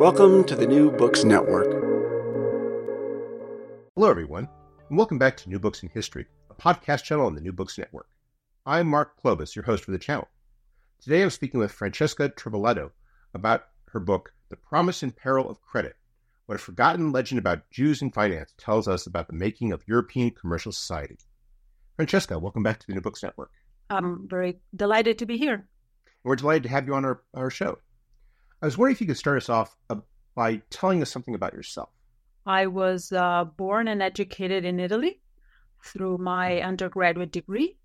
Welcome 0.00 0.44
to 0.44 0.56
the 0.56 0.66
New 0.66 0.90
Books 0.90 1.24
Network. 1.24 1.70
Hello, 3.94 4.08
everyone, 4.08 4.48
and 4.88 4.96
welcome 4.96 5.18
back 5.18 5.36
to 5.36 5.50
New 5.50 5.58
Books 5.58 5.82
in 5.82 5.90
History, 5.90 6.24
a 6.48 6.54
podcast 6.54 7.04
channel 7.04 7.26
on 7.26 7.34
the 7.34 7.40
New 7.42 7.52
Books 7.52 7.76
Network. 7.76 8.08
I'm 8.64 8.88
Mark 8.88 9.20
Klobas, 9.22 9.54
your 9.54 9.66
host 9.66 9.84
for 9.84 9.90
the 9.90 9.98
channel. 9.98 10.26
Today 11.02 11.22
I'm 11.22 11.28
speaking 11.28 11.60
with 11.60 11.70
Francesca 11.70 12.30
Trivellato 12.30 12.92
about 13.34 13.64
her 13.88 14.00
book, 14.00 14.32
The 14.48 14.56
Promise 14.56 15.02
and 15.02 15.14
Peril 15.14 15.50
of 15.50 15.60
Credit 15.60 15.94
What 16.46 16.54
a 16.54 16.58
Forgotten 16.58 17.12
Legend 17.12 17.38
About 17.38 17.70
Jews 17.70 18.00
and 18.00 18.14
Finance 18.14 18.54
Tells 18.56 18.88
Us 18.88 19.06
About 19.06 19.26
the 19.26 19.34
Making 19.34 19.70
of 19.70 19.84
European 19.86 20.30
Commercial 20.30 20.72
Society. 20.72 21.18
Francesca, 21.96 22.38
welcome 22.38 22.62
back 22.62 22.78
to 22.78 22.86
the 22.86 22.94
New 22.94 23.02
Books 23.02 23.22
Network. 23.22 23.50
I'm 23.90 24.26
very 24.26 24.60
delighted 24.74 25.18
to 25.18 25.26
be 25.26 25.36
here. 25.36 25.68
We're 26.24 26.36
delighted 26.36 26.62
to 26.62 26.68
have 26.70 26.86
you 26.86 26.94
on 26.94 27.04
our, 27.04 27.20
our 27.34 27.50
show. 27.50 27.80
I 28.62 28.66
was 28.66 28.76
wondering 28.76 28.94
if 28.94 29.00
you 29.00 29.06
could 29.06 29.16
start 29.16 29.38
us 29.38 29.48
off 29.48 29.74
uh, 29.88 29.96
by 30.34 30.62
telling 30.68 31.00
us 31.00 31.10
something 31.10 31.34
about 31.34 31.54
yourself. 31.54 31.88
I 32.44 32.66
was 32.66 33.12
uh, 33.12 33.44
born 33.44 33.88
and 33.88 34.02
educated 34.02 34.64
in 34.64 34.80
Italy 34.80 35.20
through 35.84 36.18
my 36.18 36.60
undergraduate 36.60 37.32
degree. 37.32 37.76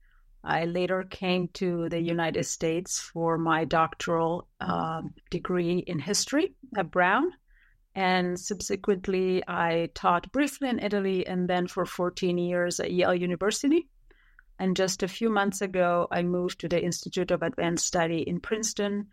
I 0.43 0.65
later 0.65 1.03
came 1.03 1.47
to 1.53 1.89
the 1.89 1.99
United 1.99 2.45
States 2.45 2.99
for 2.99 3.37
my 3.37 3.65
doctoral 3.65 4.47
uh, 4.59 5.01
degree 5.31 5.79
in 5.79 5.99
history 5.99 6.55
at 6.77 6.91
Brown. 6.91 7.31
And 7.95 8.37
subsequently, 8.37 9.43
I 9.47 9.89
taught 9.93 10.31
briefly 10.33 10.69
in 10.69 10.79
Italy 10.79 11.25
and 11.25 11.49
then 11.49 11.67
for 11.67 11.85
14 11.85 12.37
years 12.37 12.79
at 12.81 12.91
Yale 12.91 13.15
University. 13.15 13.87
And 14.59 14.75
just 14.75 15.03
a 15.03 15.07
few 15.07 15.29
months 15.29 15.61
ago, 15.61 16.07
I 16.11 16.21
moved 16.21 16.59
to 16.59 16.67
the 16.67 16.83
Institute 16.83 17.31
of 17.31 17.41
Advanced 17.41 17.85
Study 17.85 18.19
in 18.21 18.41
Princeton, 18.41 19.07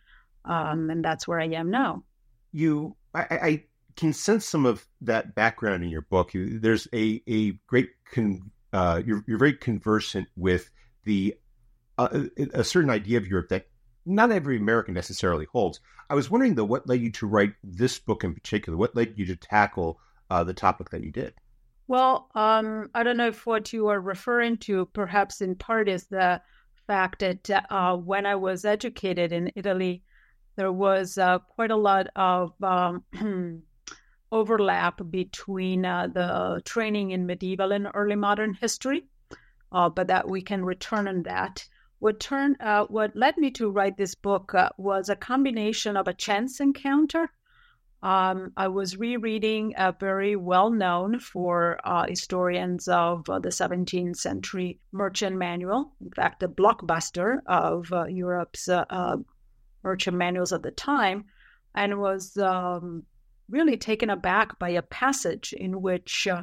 um, 0.44 0.90
and 0.90 1.04
that's 1.04 1.26
where 1.26 1.40
I 1.40 1.46
am 1.46 1.70
now. 1.70 2.02
You, 2.52 2.96
I, 3.14 3.26
I, 3.30 3.64
can 3.94 4.14
sense 4.14 4.46
some 4.46 4.64
of 4.64 4.86
that 5.02 5.34
background 5.34 5.84
in 5.84 5.90
your 5.90 6.00
book. 6.00 6.32
You, 6.32 6.58
there's 6.58 6.88
a 6.94 7.22
a 7.28 7.50
great 7.66 7.90
con, 8.10 8.50
uh, 8.72 9.02
you're 9.04 9.22
you're 9.26 9.38
very 9.38 9.52
conversant 9.52 10.28
with 10.36 10.70
the 11.04 11.36
uh, 11.98 12.24
a 12.54 12.64
certain 12.64 12.90
idea 12.90 13.18
of 13.18 13.26
Europe 13.26 13.50
that 13.50 13.66
not 14.06 14.32
every 14.32 14.56
American 14.56 14.94
necessarily 14.94 15.46
holds. 15.52 15.80
I 16.10 16.14
was 16.14 16.30
wondering 16.30 16.54
though, 16.54 16.64
what 16.64 16.88
led 16.88 17.00
you 17.00 17.10
to 17.12 17.26
write 17.26 17.54
this 17.62 17.98
book 17.98 18.24
in 18.24 18.34
particular? 18.34 18.76
What 18.76 18.96
led 18.96 19.14
you 19.16 19.26
to 19.26 19.36
tackle 19.36 20.00
uh, 20.30 20.44
the 20.44 20.54
topic 20.54 20.90
that 20.90 21.04
you 21.04 21.12
did? 21.12 21.34
Well, 21.88 22.28
um, 22.34 22.90
I 22.94 23.02
don't 23.02 23.16
know 23.16 23.28
if 23.28 23.44
what 23.46 23.72
you 23.72 23.88
are 23.88 24.00
referring 24.00 24.56
to, 24.58 24.86
perhaps 24.86 25.40
in 25.40 25.54
part, 25.56 25.88
is 25.88 26.06
the 26.06 26.40
fact 26.86 27.20
that 27.20 27.66
uh, 27.70 27.96
when 27.96 28.26
I 28.26 28.34
was 28.34 28.64
educated 28.64 29.32
in 29.32 29.52
Italy, 29.54 30.02
there 30.56 30.72
was 30.72 31.18
uh, 31.18 31.38
quite 31.38 31.70
a 31.70 31.76
lot 31.76 32.08
of 32.14 32.52
um, 32.62 33.04
overlap 34.32 35.00
between 35.10 35.84
uh, 35.84 36.08
the 36.12 36.60
training 36.64 37.10
in 37.10 37.26
medieval 37.26 37.72
and 37.72 37.88
early 37.94 38.16
modern 38.16 38.54
history, 38.54 39.04
uh, 39.72 39.88
but 39.88 40.08
that 40.08 40.28
we 40.28 40.42
can 40.42 40.64
return 40.64 41.08
on 41.08 41.22
that. 41.22 41.66
What 41.98 42.20
turned, 42.20 42.60
uh, 42.60 42.86
what 42.86 43.16
led 43.16 43.38
me 43.38 43.50
to 43.52 43.70
write 43.70 43.96
this 43.96 44.14
book 44.14 44.54
uh, 44.54 44.70
was 44.76 45.08
a 45.08 45.16
combination 45.16 45.96
of 45.96 46.08
a 46.08 46.14
chance 46.14 46.60
encounter. 46.60 47.30
Um, 48.02 48.52
I 48.56 48.66
was 48.66 48.96
rereading 48.96 49.74
a 49.76 49.92
very 49.92 50.34
well-known 50.34 51.20
for 51.20 51.78
uh, 51.84 52.06
historians 52.08 52.88
of 52.88 53.24
the 53.26 53.50
17th 53.50 54.16
century 54.16 54.80
merchant 54.90 55.36
manual. 55.36 55.92
In 56.00 56.10
fact, 56.10 56.42
a 56.42 56.48
blockbuster 56.48 57.38
of 57.46 57.92
Europe's 58.10 58.68
merchant 59.82 60.16
manuals 60.16 60.52
at 60.52 60.62
the 60.62 60.70
time 60.70 61.24
and 61.74 62.00
was 62.00 62.36
um, 62.36 63.04
really 63.48 63.76
taken 63.76 64.10
aback 64.10 64.58
by 64.58 64.70
a 64.70 64.82
passage 64.82 65.52
in 65.52 65.82
which 65.82 66.26
uh, 66.26 66.42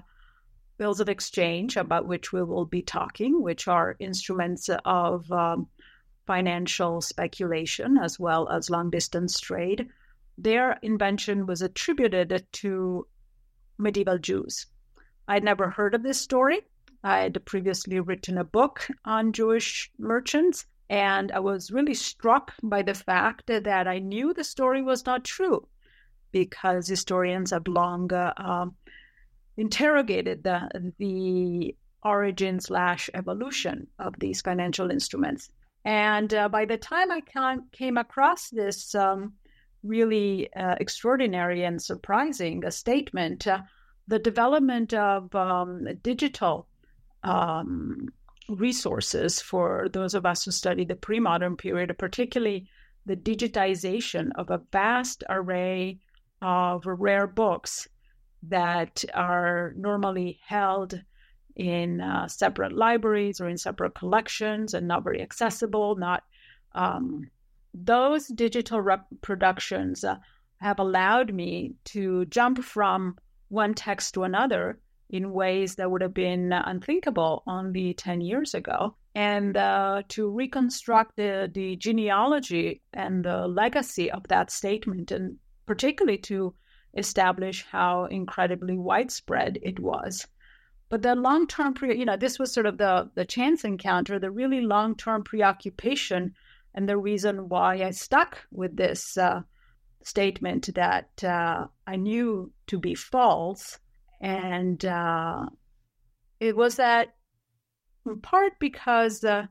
bills 0.78 1.00
of 1.00 1.10
exchange, 1.10 1.78
about 1.78 2.08
which 2.08 2.32
we 2.32 2.42
will 2.42 2.66
be 2.66 2.82
talking, 2.82 3.42
which 3.42 3.68
are 3.68 3.96
instruments 4.00 4.70
of 4.86 5.30
um, 5.32 5.68
financial 6.26 7.02
speculation 7.02 7.98
as 7.98 8.20
well 8.20 8.48
as 8.50 8.70
long 8.70 8.90
distance 8.90 9.40
trade, 9.40 9.90
their 10.38 10.80
invention 10.82 11.46
was 11.46 11.62
attributed 11.62 12.46
to 12.52 13.06
medieval 13.78 14.18
Jews. 14.18 14.68
I'd 15.28 15.44
never 15.44 15.70
heard 15.70 15.96
of 15.96 16.04
this 16.04 16.20
story. 16.20 16.62
I 17.04 17.22
had 17.22 17.46
previously 17.46 18.00
written 18.00 18.38
a 18.38 18.44
book 18.44 18.88
on 19.06 19.34
Jewish 19.34 19.92
merchants, 19.98 20.66
and 20.90 21.32
I 21.32 21.40
was 21.40 21.72
really 21.72 21.94
struck 21.94 22.54
by 22.64 22.82
the 22.82 22.94
fact 22.94 23.48
that 23.48 23.88
I 23.88 24.00
knew 24.00 24.34
the 24.34 24.44
story 24.44 24.82
was 24.82 25.06
not 25.06 25.24
true 25.24 25.68
because 26.32 26.88
historians 26.88 27.52
have 27.52 27.68
long 27.68 28.12
uh, 28.12 28.34
um, 28.38 28.76
interrogated 29.58 30.44
the, 30.44 30.92
the 30.98 31.76
origin 32.04 32.60
slash 32.60 33.10
evolution 33.14 33.88
of 34.00 34.16
these 34.20 34.42
financial 34.42 34.90
instruments. 34.90 35.50
And 35.86 36.34
uh, 36.34 36.50
by 36.50 36.66
the 36.66 36.78
time 36.78 37.12
I 37.12 37.22
came 37.72 37.98
across 37.98 38.50
this 38.50 38.96
um, 38.96 39.34
really 39.84 40.52
uh, 40.54 40.76
extraordinary 40.80 41.64
and 41.64 41.82
surprising 41.82 42.66
uh, 42.66 42.72
statement, 42.72 43.48
uh, 43.48 43.62
the 44.08 44.20
development 44.20 44.94
of 44.94 45.34
um, 45.36 45.88
digital 46.02 46.68
um, 47.24 48.08
resources 48.50 49.42
for 49.42 49.88
those 49.92 50.14
of 50.14 50.26
us 50.26 50.44
who 50.44 50.52
study 50.52 50.86
the 50.86 50.96
pre 50.96 51.20
modern 51.20 51.56
period, 51.56 51.96
particularly 51.98 52.68
the 53.06 53.16
digitization 53.16 54.30
of 54.36 54.50
a 54.50 54.62
vast 54.72 55.24
array 55.30 56.00
of 56.42 56.84
rare 56.86 57.28
books 57.28 57.88
that 58.44 59.04
are 59.14 59.74
normally 59.78 60.40
held 60.46 61.02
in 61.56 62.00
uh, 62.00 62.28
separate 62.28 62.72
libraries 62.72 63.42
or 63.42 63.50
in 63.50 63.58
separate 63.58 63.94
collections 63.94 64.74
and 64.74 64.88
not 64.88 65.04
very 65.04 65.22
accessible. 65.22 65.96
Not 65.96 66.24
um, 66.74 67.30
those 67.74 68.28
digital 68.28 68.82
reproductions 68.82 70.04
uh, 70.04 70.18
have 70.58 70.80
allowed 70.80 71.34
me 71.34 71.74
to 71.86 72.26
jump 72.26 72.64
from 72.64 73.18
one 73.50 73.74
text 73.74 74.14
to 74.14 74.24
another 74.24 74.80
in 75.10 75.32
ways 75.32 75.76
that 75.76 75.90
would 75.90 76.02
have 76.02 76.14
been 76.14 76.54
unthinkable 76.54 77.44
only 77.48 77.94
10 77.94 78.22
years 78.22 78.54
ago. 78.54 78.96
And 79.16 79.58
uh, 79.58 80.04
to 80.10 80.30
reconstruct 80.30 81.16
the, 81.16 81.50
the 81.52 81.76
genealogy 81.78 82.82
and 82.94 83.26
the 83.26 83.48
legacy 83.48 84.12
of 84.12 84.28
that 84.28 84.52
statement, 84.52 85.12
and 85.12 85.38
particularly 85.66 86.20
to 86.20 86.54
establish 86.96 87.66
how 87.66 88.06
incredibly 88.06 88.78
widespread 88.78 89.58
it 89.64 89.80
was. 89.80 90.28
But 90.90 91.02
the 91.02 91.16
long 91.16 91.48
term, 91.48 91.74
pre- 91.74 91.98
you 91.98 92.06
know, 92.06 92.18
this 92.18 92.40
was 92.40 92.54
sort 92.54 92.66
of 92.66 92.78
the, 92.78 93.10
the 93.16 93.26
chance 93.26 93.64
encounter, 93.64 94.20
the 94.20 94.32
really 94.32 94.62
long 94.62 94.96
term 94.96 95.24
preoccupation, 95.24 96.34
and 96.74 96.88
the 96.88 96.98
reason 96.98 97.50
why 97.50 97.84
I 97.84 97.92
stuck 97.92 98.40
with 98.52 98.76
this 98.76 99.18
uh, 99.18 99.42
statement 100.04 100.74
that 100.76 101.24
uh, 101.24 101.68
I 101.86 101.96
knew 101.96 102.52
to 102.68 102.80
be 102.80 102.96
false 102.96 103.80
and 104.22 104.84
uh, 104.86 105.46
it 106.40 106.56
was 106.56 106.76
that 106.76 107.16
in 108.06 108.22
part 108.22 108.54
because 108.60 109.24
uh, 109.24 109.46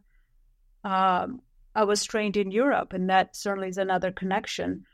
um, 0.85 1.41
I 1.75 1.85
was 1.85 2.05
trained 2.05 2.37
in 2.37 2.51
Europe, 2.51 2.93
and 2.93 3.09
that 3.11 3.37
certainly 3.37 3.69
is 3.69 3.79
another 3.79 4.11
connection. 4.11 4.85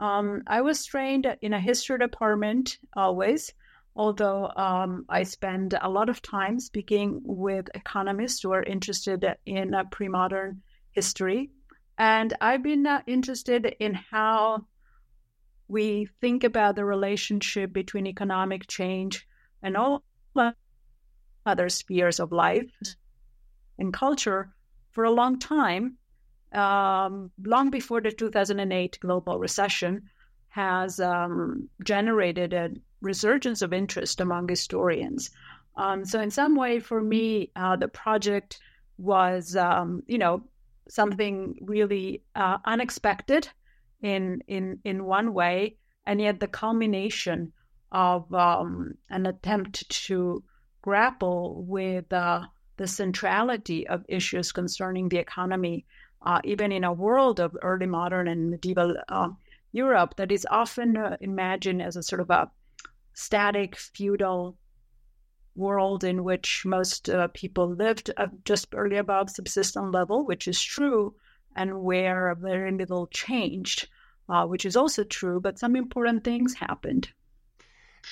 Um, 0.00 0.42
I 0.46 0.62
was 0.62 0.86
trained 0.86 1.26
in 1.42 1.52
a 1.52 1.60
history 1.60 1.98
department 1.98 2.78
always, 2.96 3.52
although 3.94 4.50
um, 4.56 5.04
I 5.08 5.24
spend 5.24 5.74
a 5.80 5.90
lot 5.90 6.08
of 6.08 6.22
time 6.22 6.58
speaking 6.58 7.20
with 7.24 7.68
economists 7.74 8.42
who 8.42 8.52
are 8.52 8.62
interested 8.62 9.24
in 9.44 9.74
uh, 9.74 9.84
pre 9.90 10.08
modern 10.08 10.62
history. 10.92 11.50
And 11.98 12.32
I've 12.40 12.62
been 12.62 12.86
uh, 12.86 13.02
interested 13.06 13.76
in 13.78 13.92
how 13.92 14.64
we 15.70 16.08
think 16.20 16.42
about 16.42 16.74
the 16.74 16.84
relationship 16.84 17.72
between 17.72 18.06
economic 18.06 18.66
change 18.66 19.26
and 19.62 19.76
all 19.76 20.02
other 21.46 21.68
spheres 21.68 22.18
of 22.18 22.32
life 22.32 22.70
and 23.78 23.92
culture 23.92 24.52
for 24.90 25.04
a 25.04 25.10
long 25.10 25.38
time, 25.38 25.96
um, 26.52 27.30
long 27.44 27.70
before 27.70 28.00
the 28.00 28.10
2008 28.10 28.98
global 29.00 29.38
recession, 29.38 30.02
has 30.48 30.98
um, 30.98 31.68
generated 31.84 32.52
a 32.52 32.70
resurgence 33.00 33.62
of 33.62 33.72
interest 33.72 34.20
among 34.20 34.48
historians. 34.48 35.30
Um, 35.76 36.04
so, 36.04 36.20
in 36.20 36.32
some 36.32 36.56
way, 36.56 36.80
for 36.80 37.00
me, 37.00 37.52
uh, 37.54 37.76
the 37.76 37.88
project 37.88 38.58
was, 38.98 39.54
um, 39.54 40.02
you 40.08 40.18
know, 40.18 40.42
something 40.88 41.56
really 41.62 42.22
uh, 42.34 42.58
unexpected 42.64 43.48
in 44.02 44.42
in 44.46 44.80
in 44.84 45.04
one 45.04 45.34
way, 45.34 45.76
and 46.06 46.20
yet 46.20 46.40
the 46.40 46.48
culmination 46.48 47.52
of 47.92 48.32
um, 48.34 48.94
an 49.08 49.26
attempt 49.26 49.88
to 49.90 50.42
grapple 50.82 51.64
with 51.64 52.12
uh, 52.12 52.42
the 52.76 52.86
centrality 52.86 53.86
of 53.86 54.04
issues 54.08 54.52
concerning 54.52 55.08
the 55.08 55.18
economy, 55.18 55.84
uh, 56.22 56.40
even 56.44 56.72
in 56.72 56.84
a 56.84 56.92
world 56.92 57.40
of 57.40 57.56
early 57.62 57.86
modern 57.86 58.28
and 58.28 58.50
medieval 58.50 58.96
uh, 59.08 59.28
Europe 59.72 60.16
that 60.16 60.32
is 60.32 60.46
often 60.50 60.96
uh, 60.96 61.16
imagined 61.20 61.82
as 61.82 61.96
a 61.96 62.02
sort 62.02 62.20
of 62.20 62.30
a 62.30 62.50
static 63.12 63.76
feudal 63.76 64.56
world 65.54 66.04
in 66.04 66.24
which 66.24 66.64
most 66.64 67.10
uh, 67.10 67.28
people 67.34 67.68
lived 67.74 68.10
uh, 68.16 68.26
just 68.44 68.70
barely 68.70 68.96
above 68.96 69.28
subsistence 69.30 69.92
level, 69.92 70.24
which 70.24 70.48
is 70.48 70.60
true, 70.62 71.14
and 71.56 71.82
where 71.82 72.34
very 72.34 72.72
little 72.72 73.06
changed, 73.08 73.88
which 74.28 74.64
is 74.64 74.76
also 74.76 75.04
true, 75.04 75.40
but 75.40 75.58
some 75.58 75.76
important 75.76 76.24
things 76.24 76.54
happened. 76.54 77.10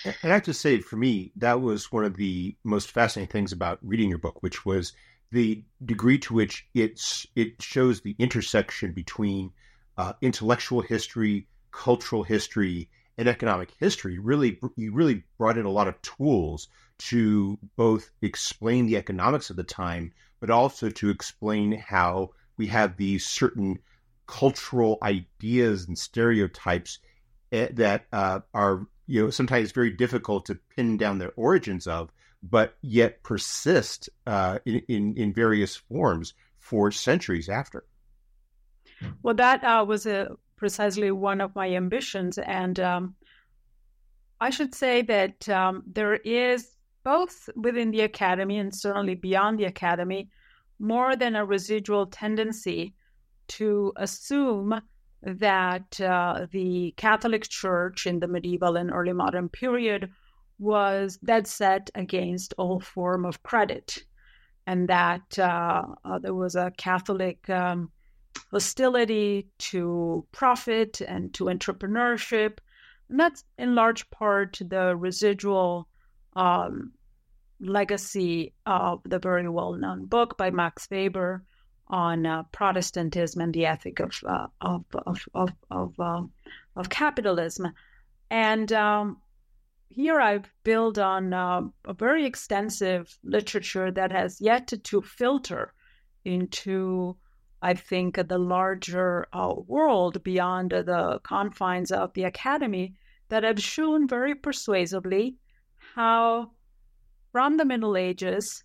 And 0.04 0.14
I 0.22 0.28
have 0.28 0.42
to 0.44 0.54
say, 0.54 0.80
for 0.80 0.96
me, 0.96 1.32
that 1.36 1.60
was 1.60 1.90
one 1.90 2.04
of 2.04 2.16
the 2.16 2.56
most 2.62 2.90
fascinating 2.90 3.32
things 3.32 3.52
about 3.52 3.78
reading 3.82 4.10
your 4.10 4.18
book, 4.18 4.42
which 4.42 4.64
was 4.66 4.92
the 5.32 5.62
degree 5.84 6.18
to 6.18 6.34
which 6.34 6.66
it's 6.74 7.26
it 7.34 7.60
shows 7.60 8.00
the 8.00 8.14
intersection 8.18 8.92
between 8.92 9.50
uh, 9.96 10.12
intellectual 10.22 10.80
history, 10.80 11.48
cultural 11.70 12.22
history, 12.22 12.88
and 13.16 13.28
economic 13.28 13.70
history. 13.80 14.18
Really, 14.18 14.58
you 14.76 14.92
really 14.92 15.24
brought 15.36 15.58
in 15.58 15.66
a 15.66 15.70
lot 15.70 15.88
of 15.88 16.00
tools 16.02 16.68
to 16.98 17.58
both 17.76 18.10
explain 18.22 18.86
the 18.86 18.96
economics 18.96 19.50
of 19.50 19.56
the 19.56 19.64
time, 19.64 20.12
but 20.40 20.50
also 20.50 20.88
to 20.90 21.10
explain 21.10 21.72
how 21.72 22.30
we 22.58 22.66
have 22.66 22.96
these 22.96 23.24
certain 23.24 23.78
cultural 24.26 24.98
ideas 25.02 25.88
and 25.88 25.98
stereotypes 25.98 26.98
eh, 27.52 27.68
that 27.72 28.06
uh, 28.12 28.40
are 28.52 28.86
you 29.06 29.24
know 29.24 29.30
sometimes 29.30 29.72
very 29.72 29.90
difficult 29.90 30.46
to 30.46 30.58
pin 30.76 30.96
down 30.96 31.18
the 31.18 31.28
origins 31.28 31.86
of, 31.86 32.10
but 32.42 32.76
yet 32.82 33.22
persist 33.22 34.10
uh, 34.26 34.58
in, 34.66 34.82
in, 34.88 35.16
in 35.16 35.32
various 35.32 35.76
forms 35.76 36.34
for 36.58 36.90
centuries 36.90 37.48
after. 37.48 37.84
Well, 39.22 39.34
that 39.34 39.64
uh, 39.64 39.84
was 39.88 40.06
a, 40.06 40.36
precisely 40.56 41.10
one 41.10 41.40
of 41.40 41.54
my 41.54 41.70
ambitions, 41.70 42.36
and 42.38 42.78
um, 42.80 43.14
I 44.40 44.50
should 44.50 44.74
say 44.74 45.02
that 45.02 45.48
um, 45.48 45.84
there 45.86 46.14
is 46.14 46.68
both 47.04 47.48
within 47.56 47.90
the 47.90 48.02
academy 48.02 48.58
and 48.58 48.74
certainly 48.74 49.14
beyond 49.14 49.58
the 49.58 49.64
academy 49.64 50.28
more 50.78 51.16
than 51.16 51.36
a 51.36 51.44
residual 51.44 52.06
tendency 52.06 52.94
to 53.48 53.92
assume 53.96 54.80
that 55.22 56.00
uh, 56.00 56.46
the 56.52 56.94
Catholic 56.96 57.48
Church 57.48 58.06
in 58.06 58.20
the 58.20 58.28
medieval 58.28 58.76
and 58.76 58.90
early 58.92 59.12
modern 59.12 59.48
period 59.48 60.10
was 60.58 61.18
dead 61.24 61.46
set 61.46 61.90
against 61.94 62.54
all 62.58 62.80
form 62.80 63.24
of 63.24 63.42
credit, 63.42 64.04
and 64.66 64.88
that 64.88 65.38
uh, 65.38 65.82
uh, 66.04 66.18
there 66.18 66.34
was 66.34 66.54
a 66.54 66.72
Catholic 66.76 67.48
um, 67.50 67.90
hostility 68.50 69.48
to 69.58 70.26
profit 70.32 71.00
and 71.00 71.32
to 71.34 71.44
entrepreneurship, 71.44 72.58
and 73.08 73.18
that's 73.18 73.44
in 73.56 73.74
large 73.74 74.08
part 74.10 74.58
the 74.68 74.94
residual 74.96 75.88
um, 76.36 76.92
legacy 77.60 78.54
of 78.66 79.00
the 79.04 79.18
very 79.18 79.48
well-known 79.48 80.06
book 80.06 80.36
by 80.36 80.50
Max 80.50 80.88
Weber 80.90 81.44
on 81.88 82.26
uh, 82.26 82.42
Protestantism 82.52 83.40
and 83.40 83.54
the 83.54 83.66
ethic 83.66 84.00
of 84.00 84.12
uh, 84.26 84.46
of 84.60 84.84
of 85.06 85.28
of 85.34 85.50
of, 85.70 86.00
uh, 86.00 86.22
of 86.76 86.88
capitalism, 86.90 87.72
and 88.30 88.72
um, 88.72 89.18
here 89.88 90.20
I've 90.20 90.52
built 90.64 90.98
on 90.98 91.32
uh, 91.32 91.62
a 91.84 91.94
very 91.94 92.24
extensive 92.26 93.18
literature 93.24 93.90
that 93.90 94.12
has 94.12 94.40
yet 94.40 94.68
to, 94.68 94.78
to 94.78 95.02
filter 95.02 95.72
into, 96.24 97.16
I 97.62 97.74
think, 97.74 98.16
the 98.16 98.38
larger 98.38 99.26
uh, 99.32 99.54
world 99.66 100.22
beyond 100.22 100.70
the 100.70 101.20
confines 101.22 101.90
of 101.90 102.12
the 102.12 102.24
academy 102.24 102.94
that 103.28 103.44
have 103.44 103.60
shown 103.60 104.06
very 104.06 104.34
persuasively 104.34 105.36
how, 105.94 106.52
from 107.32 107.56
the 107.56 107.64
Middle 107.64 107.96
Ages, 107.96 108.64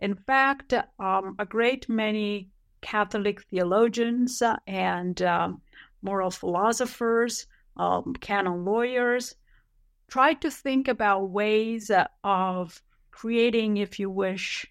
in 0.00 0.14
fact, 0.14 0.72
um, 0.98 1.36
a 1.38 1.46
great 1.46 1.88
many 1.88 2.50
Catholic 2.80 3.42
theologians 3.44 4.42
and 4.66 5.20
um, 5.22 5.62
moral 6.02 6.30
philosophers, 6.30 7.46
um, 7.76 8.14
canon 8.20 8.64
lawyers, 8.64 9.34
tried 10.08 10.40
to 10.42 10.50
think 10.50 10.88
about 10.88 11.30
ways 11.30 11.90
of 12.22 12.82
creating, 13.10 13.78
if 13.78 13.98
you 13.98 14.10
wish, 14.10 14.66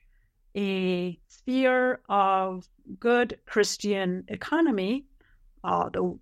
a 0.56 1.20
sphere 1.28 2.02
of 2.08 2.68
good 3.00 3.40
Christian 3.46 4.24
economy. 4.28 5.06
Uh, 5.64 5.90
the 5.90 6.18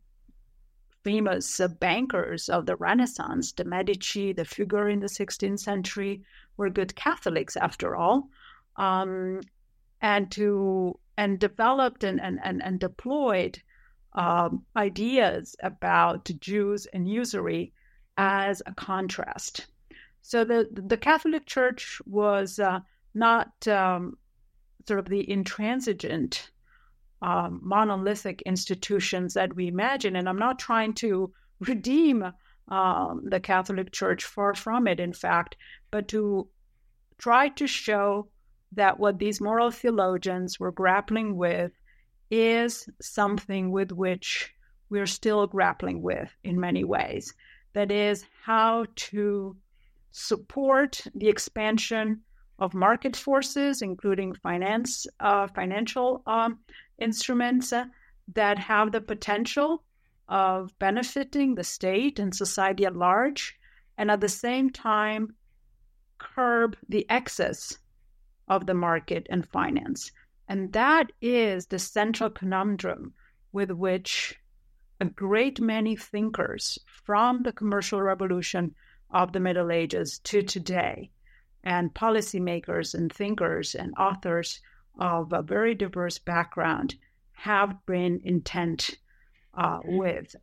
famous 1.03 1.59
bankers 1.79 2.47
of 2.47 2.65
the 2.65 2.77
Renaissance, 2.77 3.51
the 3.51 3.65
Medici, 3.65 4.31
the 4.31 4.43
Fugger 4.43 4.91
in 4.91 5.01
the 5.01 5.07
16th 5.07 5.59
century, 5.59 6.23
were 6.57 6.69
good 6.69 6.95
Catholics 6.95 7.55
after 7.57 7.95
all. 7.95 8.29
Um, 8.75 9.41
and 10.01 10.29
to 10.31 10.99
and 11.17 11.39
developed 11.39 12.03
and, 12.03 12.19
and, 12.19 12.39
and, 12.43 12.61
and 12.63 12.79
deployed 12.79 13.61
um, 14.13 14.65
ideas 14.75 15.55
about 15.61 16.29
Jews 16.39 16.85
and 16.87 17.07
usury 17.07 17.71
as 18.17 18.61
a 18.65 18.73
contrast. 18.73 19.67
So 20.21 20.43
the, 20.43 20.67
the 20.71 20.97
Catholic 20.97 21.45
Church 21.45 22.01
was 22.05 22.59
uh, 22.59 22.79
not 23.13 23.67
um, 23.67 24.17
sort 24.87 24.99
of 24.99 25.09
the 25.09 25.29
intransigent, 25.29 26.51
um, 27.21 27.59
monolithic 27.63 28.41
institutions 28.43 29.33
that 29.33 29.55
we 29.55 29.67
imagine. 29.67 30.15
And 30.15 30.27
I'm 30.27 30.39
not 30.39 30.59
trying 30.59 30.93
to 30.95 31.31
redeem 31.59 32.25
um, 32.67 33.23
the 33.25 33.39
Catholic 33.39 33.91
Church, 33.91 34.23
far 34.23 34.53
from 34.53 34.87
it, 34.87 34.99
in 34.99 35.13
fact, 35.13 35.55
but 35.91 36.07
to 36.09 36.47
try 37.17 37.49
to 37.49 37.67
show 37.67 38.27
that 38.71 38.99
what 38.99 39.19
these 39.19 39.41
moral 39.41 39.71
theologians 39.71 40.59
were 40.59 40.71
grappling 40.71 41.35
with 41.35 41.71
is 42.31 42.89
something 43.01 43.71
with 43.71 43.91
which 43.91 44.53
we're 44.89 45.05
still 45.05 45.45
grappling 45.47 46.01
with 46.01 46.29
in 46.43 46.59
many 46.59 46.83
ways. 46.83 47.33
That 47.73 47.91
is, 47.91 48.25
how 48.43 48.85
to 48.95 49.55
support 50.11 51.01
the 51.15 51.27
expansion 51.27 52.21
of 52.59 52.73
market 52.73 53.15
forces, 53.15 53.81
including 53.81 54.35
finance, 54.35 55.07
uh, 55.19 55.47
financial 55.47 56.21
um, 56.27 56.59
instruments 56.99 57.73
uh, 57.73 57.85
that 58.33 58.57
have 58.59 58.91
the 58.91 59.01
potential 59.01 59.83
of 60.33 60.73
benefiting 60.79 61.53
the 61.53 61.63
state 61.63 62.17
and 62.17 62.33
society 62.33 62.85
at 62.85 62.95
large, 62.95 63.55
and 63.99 64.09
at 64.09 64.19
the 64.19 64.27
same 64.27 64.71
time 64.71 65.35
curb 66.17 66.75
the 66.89 67.07
excess 67.07 67.77
of 68.47 68.65
the 68.65 68.73
market 68.73 69.27
and 69.29 69.47
finance. 69.47 70.11
And 70.49 70.73
that 70.73 71.11
is 71.21 71.67
the 71.67 71.77
central 71.77 72.31
conundrum 72.31 73.13
with 73.51 73.69
which 73.69 74.39
a 74.99 75.05
great 75.05 75.61
many 75.61 75.95
thinkers 75.95 76.79
from 76.87 77.43
the 77.43 77.53
commercial 77.53 78.01
revolution 78.01 78.73
of 79.11 79.33
the 79.33 79.39
Middle 79.39 79.71
Ages 79.71 80.17
to 80.23 80.41
today, 80.41 81.11
and 81.63 81.93
policymakers 81.93 82.95
and 82.95 83.13
thinkers 83.13 83.75
and 83.75 83.93
authors 83.99 84.61
of 84.97 85.31
a 85.31 85.43
very 85.43 85.75
diverse 85.75 86.17
background 86.17 86.95
have 87.33 87.85
been 87.85 88.19
intent 88.23 88.97
uh, 89.53 89.79
with. 89.83 90.35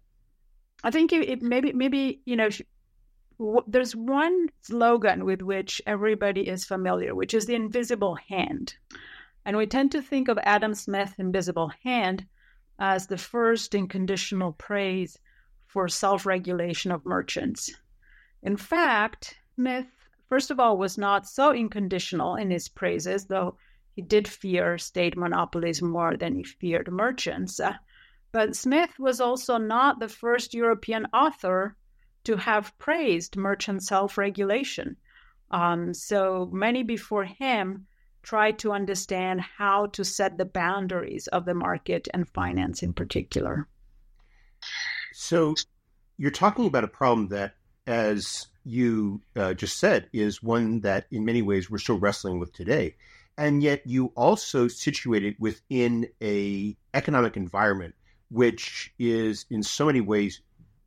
I 0.83 0.91
think 0.91 1.13
it, 1.13 1.29
it 1.29 1.43
maybe 1.43 1.73
maybe 1.73 2.23
you 2.25 2.37
know 2.37 2.49
there's 3.67 3.97
one 3.97 4.49
slogan 4.61 5.25
with 5.25 5.41
which 5.43 5.81
everybody 5.87 6.47
is 6.49 6.65
familiar, 6.65 7.15
which 7.15 7.35
is 7.35 7.47
the 7.47 7.55
invisible 7.55 8.17
hand. 8.29 8.75
And 9.45 9.57
we 9.57 9.67
tend 9.67 9.93
to 9.93 10.03
think 10.03 10.29
of 10.29 10.39
Adam 10.43 10.75
Smith's 10.75 11.15
invisible 11.19 11.73
hand 11.83 12.27
as 12.79 13.07
the 13.07 13.19
first 13.19 13.75
inconditional 13.75 14.53
praise 14.53 15.19
for 15.67 15.89
self 15.89 16.27
regulation 16.27 16.93
of 16.93 17.07
merchants. 17.07 17.71
In 18.43 18.57
fact, 18.57 19.39
Smith, 19.55 19.87
first 20.29 20.51
of 20.51 20.61
all, 20.61 20.77
was 20.77 20.99
not 20.99 21.27
so 21.27 21.51
unconditional 21.51 22.37
in 22.37 22.51
his 22.51 22.69
praises, 22.69 23.27
though 23.27 23.57
he 23.95 24.03
did 24.03 24.29
fear 24.29 24.79
state 24.79 25.17
monopolies 25.17 25.81
more 25.83 26.17
than 26.17 26.35
he 26.35 26.45
feared 26.45 26.91
merchants. 26.91 27.61
But 28.33 28.55
Smith 28.55 28.99
was 28.99 29.21
also 29.21 29.59
not 29.59 29.99
the 29.99 30.09
first 30.09 30.55
European 30.55 31.07
author 31.13 31.77
to 32.25 32.37
have 32.37 32.77
praised 32.79 33.37
merchant 33.37 33.83
self 33.83 34.19
regulation. 34.19 34.97
Um, 35.51 35.95
so 35.95 36.49
many 36.53 36.83
before 36.83 37.25
him 37.25 37.87
tried 38.23 38.59
to 38.61 38.73
understand 38.73 39.41
how 39.41 39.87
to 39.87 40.05
set 40.05 40.37
the 40.39 40.45
boundaries 40.45 41.27
of 41.29 41.45
the 41.45 41.55
market 41.55 42.07
and 42.13 42.29
finance 42.29 42.83
in 42.83 42.93
particular. 42.93 43.67
So 45.13 45.55
you're 46.19 46.31
talking 46.31 46.67
about 46.67 46.85
a 46.85 46.89
problem 46.89 47.29
that, 47.29 47.55
as 47.87 48.47
you 48.65 49.23
uh, 49.35 49.55
just 49.55 49.79
said, 49.79 50.09
is 50.13 50.43
one 50.43 50.81
that 50.81 51.07
in 51.11 51.25
many 51.25 51.43
ways 51.43 51.71
we're 51.71 51.79
still 51.79 51.99
wrestling 51.99 52.39
with 52.39 52.53
today. 52.53 52.95
And 53.39 53.63
yet 53.63 53.87
you 53.87 54.13
also 54.17 54.69
situate 54.69 55.25
it 55.25 55.41
within 55.41 56.09
a 56.23 56.77
economic 56.93 57.37
environment 57.39 57.95
which 58.31 58.93
is 58.99 59.47
in 59.51 59.63
so 59.63 59.87
many 59.87 60.01
ways 60.01 60.41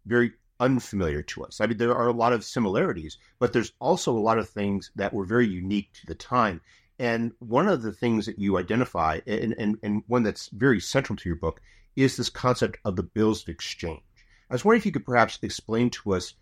very 0.06 0.32
unfamiliar 0.60 1.22
to 1.22 1.44
us. 1.44 1.60
I 1.60 1.68
mean, 1.68 1.78
there 1.78 1.96
are 1.96 2.08
a 2.08 2.14
lot 2.14 2.34
of 2.34 2.44
similarities, 2.44 3.18
but 3.40 3.54
there's 3.54 3.74
also 3.80 4.16
a 4.16 4.20
lot 4.20 4.38
of 4.38 4.50
things 4.50 4.92
that 4.96 5.14
were 5.14 5.26
very 5.26 5.48
unique 5.48 5.92
to 5.94 6.06
the 6.08 6.16
time. 6.16 6.62
And 7.00 7.34
one 7.40 7.68
of 7.68 7.82
the 7.82 7.92
things 7.92 8.26
that 8.26 8.40
you 8.40 8.58
identify, 8.58 9.20
and, 9.28 9.54
and, 9.58 9.78
and 9.84 10.04
one 10.08 10.24
that's 10.24 10.50
very 10.50 10.80
central 10.80 11.18
to 11.18 11.30
your 11.30 11.36
book, 11.36 11.62
is 11.96 12.16
this 12.16 12.30
concept 12.30 12.78
of 12.86 12.96
the 12.96 13.04
bills 13.04 13.44
of 13.44 13.50
exchange. 13.50 14.04
I 14.50 14.54
was 14.54 14.64
wondering 14.64 14.80
if 14.80 14.86
you 14.86 14.92
could 14.92 15.06
perhaps 15.06 15.40
explain 15.42 15.90
to 15.92 16.14
us 16.14 16.34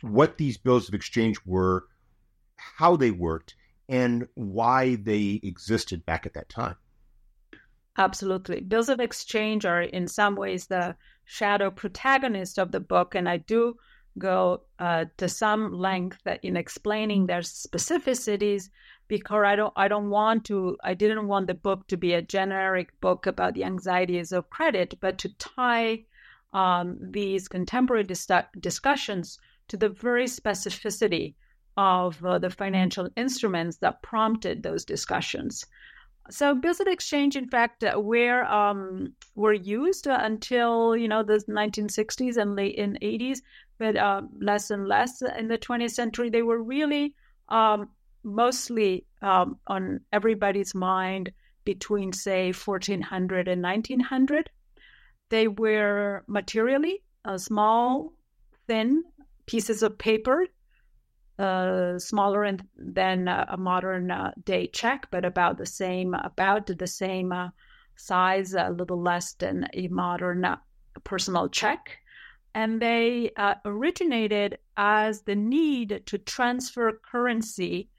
what 0.00 0.38
these 0.38 0.56
bills 0.56 0.88
of 0.88 0.94
exchange 0.94 1.38
were, 1.44 1.86
how 2.56 2.96
they 2.96 3.10
worked, 3.10 3.56
and 3.88 4.28
why 4.34 4.96
they 4.96 5.40
existed 5.42 6.06
back 6.06 6.26
at 6.26 6.34
that 6.34 6.48
time. 6.48 6.76
Absolutely. 7.98 8.60
Bills 8.60 8.90
of 8.90 9.00
exchange 9.00 9.64
are 9.64 9.82
in 9.82 10.06
some 10.06 10.36
ways 10.36 10.66
the 10.66 10.96
shadow 11.24 11.70
protagonist 11.70 12.58
of 12.58 12.70
the 12.70 12.80
book, 12.80 13.14
and 13.14 13.28
I 13.28 13.38
do 13.38 13.76
go 14.18 14.62
uh, 14.78 15.06
to 15.16 15.28
some 15.28 15.72
length 15.72 16.26
in 16.42 16.56
explaining 16.56 17.26
their 17.26 17.40
specificities 17.40 18.70
because 19.08 19.44
I 19.44 19.56
don't 19.56 19.72
I 19.76 19.88
don't 19.88 20.10
want 20.10 20.44
to 20.46 20.76
I 20.82 20.94
didn't 20.94 21.26
want 21.26 21.46
the 21.46 21.54
book 21.54 21.86
to 21.88 21.96
be 21.96 22.12
a 22.12 22.22
generic 22.22 22.98
book 23.00 23.26
about 23.26 23.54
the 23.54 23.64
anxieties 23.64 24.32
of 24.32 24.50
credit, 24.50 24.98
but 25.00 25.18
to 25.18 25.34
tie 25.38 26.04
um, 26.52 26.98
these 27.00 27.48
contemporary 27.48 28.04
dis- 28.04 28.28
discussions 28.60 29.38
to 29.68 29.76
the 29.76 29.88
very 29.88 30.26
specificity 30.26 31.34
of 31.76 32.24
uh, 32.24 32.38
the 32.38 32.50
financial 32.50 33.08
instruments 33.16 33.78
that 33.78 34.02
prompted 34.02 34.62
those 34.62 34.84
discussions. 34.84 35.64
So 36.30 36.54
of 36.80 36.86
exchange, 36.88 37.36
in 37.36 37.48
fact, 37.48 37.84
uh, 37.84 38.00
were 38.00 38.44
um, 38.44 39.14
were 39.34 39.52
used 39.52 40.08
uh, 40.08 40.18
until 40.20 40.96
you 40.96 41.08
know 41.08 41.22
the 41.22 41.38
1960s 41.48 42.36
and 42.36 42.56
late 42.56 42.74
in 42.76 42.98
80s, 43.02 43.42
but 43.78 43.96
uh, 43.96 44.22
less 44.40 44.70
and 44.70 44.88
less 44.88 45.22
in 45.22 45.48
the 45.48 45.58
20th 45.58 45.92
century. 45.92 46.30
They 46.30 46.42
were 46.42 46.62
really 46.62 47.14
um, 47.48 47.90
mostly 48.24 49.06
um, 49.22 49.58
on 49.66 50.00
everybody's 50.12 50.74
mind 50.74 51.32
between 51.64 52.12
say 52.12 52.52
1400 52.52 53.48
and 53.48 53.62
1900. 53.62 54.50
They 55.28 55.48
were 55.48 56.24
materially 56.28 57.02
uh, 57.24 57.38
small, 57.38 58.12
thin 58.66 59.04
pieces 59.46 59.82
of 59.82 59.98
paper 59.98 60.46
uh, 61.38 61.98
smaller 61.98 62.44
in, 62.44 62.60
than 62.76 63.28
a 63.28 63.56
modern 63.58 64.10
uh, 64.10 64.32
day 64.44 64.66
check, 64.68 65.06
but 65.10 65.24
about 65.24 65.58
the 65.58 65.66
same, 65.66 66.14
about 66.14 66.66
the 66.66 66.86
same 66.86 67.32
uh, 67.32 67.48
size, 67.96 68.54
a 68.54 68.70
little 68.70 69.00
less 69.00 69.34
than 69.34 69.66
a 69.74 69.88
modern 69.88 70.44
uh, 70.44 70.56
personal 71.04 71.48
check. 71.48 71.98
And 72.54 72.80
they 72.80 73.32
uh, 73.36 73.56
originated 73.66 74.58
as 74.78 75.22
the 75.22 75.34
need 75.36 76.02
to 76.06 76.18
transfer 76.18 77.00
currency 77.10 77.90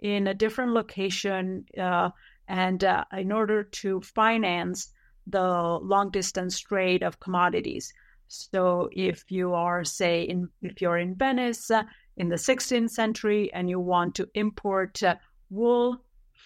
in 0.00 0.26
a 0.26 0.34
different 0.34 0.72
location 0.72 1.66
uh, 1.78 2.10
and 2.48 2.82
in 3.12 3.32
order 3.32 3.64
to 3.64 4.00
finance 4.00 4.92
the 5.26 5.42
long 5.82 6.10
distance 6.10 6.58
trade 6.60 7.02
of 7.02 7.20
commodities. 7.20 7.92
So 8.28 8.88
if 8.92 9.24
you 9.28 9.54
are, 9.54 9.84
say, 9.84 10.22
in 10.22 10.48
if 10.62 10.80
you're 10.80 10.98
in 10.98 11.14
Venice, 11.14 11.70
in 12.16 12.28
the 12.28 12.36
16th 12.36 12.90
century 12.90 13.52
and 13.52 13.68
you 13.68 13.78
want 13.78 14.14
to 14.14 14.28
import 14.34 15.02
uh, 15.02 15.16
wool 15.50 15.98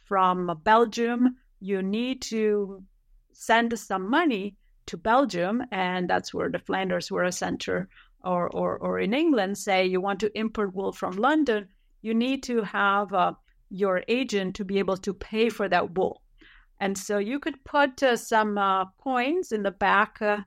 from 0.07 0.61
Belgium, 0.65 1.37
you 1.61 1.83
need 1.83 2.23
to 2.23 2.83
send 3.33 3.79
some 3.79 4.11
money 4.11 4.57
to 4.87 4.97
Belgium, 4.97 5.63
and 5.71 6.11
that's 6.11 6.35
where 6.35 6.51
the 6.51 6.59
Flanders 6.59 7.11
were 7.11 7.25
a 7.25 7.33
center. 7.33 7.89
Or, 8.23 8.51
or, 8.51 8.77
or 8.79 8.99
in 8.99 9.15
England, 9.15 9.57
say 9.57 9.87
you 9.87 10.01
want 10.01 10.21
to 10.21 10.39
import 10.39 10.75
wool 10.75 10.93
from 10.93 11.13
London, 11.13 11.69
you 12.03 12.13
need 12.13 12.43
to 12.45 12.63
have 12.63 13.13
uh, 13.15 13.33
your 13.71 14.03
agent 14.09 14.57
to 14.57 14.65
be 14.65 14.79
able 14.79 14.99
to 14.99 15.15
pay 15.15 15.49
for 15.49 15.69
that 15.69 15.97
wool. 15.97 16.21
And 16.81 16.99
so 16.99 17.19
you 17.19 17.39
could 17.39 17.65
put 17.65 18.03
uh, 18.03 18.17
some 18.17 18.59
uh, 18.59 18.87
coins 19.03 19.53
in 19.53 19.63
the 19.63 19.71
back 19.71 20.21
uh, 20.21 20.39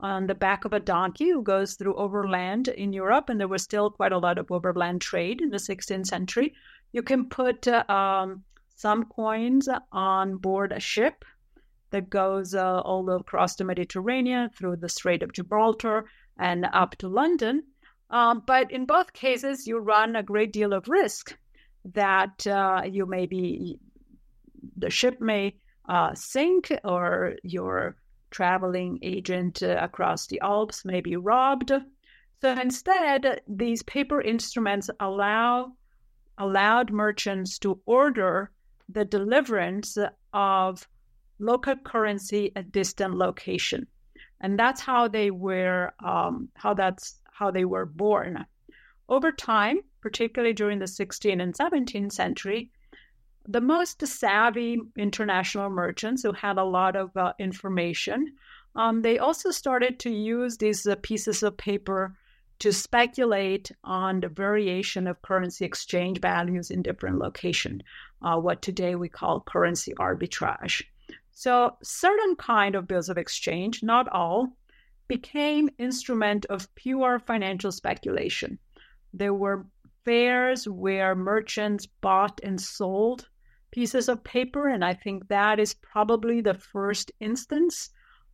on 0.00 0.26
the 0.26 0.34
back 0.34 0.64
of 0.64 0.72
a 0.72 0.80
donkey 0.80 1.30
who 1.30 1.42
goes 1.42 1.74
through 1.74 1.94
overland 1.96 2.68
in 2.68 2.92
Europe, 2.92 3.28
and 3.28 3.40
there 3.40 3.48
was 3.48 3.62
still 3.62 3.90
quite 3.90 4.12
a 4.12 4.18
lot 4.18 4.38
of 4.38 4.50
overland 4.50 5.00
trade 5.00 5.40
in 5.40 5.50
the 5.50 5.56
16th 5.56 6.06
century. 6.06 6.54
You 6.92 7.02
can 7.02 7.28
put 7.28 7.66
uh, 7.66 7.84
um, 7.88 8.44
some 8.76 9.04
coins 9.04 9.68
on 9.92 10.36
board 10.36 10.72
a 10.72 10.80
ship 10.80 11.24
that 11.90 12.10
goes 12.10 12.54
uh, 12.54 12.80
all 12.80 13.10
across 13.10 13.56
the 13.56 13.64
Mediterranean 13.64 14.50
through 14.50 14.76
the 14.76 14.88
Strait 14.88 15.22
of 15.22 15.32
Gibraltar 15.32 16.04
and 16.38 16.66
up 16.72 16.96
to 16.96 17.08
London. 17.08 17.64
Um, 18.10 18.42
but 18.46 18.70
in 18.70 18.86
both 18.86 19.12
cases, 19.12 19.66
you 19.66 19.78
run 19.78 20.16
a 20.16 20.22
great 20.22 20.52
deal 20.52 20.72
of 20.72 20.88
risk 20.88 21.36
that 21.92 22.46
uh, 22.46 22.82
you 22.88 23.06
may 23.06 23.26
be, 23.26 23.78
the 24.76 24.90
ship 24.90 25.20
may 25.20 25.56
uh, 25.88 26.14
sink 26.14 26.72
or 26.84 27.36
your 27.42 27.96
traveling 28.30 28.98
agent 29.02 29.62
uh, 29.62 29.76
across 29.80 30.26
the 30.26 30.40
Alps 30.40 30.84
may 30.84 31.00
be 31.00 31.16
robbed. 31.16 31.72
So 32.40 32.52
instead, 32.52 33.40
these 33.48 33.82
paper 33.82 34.20
instruments 34.20 34.90
allow 35.00 35.72
allowed 36.40 36.92
merchants 36.92 37.58
to 37.58 37.80
order 37.84 38.52
the 38.88 39.04
deliverance 39.04 39.98
of 40.32 40.88
local 41.40 41.74
currency 41.76 42.52
at 42.54 42.70
distant 42.70 43.14
location, 43.14 43.86
and 44.40 44.58
that's 44.58 44.80
how 44.80 45.08
they 45.08 45.30
were 45.30 45.92
um, 46.04 46.48
how 46.54 46.74
that's 46.74 47.20
how 47.32 47.50
they 47.50 47.64
were 47.64 47.86
born. 47.86 48.44
Over 49.08 49.32
time, 49.32 49.78
particularly 50.00 50.52
during 50.52 50.78
the 50.78 50.84
16th 50.84 51.42
and 51.42 51.54
17th 51.54 52.12
century, 52.12 52.70
the 53.50 53.60
most 53.62 54.06
savvy 54.06 54.78
international 54.96 55.70
merchants 55.70 56.22
who 56.22 56.32
had 56.32 56.58
a 56.58 56.64
lot 56.64 56.94
of 56.96 57.16
uh, 57.16 57.32
information, 57.38 58.34
um, 58.76 59.00
they 59.00 59.18
also 59.18 59.50
started 59.50 59.98
to 60.00 60.10
use 60.10 60.58
these 60.58 60.86
uh, 60.86 60.94
pieces 61.02 61.42
of 61.42 61.56
paper 61.56 62.14
to 62.58 62.72
speculate 62.72 63.72
on 63.84 64.20
the 64.20 64.28
variation 64.28 65.06
of 65.06 65.22
currency 65.22 65.64
exchange 65.64 66.20
values 66.20 66.70
in 66.70 66.82
different 66.82 67.18
locations, 67.18 67.80
uh, 68.20 68.36
what 68.36 68.60
today 68.60 68.94
we 68.96 69.08
call 69.08 69.40
currency 69.40 69.94
arbitrage. 69.98 70.82
So 71.30 71.76
certain 71.82 72.36
kind 72.36 72.74
of 72.74 72.86
bills 72.86 73.08
of 73.08 73.16
exchange, 73.16 73.82
not 73.82 74.08
all, 74.10 74.58
became 75.06 75.70
instrument 75.78 76.44
of 76.46 76.72
pure 76.74 77.18
financial 77.18 77.72
speculation. 77.72 78.58
There 79.14 79.32
were 79.32 79.66
fairs 80.04 80.68
where 80.68 81.14
merchants 81.14 81.86
bought 81.86 82.40
and 82.42 82.60
sold 82.60 83.28
pieces 83.70 84.08
of 84.08 84.24
paper. 84.24 84.68
And 84.68 84.84
I 84.84 84.94
think 84.94 85.28
that 85.28 85.58
is 85.58 85.74
probably 85.74 86.40
the 86.40 86.54
first 86.54 87.12
instance 87.20 87.90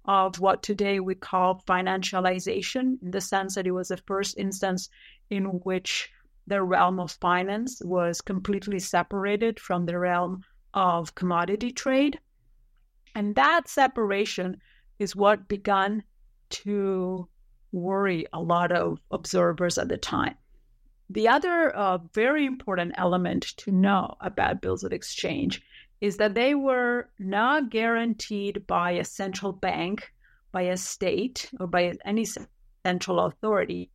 of 0.07 0.39
what 0.39 0.63
today 0.63 1.01
we 1.01 1.15
call 1.15 1.63
financialization, 1.67 3.03
in 3.03 3.11
the 3.11 3.21
sense 3.21 3.55
that 3.55 3.67
it 3.67 3.73
was 3.73 3.89
the 3.89 3.97
first 3.97 4.37
instance 4.39 4.89
in 5.31 5.45
which 5.45 6.11
the 6.47 6.63
realm 6.63 7.01
of 7.01 7.13
finance 7.13 7.81
was 7.85 8.21
completely 8.21 8.79
separated 8.79 9.59
from 9.59 9.87
the 9.87 9.99
realm 9.99 10.43
of 10.75 11.15
commodity 11.15 11.71
trade. 11.71 12.19
And 13.15 13.35
that 13.37 13.69
separation 13.69 14.59
is 14.99 15.17
what 15.17 15.49
began 15.49 16.03
to 16.51 17.29
worry 17.73 18.27
a 18.33 18.41
lot 18.41 18.73
of 18.73 18.99
observers 19.11 19.79
at 19.79 19.89
the 19.89 19.97
time. 19.97 20.35
The 21.11 21.29
other 21.29 21.75
uh, 21.77 21.99
very 22.15 22.47
important 22.47 22.95
element 22.97 23.43
to 23.59 23.71
know 23.71 24.15
about 24.21 24.63
bills 24.63 24.85
of 24.85 24.93
exchange 24.93 25.63
is 26.01 26.17
that 26.17 26.35
they 26.35 26.55
were 26.55 27.09
not 27.19 27.71
guaranteed 27.71 28.67
by 28.67 28.93
a 28.93 29.05
central 29.05 29.53
bank, 29.53 30.13
by 30.53 30.63
a 30.63 30.77
state, 30.77 31.51
or 31.61 31.67
by 31.67 31.95
any 32.05 32.27
central 32.85 33.21
authority 33.21 33.91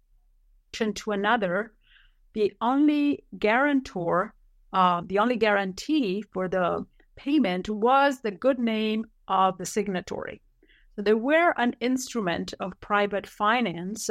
to 0.72 1.12
another. 1.12 1.74
The 2.34 2.54
only 2.62 3.24
guarantor, 3.38 4.34
uh, 4.72 5.02
the 5.06 5.20
only 5.20 5.36
guarantee 5.36 6.24
for 6.32 6.48
the 6.48 6.86
payment 7.16 7.70
was 7.70 8.22
the 8.22 8.32
good 8.32 8.60
name 8.60 9.06
of 9.28 9.58
the 9.58 9.66
signatory. 9.66 10.42
So 10.96 11.02
they 11.02 11.14
were 11.14 11.54
an 11.58 11.76
instrument 11.80 12.54
of 12.60 12.80
private 12.80 13.26
finance 13.26 14.10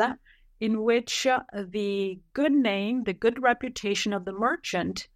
in 0.60 0.82
which 0.82 1.26
uh, 1.26 1.40
the 1.52 2.20
good 2.32 2.52
name, 2.52 3.04
the 3.04 3.12
good 3.12 3.42
reputation 3.42 4.12
of 4.12 4.24
the 4.24 4.32
merchant 4.32 5.08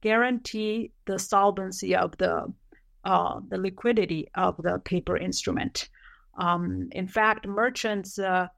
guarantee 0.00 0.92
the 1.06 1.18
solvency 1.18 1.94
of 1.94 2.16
the 2.18 2.52
uh, 3.04 3.40
the 3.48 3.56
liquidity 3.56 4.28
of 4.34 4.56
the 4.58 4.78
paper 4.80 5.16
instrument. 5.16 5.88
Um, 6.38 6.88
in 6.92 7.06
fact, 7.08 7.46
merchants 7.46 8.18
uh, 8.18 8.48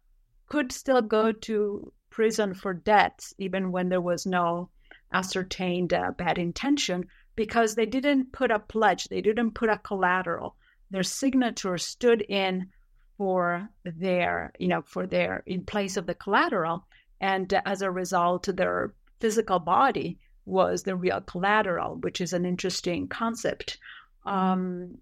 could 0.49 0.73
still 0.73 1.01
go 1.01 1.31
to 1.31 1.93
prison 2.11 2.53
for 2.53 2.75
debts 2.75 3.33
even 3.39 3.73
when 3.73 3.89
there 3.89 4.01
was 4.01 4.27
no 4.27 4.69
ascertained 5.13 5.93
uh, 5.93 6.11
bad 6.19 6.39
intention 6.39 7.05
because 7.37 7.75
they 7.75 7.87
didn't 7.87 8.33
put 8.33 8.51
a 8.51 8.59
pledge, 8.59 9.05
they 9.05 9.21
didn't 9.21 9.53
put 9.53 9.71
a 9.71 9.79
collateral. 9.79 10.57
Their 10.91 11.03
signature 11.03 11.79
stood 11.79 12.23
in 12.23 12.69
for 13.19 13.69
their, 13.85 14.53
you 14.59 14.69
know, 14.69 14.83
for 14.83 15.07
their 15.07 15.43
in 15.47 15.65
place 15.65 15.97
of 15.97 16.07
the 16.07 16.15
collateral, 16.15 16.85
and 17.21 17.53
as 17.65 17.83
a 17.83 17.91
result, 17.91 18.49
their 18.57 18.93
physical 19.21 19.59
body 19.59 20.19
was 20.45 20.83
the 20.83 20.97
real 20.97 21.21
collateral, 21.21 21.97
which 21.97 22.21
is 22.21 22.33
an 22.33 22.45
interesting 22.45 23.07
concept. 23.09 23.79
Um, 24.25 24.99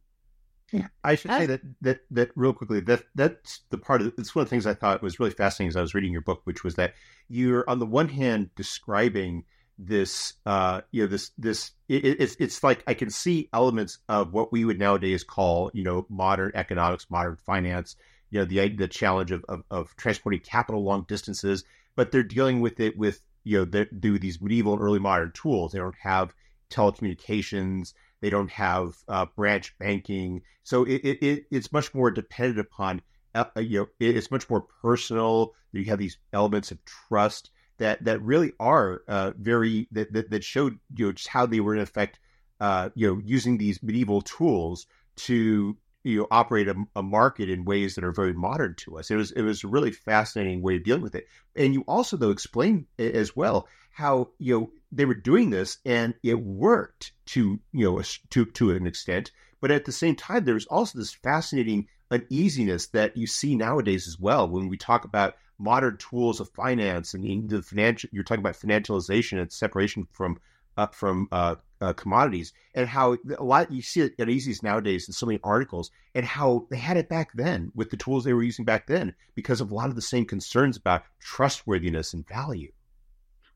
yeah. 0.73 0.89
I 1.03 1.17
should 1.17 1.33
say 1.33 1.47
that 1.47 1.63
that 1.81 2.01
that 2.13 2.31
real 2.37 2.53
quickly 2.53 2.81
that 2.81 3.03
that's 3.15 3.61
the 3.71 3.79
part 3.79 4.03
of 4.03 4.13
it's 4.19 4.35
one 4.35 4.43
of 4.43 4.47
the 4.47 4.51
things 4.51 4.67
I 4.67 4.75
thought 4.75 5.03
was 5.03 5.19
really 5.19 5.33
fascinating 5.33 5.71
as 5.71 5.77
I 5.77 5.81
was 5.81 5.95
reading 5.95 6.13
your 6.13 6.21
book, 6.21 6.43
which 6.45 6.63
was 6.63 6.77
that 6.77 6.95
you're 7.29 7.69
on 7.69 7.81
the 7.81 7.87
one 7.87 8.09
hand 8.09 8.51
describing 8.55 9.45
this 9.83 10.35
uh 10.45 10.83
you 10.91 11.03
know 11.03 11.09
this 11.09 11.31
this 11.39 11.73
it, 11.89 12.21
it's 12.21 12.37
it's 12.39 12.63
like 12.63 12.85
I 12.87 12.95
can 12.95 13.09
see 13.09 13.49
elements 13.53 13.99
of 14.09 14.33
what 14.33 14.53
we 14.53 14.65
would 14.65 14.79
nowadays 14.79 15.25
call 15.25 15.71
you 15.73 15.83
know 15.83 16.07
modern 16.09 16.53
economics, 16.55 17.07
modern 17.09 17.37
finance, 17.37 17.97
you 18.31 18.39
know 18.39 18.45
the 18.45 18.69
the 18.69 18.89
challenge 18.89 19.31
of 19.31 19.45
of, 19.49 19.63
of 19.71 19.97
transporting 19.97 20.41
capital 20.41 20.85
long 20.85 21.07
distances, 21.09 21.65
but 21.97 22.13
they're 22.13 22.23
dealing 22.23 22.61
with 22.61 22.79
it 22.79 22.97
with 22.99 23.23
you 23.45 23.59
know 23.59 23.65
they 23.65 23.87
do 23.99 24.19
these 24.19 24.41
medieval 24.41 24.75
and 24.75 24.83
early 24.83 24.99
modern 24.99 25.33
tools. 25.33 25.73
They 25.73 25.79
don't 25.79 25.95
have 26.01 26.35
telecommunications. 26.71 27.95
They 28.21 28.31
don't 28.31 28.51
have 28.51 28.97
uh, 29.09 29.27
branch 29.35 29.77
banking. 29.79 30.43
So 30.63 30.85
it, 30.85 31.01
it, 31.05 31.47
it's 31.51 31.73
much 31.73 31.95
more 31.95 32.11
dependent 32.11 32.61
upon 32.61 33.01
uh, 33.35 33.45
you 33.57 33.81
know 33.81 33.89
it's 33.99 34.31
much 34.31 34.49
more 34.51 34.67
personal. 34.83 35.55
You 35.73 35.85
have 35.87 35.99
these 35.99 36.19
elements 36.33 36.71
of 36.71 36.79
trust 36.85 37.51
that 37.81 38.05
that 38.05 38.23
really 38.23 38.53
are 38.61 39.03
uh, 39.09 39.33
very 39.39 39.89
that, 39.91 40.13
that 40.13 40.31
that 40.31 40.45
showed 40.45 40.79
you 40.95 41.07
know 41.07 41.13
just 41.13 41.29
how 41.29 41.47
they 41.47 41.61
were 41.61 41.75
in 41.75 41.81
effect 41.81 42.21
uh, 42.61 42.91
you 42.95 43.09
know 43.09 43.21
using 43.25 43.59
these 43.59 43.83
medieval 43.83 44.23
tools 44.23 44.87
to 45.17 45.77
you 46.05 46.19
know 46.19 46.27
operate 46.31 46.69
a, 46.69 46.75
a, 46.95 47.03
market 47.03 47.51
in 47.51 47.65
ways 47.65 47.95
that 47.95 48.05
are 48.05 48.13
very 48.13 48.35
modern 48.35 48.75
to 48.77 48.99
us. 48.99 49.11
It 49.11 49.17
was 49.17 49.33
it 49.33 49.43
was 49.43 49.65
a 49.65 49.69
really 49.69 49.91
fascinating 49.91 50.63
way 50.63 50.77
of 50.77 50.85
dealing 50.85 51.03
with 51.03 51.15
it. 51.15 51.27
And 51.57 51.75
you 51.75 51.83
also 51.89 52.17
though 52.17 52.31
explain 52.31 52.87
as 52.99 53.35
well 53.35 53.67
how 53.91 54.29
you 54.39 54.61
know 54.61 54.71
they 54.93 55.07
were 55.07 55.15
doing 55.15 55.51
this 55.51 55.79
and 55.85 56.15
it 56.23 56.39
worked 56.39 57.13
to 57.27 57.59
you 57.73 57.85
know 57.85 58.03
to 58.31 58.45
to 58.45 58.71
an 58.73 58.87
extent, 58.87 59.33
but 59.61 59.71
at 59.71 59.87
the 59.87 59.93
same 59.93 60.17
time 60.17 60.45
there 60.45 60.55
was 60.55 60.67
also 60.67 60.99
this 60.99 61.15
fascinating 61.15 61.89
uneasiness 62.11 62.89
that 62.89 63.17
you 63.17 63.27
see 63.27 63.57
nowadays 63.57 64.07
as 64.07 64.19
well 64.19 64.49
when 64.49 64.69
we 64.69 64.77
talk 64.77 65.05
about 65.05 65.37
modern 65.61 65.97
tools 65.99 66.41
of 66.41 66.49
finance 66.51 67.15
and 67.15 67.49
the 67.49 67.63
financial 67.63 68.09
you're 68.13 68.25
talking 68.25 68.43
about 68.43 68.55
financialization 68.55 69.41
and 69.41 69.53
separation 69.53 70.07
from 70.13 70.39
uh, 70.77 70.87
from 70.87 71.29
uh, 71.31 71.57
uh, 71.81 71.93
commodities 71.93 72.53
and 72.75 72.89
how 72.89 73.17
a 73.39 73.45
lot 73.45 73.71
you 73.71 73.83
see 73.83 74.01
it 74.01 74.15
at 74.19 74.29
Easiest 74.29 74.63
nowadays 74.63 75.09
in 75.09 75.13
so 75.13 75.27
many 75.27 75.39
articles 75.45 75.91
and 76.15 76.25
how 76.25 76.67
they 76.71 76.77
had 76.77 76.97
it 76.97 77.09
back 77.09 77.31
then 77.35 77.71
with 77.75 77.91
the 77.91 77.97
tools 77.97 78.25
they 78.25 78.33
were 78.33 78.43
using 78.43 78.65
back 78.65 78.87
then 78.87 79.15
because 79.35 79.61
of 79.61 79.71
a 79.71 79.75
lot 79.75 79.89
of 79.89 79.95
the 79.95 80.03
same 80.03 80.25
concerns 80.25 80.77
about 80.77 81.03
trustworthiness 81.21 82.15
and 82.15 82.27
value. 82.27 82.71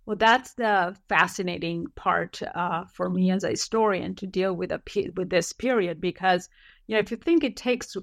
Well, 0.07 0.17
that's 0.17 0.53
the 0.55 0.95
fascinating 1.09 1.87
part 1.95 2.43
uh, 2.55 2.85
for 2.93 3.09
me 3.09 3.31
as 3.31 3.43
a 3.43 3.51
historian 3.51 4.15
to 4.17 4.27
deal 4.27 4.55
with 4.55 4.71
a 4.71 4.83
with 5.17 5.31
this 5.31 5.53
period 5.53 6.01
because 6.01 6.51
you 6.87 6.95
know 6.95 7.01
if 7.01 7.11
you 7.11 7.17
think 7.17 7.43
it 7.43 7.57
takes 7.57 7.97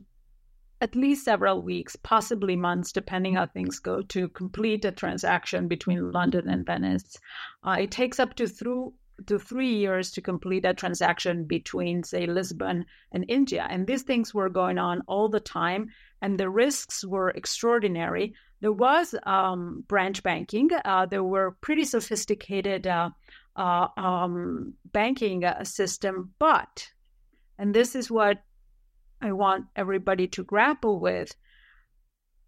at 0.82 0.96
least 0.96 1.24
several 1.24 1.62
weeks, 1.62 1.96
possibly 1.96 2.56
months, 2.56 2.91
depending 2.91 3.36
how 3.36 3.46
things 3.46 3.80
go, 3.80 4.02
to 4.02 4.28
complete 4.30 4.84
a 4.84 4.91
transaction 4.91 5.67
between 5.67 6.12
London 6.12 6.50
and 6.50 6.65
Venice. 6.65 7.17
Uh, 7.63 7.78
it 7.80 7.91
takes 7.91 8.20
up 8.20 8.36
to 8.36 8.48
through 8.48 8.94
to 9.28 9.38
three 9.38 9.76
years 9.76 10.12
to 10.12 10.22
complete 10.22 10.65
a 10.65 10.74
transaction 10.74 11.46
between, 11.46 12.04
say, 12.04 12.26
Lisbon 12.26 12.86
and 13.12 13.26
India. 13.28 13.67
And 13.70 13.86
these 13.86 14.02
things 14.02 14.34
were 14.34 14.50
going 14.50 14.80
on 14.80 15.04
all 15.08 15.30
the 15.30 15.39
time, 15.39 15.89
and 16.22 16.39
the 16.39 16.50
risks 16.50 17.06
were 17.06 17.30
extraordinary. 17.30 18.34
There 18.62 18.72
was 18.72 19.13
um, 19.24 19.84
branch 19.88 20.24
banking, 20.24 20.70
uh, 20.86 21.06
there 21.06 21.24
were 21.24 21.58
pretty 21.62 21.84
sophisticated 21.84 22.88
uh, 22.88 23.10
uh, 23.56 23.88
um, 23.98 24.74
banking 24.91 25.44
uh, 25.46 25.63
system, 25.63 26.34
but, 26.39 26.89
and 27.58 27.74
this 27.74 27.96
is 27.96 28.10
what 28.10 28.41
I 29.21 29.31
want 29.31 29.67
everybody 29.75 30.27
to 30.29 30.43
grapple 30.43 30.99
with 30.99 31.36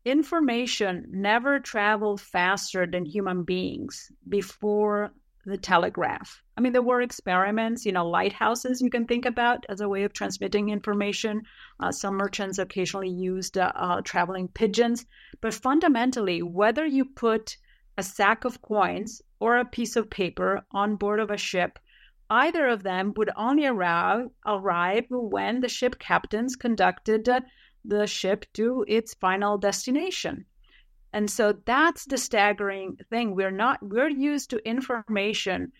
information 0.06 1.06
never 1.10 1.60
traveled 1.60 2.20
faster 2.20 2.86
than 2.86 3.06
human 3.06 3.44
beings 3.44 4.12
before 4.28 5.14
the 5.46 5.58
telegraph. 5.58 6.42
I 6.58 6.62
mean, 6.62 6.74
there 6.74 6.82
were 6.82 7.02
experiments, 7.02 7.86
you 7.86 7.92
know, 7.92 8.08
lighthouses 8.08 8.82
you 8.82 8.90
can 8.90 9.06
think 9.06 9.26
about 9.26 9.66
as 9.70 9.82
a 9.82 9.90
way 9.90 10.04
of 10.04 10.14
transmitting 10.14 10.70
information. 10.70 11.44
Uh, 11.80 11.92
some 11.92 12.16
merchants 12.16 12.58
occasionally 12.58 13.10
used 13.10 13.58
uh, 13.58 13.72
uh, 13.76 14.02
traveling 14.02 14.48
pigeons. 14.48 15.06
But 15.42 15.54
fundamentally, 15.54 16.42
whether 16.42 16.86
you 16.86 17.06
put 17.06 17.58
a 17.98 18.04
sack 18.04 18.46
of 18.46 18.62
coins 18.62 19.22
or 19.40 19.58
a 19.58 19.66
piece 19.66 19.96
of 19.96 20.10
paper 20.10 20.66
on 20.72 20.96
board 20.96 21.20
of 21.20 21.30
a 21.30 21.38
ship, 21.38 21.78
either 22.34 22.68
of 22.68 22.84
them 22.84 23.14
would 23.16 23.30
only 23.36 23.66
arrive, 23.66 24.28
arrive 24.46 25.06
when 25.10 25.62
the 25.62 25.70
ship 25.70 26.00
captains 26.00 26.56
conducted 26.56 27.30
the 27.86 28.08
ship 28.08 28.46
to 28.54 28.84
its 28.88 29.14
final 29.14 29.58
destination. 29.58 30.46
And 31.12 31.30
so 31.30 31.54
that's 31.66 32.06
the 32.06 32.18
staggering 32.18 32.98
thing. 33.12 33.36
We're 33.36 33.52
not, 33.52 33.78
we're 33.84 34.10
used 34.10 34.50
to 34.50 34.68
information 34.68 35.72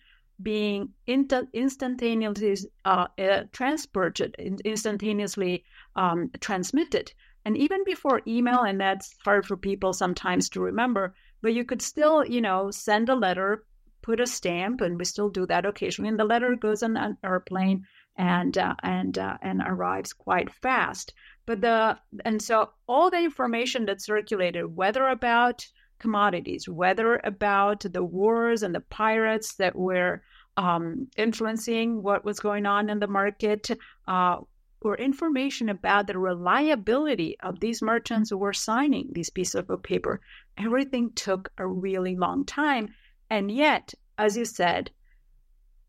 being 0.42 0.90
instantaneously 1.06 2.56
uh, 2.84 3.06
uh, 3.18 3.42
transported, 3.52 4.34
instantaneously 4.64 5.64
um, 5.96 6.30
transmitted. 6.40 7.12
And 7.44 7.56
even 7.56 7.84
before 7.84 8.22
email, 8.26 8.62
and 8.62 8.80
that's 8.80 9.14
hard 9.24 9.46
for 9.46 9.56
people 9.56 9.92
sometimes 9.92 10.48
to 10.50 10.60
remember, 10.60 11.14
but 11.42 11.54
you 11.54 11.64
could 11.64 11.82
still, 11.82 12.24
you 12.24 12.40
know, 12.40 12.70
send 12.70 13.08
a 13.08 13.14
letter, 13.14 13.64
put 14.04 14.20
a 14.20 14.26
stamp, 14.26 14.82
and 14.82 14.98
we 14.98 15.04
still 15.06 15.30
do 15.30 15.46
that 15.46 15.64
occasionally. 15.64 16.10
And 16.10 16.18
the 16.18 16.24
letter 16.24 16.54
goes 16.54 16.82
on 16.82 16.96
an 16.96 17.16
airplane 17.24 17.84
and 18.16 18.56
uh, 18.58 18.74
and 18.82 19.16
uh, 19.18 19.38
and 19.40 19.62
arrives 19.66 20.12
quite 20.12 20.52
fast. 20.52 21.14
But 21.46 21.62
the 21.62 21.98
and 22.24 22.40
so 22.40 22.70
all 22.86 23.10
the 23.10 23.24
information 23.24 23.86
that 23.86 24.02
circulated, 24.02 24.76
whether 24.76 25.08
about 25.08 25.66
commodities, 25.98 26.68
whether 26.68 27.20
about 27.24 27.80
the 27.80 28.04
wars 28.04 28.62
and 28.62 28.74
the 28.74 28.80
pirates 28.80 29.54
that 29.54 29.74
were 29.74 30.22
um, 30.58 31.08
influencing 31.16 32.02
what 32.02 32.24
was 32.24 32.40
going 32.40 32.66
on 32.66 32.90
in 32.90 32.98
the 33.00 33.06
market, 33.06 33.70
uh, 34.06 34.36
or 34.82 34.96
information 34.98 35.70
about 35.70 36.06
the 36.06 36.18
reliability 36.18 37.36
of 37.40 37.58
these 37.58 37.80
merchants 37.80 38.28
who 38.28 38.36
were 38.36 38.52
signing 38.52 39.08
these 39.12 39.30
pieces 39.30 39.64
of 39.66 39.82
paper, 39.82 40.20
everything 40.58 41.10
took 41.12 41.50
a 41.56 41.66
really 41.66 42.16
long 42.16 42.44
time. 42.44 42.94
And 43.34 43.50
yet, 43.50 43.94
as 44.16 44.36
you 44.36 44.44
said, 44.44 44.92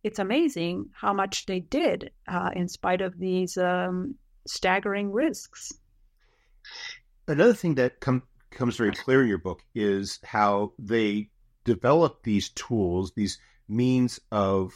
it's 0.04 0.18
amazing 0.18 0.90
how 0.96 1.14
much 1.14 1.46
they 1.46 1.60
did 1.60 2.10
uh, 2.28 2.50
in 2.56 2.68
spite 2.68 3.02
of 3.02 3.20
these 3.20 3.56
um, 3.56 4.16
staggering 4.48 5.12
risks. 5.12 5.72
Another 7.28 7.54
thing 7.54 7.76
that 7.76 8.00
com- 8.00 8.24
comes 8.50 8.78
very 8.78 8.94
clear 8.94 9.22
in 9.22 9.28
your 9.28 9.38
book 9.38 9.62
is 9.76 10.20
how 10.24 10.74
they 10.80 11.30
develop 11.66 12.24
these 12.24 12.50
tools, 12.50 13.12
these 13.16 13.38
means 13.68 14.20
of 14.32 14.74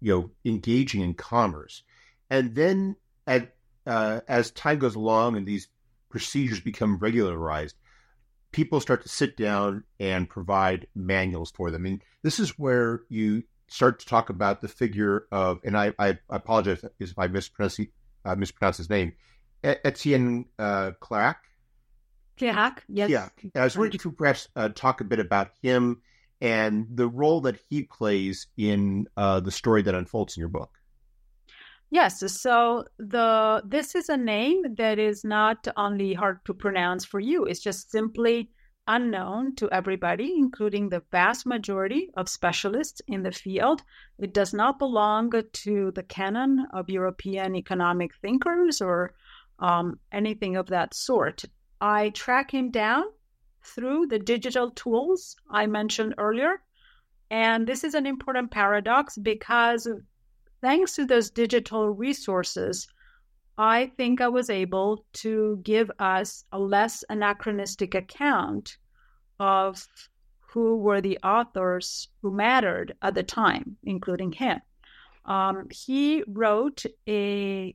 you 0.00 0.12
know 0.14 0.30
engaging 0.44 1.00
in 1.00 1.14
commerce, 1.14 1.82
and 2.30 2.54
then 2.54 2.94
at, 3.26 3.56
uh, 3.84 4.20
as 4.28 4.52
time 4.52 4.78
goes 4.78 4.94
along 4.94 5.36
and 5.36 5.44
these 5.44 5.66
procedures 6.08 6.60
become 6.60 6.98
regularized, 6.98 7.74
people 8.52 8.80
start 8.80 9.02
to 9.02 9.08
sit 9.08 9.36
down 9.36 9.84
and 9.98 10.28
provide 10.28 10.86
manuals 10.94 11.50
for 11.50 11.70
them. 11.70 11.86
And 11.86 12.02
this 12.22 12.38
is 12.38 12.58
where 12.58 13.02
you 13.08 13.42
start 13.68 14.00
to 14.00 14.06
talk 14.06 14.28
about 14.30 14.60
the 14.60 14.68
figure 14.68 15.26
of, 15.32 15.60
and 15.64 15.76
I, 15.76 15.94
I 15.98 16.18
apologize 16.28 16.84
if 17.00 17.18
I 17.18 17.26
mispronounce, 17.26 17.80
uh, 18.24 18.36
mispronounce 18.36 18.76
his 18.76 18.90
name, 18.90 19.14
Etienne 19.64 20.46
uh, 20.58 20.92
Cleirac. 21.00 21.36
Cleirac, 22.38 22.78
yes. 22.88 23.10
Yeah. 23.10 23.28
I 23.54 23.64
was 23.64 23.76
wondering 23.76 23.94
if 23.94 24.04
you 24.04 24.10
could 24.10 24.18
perhaps 24.18 24.48
uh, 24.54 24.68
talk 24.68 25.00
a 25.00 25.04
bit 25.04 25.18
about 25.18 25.50
him 25.62 26.02
and 26.40 26.86
the 26.90 27.08
role 27.08 27.42
that 27.42 27.58
he 27.70 27.84
plays 27.84 28.48
in 28.56 29.06
uh, 29.16 29.40
the 29.40 29.50
story 29.50 29.82
that 29.82 29.94
unfolds 29.94 30.36
in 30.36 30.40
your 30.40 30.48
book. 30.48 30.70
Yes, 31.92 32.20
so 32.40 32.86
the 32.96 33.62
this 33.66 33.94
is 33.94 34.08
a 34.08 34.16
name 34.16 34.76
that 34.76 34.98
is 34.98 35.24
not 35.24 35.68
only 35.76 36.14
hard 36.14 36.42
to 36.46 36.54
pronounce 36.54 37.04
for 37.04 37.20
you; 37.20 37.44
it's 37.44 37.60
just 37.60 37.90
simply 37.90 38.50
unknown 38.88 39.54
to 39.56 39.70
everybody, 39.70 40.32
including 40.38 40.88
the 40.88 41.02
vast 41.10 41.44
majority 41.44 42.08
of 42.16 42.30
specialists 42.30 43.02
in 43.08 43.22
the 43.22 43.30
field. 43.30 43.82
It 44.18 44.32
does 44.32 44.54
not 44.54 44.78
belong 44.78 45.32
to 45.52 45.90
the 45.90 46.02
canon 46.02 46.66
of 46.72 46.88
European 46.88 47.54
economic 47.54 48.14
thinkers 48.22 48.80
or 48.80 49.12
um, 49.58 50.00
anything 50.12 50.56
of 50.56 50.68
that 50.68 50.94
sort. 50.94 51.44
I 51.78 52.08
track 52.08 52.54
him 52.54 52.70
down 52.70 53.04
through 53.62 54.06
the 54.06 54.18
digital 54.18 54.70
tools 54.70 55.36
I 55.50 55.66
mentioned 55.66 56.14
earlier. 56.16 56.62
And 57.30 57.66
this 57.66 57.84
is 57.84 57.94
an 57.94 58.06
important 58.06 58.50
paradox 58.50 59.18
because 59.18 59.86
thanks 60.62 60.94
to 60.94 61.04
those 61.04 61.30
digital 61.30 61.90
resources, 61.90 62.88
I 63.58 63.92
think 63.96 64.20
I 64.20 64.28
was 64.28 64.48
able 64.48 65.04
to 65.14 65.60
give 65.62 65.90
us 65.98 66.44
a 66.52 66.58
less 66.58 67.04
anachronistic 67.10 67.94
account 67.94 68.78
of 69.38 69.86
who 70.40 70.76
were 70.76 71.00
the 71.00 71.18
authors 71.22 72.08
who 72.22 72.30
mattered 72.30 72.94
at 73.02 73.14
the 73.14 73.22
time, 73.22 73.76
including 73.84 74.32
him. 74.32 74.60
Um, 75.24 75.68
he 75.70 76.24
wrote 76.26 76.84
a, 77.06 77.74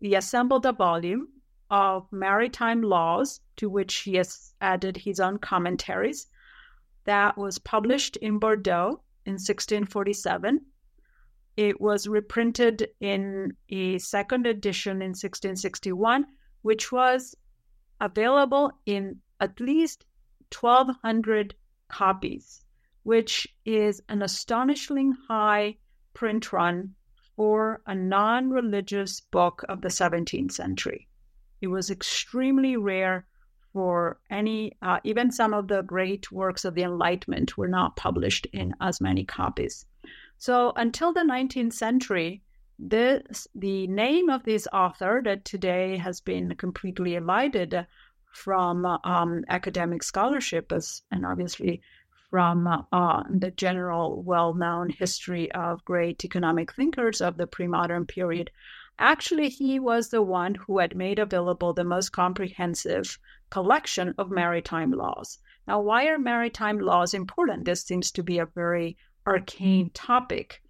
he 0.00 0.14
assembled 0.14 0.64
a 0.64 0.72
volume 0.72 1.28
of 1.70 2.06
maritime 2.12 2.82
laws 2.82 3.40
to 3.56 3.68
which 3.68 3.94
he 3.96 4.14
has 4.14 4.54
added 4.60 4.96
his 4.96 5.20
own 5.20 5.38
commentaries 5.38 6.26
that 7.04 7.36
was 7.36 7.58
published 7.58 8.16
in 8.16 8.38
Bordeaux 8.38 9.02
in 9.24 9.34
1647 9.34 10.60
it 11.56 11.80
was 11.80 12.08
reprinted 12.08 12.88
in 13.00 13.52
a 13.68 13.98
second 13.98 14.46
edition 14.46 15.02
in 15.02 15.10
1661, 15.10 16.26
which 16.62 16.90
was 16.90 17.34
available 18.00 18.72
in 18.86 19.20
at 19.40 19.60
least 19.60 20.06
1,200 20.58 21.54
copies, 21.88 22.64
which 23.02 23.46
is 23.64 24.00
an 24.08 24.22
astonishingly 24.22 25.12
high 25.28 25.76
print 26.14 26.52
run 26.52 26.94
for 27.36 27.82
a 27.86 27.94
non 27.94 28.50
religious 28.50 29.20
book 29.20 29.64
of 29.68 29.80
the 29.80 29.88
17th 29.88 30.52
century. 30.52 31.08
It 31.60 31.68
was 31.68 31.90
extremely 31.90 32.76
rare 32.76 33.26
for 33.72 34.20
any, 34.30 34.76
uh, 34.82 35.00
even 35.04 35.30
some 35.30 35.54
of 35.54 35.68
the 35.68 35.82
great 35.82 36.30
works 36.30 36.64
of 36.64 36.74
the 36.74 36.82
Enlightenment 36.82 37.56
were 37.56 37.68
not 37.68 37.96
published 37.96 38.46
in 38.52 38.74
as 38.80 39.00
many 39.00 39.24
copies. 39.24 39.86
So 40.42 40.72
until 40.74 41.12
the 41.12 41.20
19th 41.20 41.72
century, 41.72 42.42
this, 42.76 43.46
the 43.54 43.86
name 43.86 44.28
of 44.28 44.42
this 44.42 44.66
author 44.72 45.22
that 45.24 45.44
today 45.44 45.96
has 45.98 46.20
been 46.20 46.56
completely 46.56 47.14
elided 47.14 47.86
from 48.32 48.84
um, 48.84 49.44
academic 49.48 50.02
scholarship 50.02 50.72
as, 50.72 51.02
and 51.12 51.24
obviously 51.24 51.80
from 52.28 52.66
uh, 52.66 53.22
the 53.30 53.52
general 53.52 54.20
well-known 54.24 54.90
history 54.90 55.48
of 55.52 55.84
great 55.84 56.24
economic 56.24 56.72
thinkers 56.72 57.20
of 57.20 57.36
the 57.36 57.46
pre-modern 57.46 58.04
period. 58.04 58.50
Actually, 58.98 59.48
he 59.48 59.78
was 59.78 60.08
the 60.08 60.22
one 60.22 60.56
who 60.56 60.80
had 60.80 60.96
made 60.96 61.20
available 61.20 61.72
the 61.72 61.84
most 61.84 62.10
comprehensive 62.10 63.16
collection 63.50 64.12
of 64.18 64.28
maritime 64.28 64.90
laws. 64.90 65.38
Now, 65.68 65.80
why 65.80 66.06
are 66.06 66.18
maritime 66.18 66.80
laws 66.80 67.14
important? 67.14 67.64
This 67.64 67.84
seems 67.84 68.10
to 68.10 68.24
be 68.24 68.40
a 68.40 68.46
very 68.46 68.96
arcane 69.26 69.90
topic. 69.94 70.62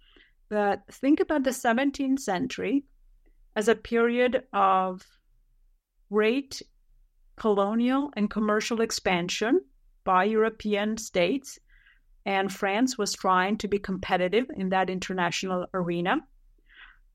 But 0.49 0.83
think 0.91 1.19
about 1.19 1.43
the 1.43 1.51
17th 1.51 2.19
century 2.19 2.85
as 3.55 3.67
a 3.67 3.75
period 3.75 4.43
of 4.53 5.05
great 6.11 6.61
colonial 7.35 8.11
and 8.15 8.29
commercial 8.29 8.81
expansion 8.81 9.61
by 10.03 10.25
European 10.25 10.97
states. 10.97 11.59
And 12.25 12.53
France 12.53 12.97
was 12.97 13.13
trying 13.13 13.57
to 13.57 13.67
be 13.67 13.79
competitive 13.79 14.45
in 14.55 14.69
that 14.69 14.89
international 14.89 15.65
arena. 15.73 16.17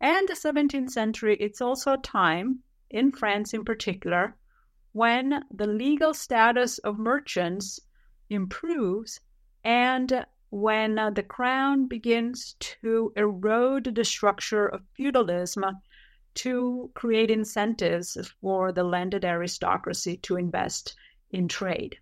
And 0.01 0.29
the 0.29 0.35
17th 0.35 0.91
century, 0.91 1.37
it's 1.41 1.61
also 1.61 1.95
a 1.95 1.99
time, 1.99 2.61
in 2.91 3.11
France 3.13 3.55
in 3.55 3.65
particular, 3.65 4.37
when 4.93 5.45
the 5.51 5.67
legal 5.67 6.15
status 6.15 6.79
of 6.79 6.99
merchants 6.99 7.81
improves 8.31 9.21
and 9.65 10.27
when 10.51 10.99
uh, 10.99 11.11
the 11.11 11.23
crown 11.23 11.87
begins 11.87 12.55
to 12.59 13.13
erode 13.17 13.95
the 13.95 14.05
structure 14.05 14.67
of 14.67 14.83
feudalism 14.95 15.65
to 16.35 16.91
create 16.95 17.31
incentives 17.31 18.17
for 18.41 18.73
the 18.73 18.85
landed 18.85 19.25
aristocracy 19.25 20.17
to 20.19 20.37
invest 20.37 20.97
in 21.31 21.49
trade. 21.49 21.99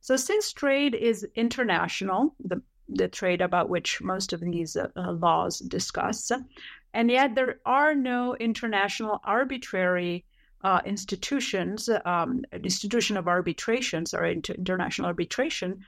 So, 0.00 0.16
since 0.16 0.52
trade 0.52 0.94
is 0.94 1.26
international, 1.34 2.34
the, 2.38 2.62
the 2.88 3.08
trade 3.08 3.40
about 3.40 3.68
which 3.68 4.00
most 4.02 4.32
of 4.32 4.40
these 4.40 4.76
uh, 4.76 4.88
uh 4.96 5.12
laws 5.12 5.58
discuss, 5.58 6.30
and 6.92 7.10
yet 7.10 7.34
there 7.34 7.58
are 7.66 7.94
no 7.94 8.36
international 8.36 9.20
arbitrary 9.24 10.24
uh, 10.62 10.80
institutions, 10.86 11.90
um, 12.06 12.42
institution 12.52 13.16
of 13.16 13.28
arbitrations 13.28 14.14
or 14.14 14.24
inter- 14.24 14.54
international 14.54 15.06
arbitration, 15.06 15.84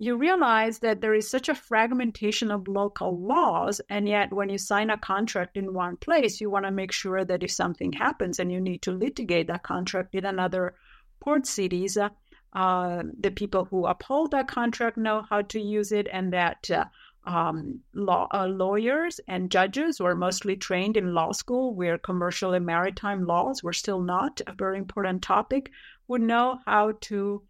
you 0.00 0.16
realize 0.16 0.78
that 0.78 1.00
there 1.00 1.14
is 1.14 1.28
such 1.28 1.48
a 1.48 1.54
fragmentation 1.54 2.52
of 2.52 2.68
local 2.68 3.18
laws. 3.18 3.80
And 3.90 4.08
yet, 4.08 4.32
when 4.32 4.48
you 4.48 4.58
sign 4.58 4.90
a 4.90 4.96
contract 4.96 5.56
in 5.56 5.74
one 5.74 5.96
place, 5.96 6.40
you 6.40 6.50
want 6.50 6.66
to 6.66 6.70
make 6.70 6.92
sure 6.92 7.24
that 7.24 7.42
if 7.42 7.50
something 7.50 7.92
happens 7.92 8.38
and 8.38 8.52
you 8.52 8.60
need 8.60 8.82
to 8.82 8.92
litigate 8.92 9.48
that 9.48 9.64
contract 9.64 10.14
in 10.14 10.24
another 10.24 10.76
port 11.20 11.46
cities, 11.46 11.96
uh, 11.96 12.10
uh, 12.52 13.02
the 13.18 13.32
people 13.32 13.64
who 13.64 13.86
uphold 13.86 14.30
that 14.30 14.46
contract 14.46 14.96
know 14.96 15.24
how 15.28 15.42
to 15.42 15.60
use 15.60 15.90
it, 15.90 16.06
and 16.12 16.32
that 16.32 16.70
uh, 16.70 16.84
um, 17.24 17.80
law, 17.92 18.28
uh, 18.32 18.46
lawyers 18.46 19.20
and 19.26 19.50
judges 19.50 19.98
who 19.98 20.04
are 20.06 20.14
mostly 20.14 20.56
trained 20.56 20.96
in 20.96 21.12
law 21.12 21.32
school, 21.32 21.74
where 21.74 21.98
commercial 21.98 22.54
and 22.54 22.64
maritime 22.64 23.26
laws 23.26 23.64
were 23.64 23.72
still 23.72 24.00
not 24.00 24.40
a 24.46 24.52
very 24.52 24.78
important 24.78 25.22
topic, 25.22 25.70
would 26.06 26.22
know 26.22 26.60
how 26.66 26.92
to 27.00 27.42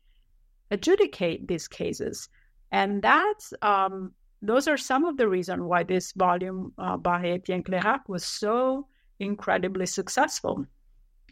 adjudicate 0.70 1.46
these 1.46 1.68
cases. 1.68 2.28
And 2.70 3.02
that's 3.02 3.52
um, 3.62 4.12
those 4.42 4.68
are 4.68 4.76
some 4.76 5.04
of 5.04 5.16
the 5.16 5.28
reasons 5.28 5.62
why 5.62 5.82
this 5.82 6.12
volume 6.12 6.72
uh, 6.78 6.96
by 6.96 7.26
Etienne 7.26 7.62
Cleirac 7.62 8.08
was 8.08 8.24
so 8.24 8.86
incredibly 9.18 9.86
successful. 9.86 10.66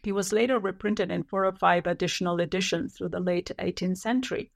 He 0.03 0.13
was 0.13 0.33
later 0.33 0.59
reprinted 0.59 1.11
in 1.11 1.23
four 1.25 1.45
or 1.45 1.53
five 1.53 1.87
additional 1.87 2.41
editions 2.41 2.95
through 2.95 3.11
the 3.11 3.21
late 3.21 3.51
18th 3.59 3.99
century. 3.99 4.51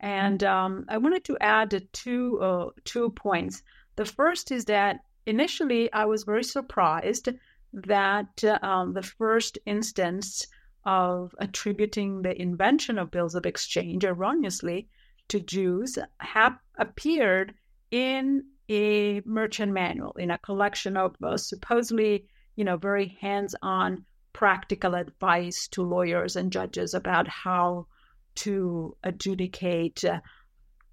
And 0.00 0.42
um, 0.42 0.84
I 0.88 0.98
wanted 0.98 1.24
to 1.24 1.38
add 1.40 1.88
two 1.92 2.40
uh, 2.40 2.70
two 2.84 3.10
points. 3.10 3.62
The 3.96 4.04
first 4.04 4.50
is 4.50 4.64
that 4.64 5.00
initially 5.26 5.92
I 5.92 6.06
was 6.06 6.24
very 6.24 6.44
surprised 6.44 7.28
that 7.72 8.42
um, 8.62 8.94
the 8.94 9.02
first 9.02 9.58
instance 9.64 10.46
of 10.84 11.34
attributing 11.38 12.22
the 12.22 12.40
invention 12.40 12.98
of 12.98 13.10
bills 13.10 13.34
of 13.34 13.46
exchange 13.46 14.04
erroneously 14.04 14.88
to 15.32 15.40
Jews 15.40 15.98
have 16.20 16.58
appeared 16.76 17.54
in 17.90 18.44
a 18.68 19.22
merchant 19.24 19.72
manual, 19.72 20.12
in 20.18 20.30
a 20.30 20.36
collection 20.36 20.94
of 20.98 21.16
uh, 21.22 21.38
supposedly, 21.38 22.26
you 22.54 22.64
know, 22.64 22.76
very 22.76 23.16
hands-on 23.18 24.04
practical 24.34 24.94
advice 24.94 25.68
to 25.68 25.82
lawyers 25.82 26.36
and 26.36 26.52
judges 26.52 26.92
about 26.92 27.26
how 27.28 27.86
to 28.34 28.94
adjudicate 29.04 30.04
uh, 30.04 30.20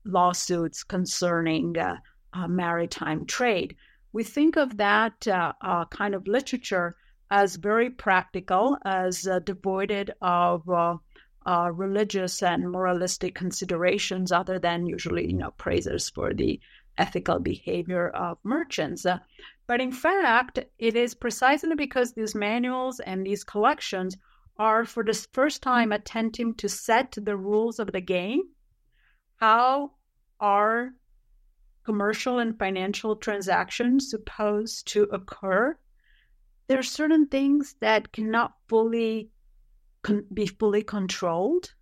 lawsuits 0.06 0.86
concerning 0.86 1.78
uh, 1.78 1.98
uh, 2.32 2.48
maritime 2.48 3.26
trade. 3.26 3.76
We 4.14 4.24
think 4.24 4.56
of 4.56 4.78
that 4.78 5.28
uh, 5.28 5.52
uh, 5.62 5.84
kind 5.86 6.16
of 6.16 6.28
literature 6.28 6.96
as 7.30 7.58
very 7.58 7.90
practical, 7.90 8.78
as 8.86 9.28
devoid 9.44 10.14
of 10.22 10.64
uh, 11.50 11.72
religious 11.74 12.44
and 12.44 12.72
moralistic 12.72 13.34
considerations 13.34 14.32
other 14.32 14.60
than 14.60 14.86
usually, 14.86 15.26
you 15.26 15.34
know, 15.34 15.50
praises 15.58 16.08
for 16.08 16.32
the 16.32 16.60
ethical 17.00 17.40
behavior 17.40 18.10
of 18.10 18.38
merchants. 18.44 19.04
Uh, 19.04 19.18
but 19.66 19.82
in 19.82 19.92
fact, 19.92 20.60
it 20.78 20.96
is 20.96 21.16
precisely 21.16 21.74
because 21.74 22.14
these 22.14 22.36
manuals 22.36 23.00
and 23.00 23.26
these 23.26 23.44
collections 23.44 24.16
are 24.60 24.86
for 24.86 25.04
the 25.04 25.28
first 25.34 25.64
time 25.64 25.92
attempting 25.92 26.54
to 26.54 26.70
set 26.70 27.18
the 27.20 27.36
rules 27.36 27.80
of 27.80 27.92
the 27.94 28.02
game. 28.02 28.44
How 29.38 29.94
are 30.40 30.92
commercial 31.84 32.38
and 32.38 32.60
financial 32.60 33.16
transactions 33.16 34.12
supposed 34.12 34.86
to 34.90 35.04
occur? 35.12 35.76
There 36.68 36.78
are 36.78 36.84
certain 36.84 37.26
things 37.26 37.76
that 37.80 38.12
cannot 38.12 38.54
fully 38.68 39.32
con- 40.02 40.26
be 40.34 40.48
fully 40.48 40.84
controlled, 40.84 41.74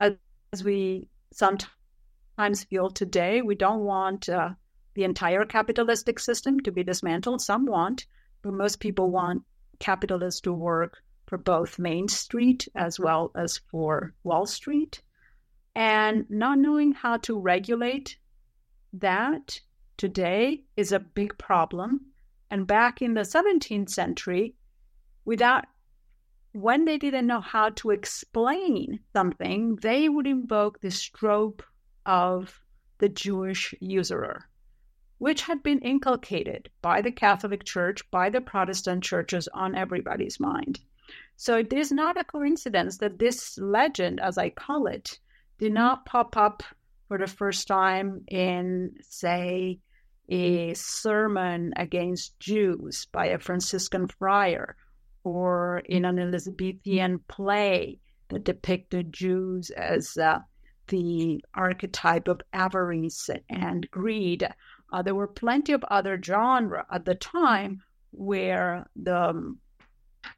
as 0.00 0.64
we 0.64 1.08
sometimes 1.32 2.64
feel 2.64 2.90
today. 2.90 3.42
We 3.42 3.54
don't 3.54 3.84
want 3.84 4.28
uh, 4.28 4.50
the 4.94 5.04
entire 5.04 5.44
capitalistic 5.44 6.18
system 6.18 6.60
to 6.60 6.72
be 6.72 6.82
dismantled. 6.82 7.40
Some 7.40 7.66
want, 7.66 8.06
but 8.42 8.52
most 8.52 8.80
people 8.80 9.10
want 9.10 9.42
capitalists 9.78 10.40
to 10.42 10.52
work 10.52 11.02
for 11.26 11.38
both 11.38 11.78
Main 11.78 12.08
Street 12.08 12.68
as 12.74 12.98
well 12.98 13.30
as 13.36 13.58
for 13.70 14.14
Wall 14.24 14.46
Street. 14.46 15.02
And 15.74 16.24
not 16.30 16.58
knowing 16.58 16.92
how 16.92 17.18
to 17.18 17.38
regulate 17.38 18.18
that 18.94 19.60
today 19.96 20.64
is 20.76 20.92
a 20.92 20.98
big 20.98 21.36
problem. 21.38 22.06
And 22.50 22.66
back 22.66 23.02
in 23.02 23.14
the 23.14 23.20
17th 23.20 23.90
century, 23.90 24.54
without 25.24 25.66
when 26.58 26.84
they 26.86 26.98
didn't 26.98 27.28
know 27.28 27.40
how 27.40 27.70
to 27.70 27.90
explain 27.90 28.98
something, 29.12 29.76
they 29.76 30.08
would 30.08 30.26
invoke 30.26 30.80
the 30.80 30.90
trope 30.90 31.62
of 32.04 32.60
the 32.98 33.08
Jewish 33.08 33.76
usurer, 33.78 34.44
which 35.18 35.42
had 35.42 35.62
been 35.62 35.78
inculcated 35.78 36.68
by 36.82 37.00
the 37.00 37.12
Catholic 37.12 37.62
Church, 37.62 38.10
by 38.10 38.28
the 38.28 38.40
Protestant 38.40 39.04
churches 39.04 39.48
on 39.54 39.76
everybody's 39.76 40.40
mind. 40.40 40.80
So 41.36 41.58
it 41.58 41.72
is 41.72 41.92
not 41.92 42.18
a 42.18 42.24
coincidence 42.24 42.98
that 42.98 43.20
this 43.20 43.56
legend, 43.58 44.18
as 44.18 44.36
I 44.36 44.50
call 44.50 44.88
it, 44.88 45.20
did 45.58 45.72
not 45.72 46.06
pop 46.06 46.36
up 46.36 46.64
for 47.06 47.18
the 47.18 47.28
first 47.28 47.68
time 47.68 48.24
in, 48.26 48.96
say, 49.02 49.78
a 50.28 50.74
sermon 50.74 51.72
against 51.76 52.38
Jews 52.40 53.06
by 53.12 53.26
a 53.26 53.38
Franciscan 53.38 54.08
friar 54.08 54.76
or 55.28 55.80
in 55.80 56.04
an 56.04 56.18
Elizabethan 56.18 57.20
play 57.28 58.00
that 58.28 58.44
depicted 58.44 59.12
Jews 59.12 59.70
as 59.70 60.16
uh, 60.16 60.40
the 60.88 61.44
archetype 61.54 62.28
of 62.28 62.40
avarice 62.52 63.28
and 63.50 63.90
greed. 63.90 64.48
Uh, 64.92 65.02
there 65.02 65.14
were 65.14 65.28
plenty 65.28 65.72
of 65.72 65.84
other 65.84 66.20
genre 66.22 66.86
at 66.90 67.04
the 67.04 67.14
time 67.14 67.82
where 68.10 68.88
the 68.96 69.30
um, 69.30 69.58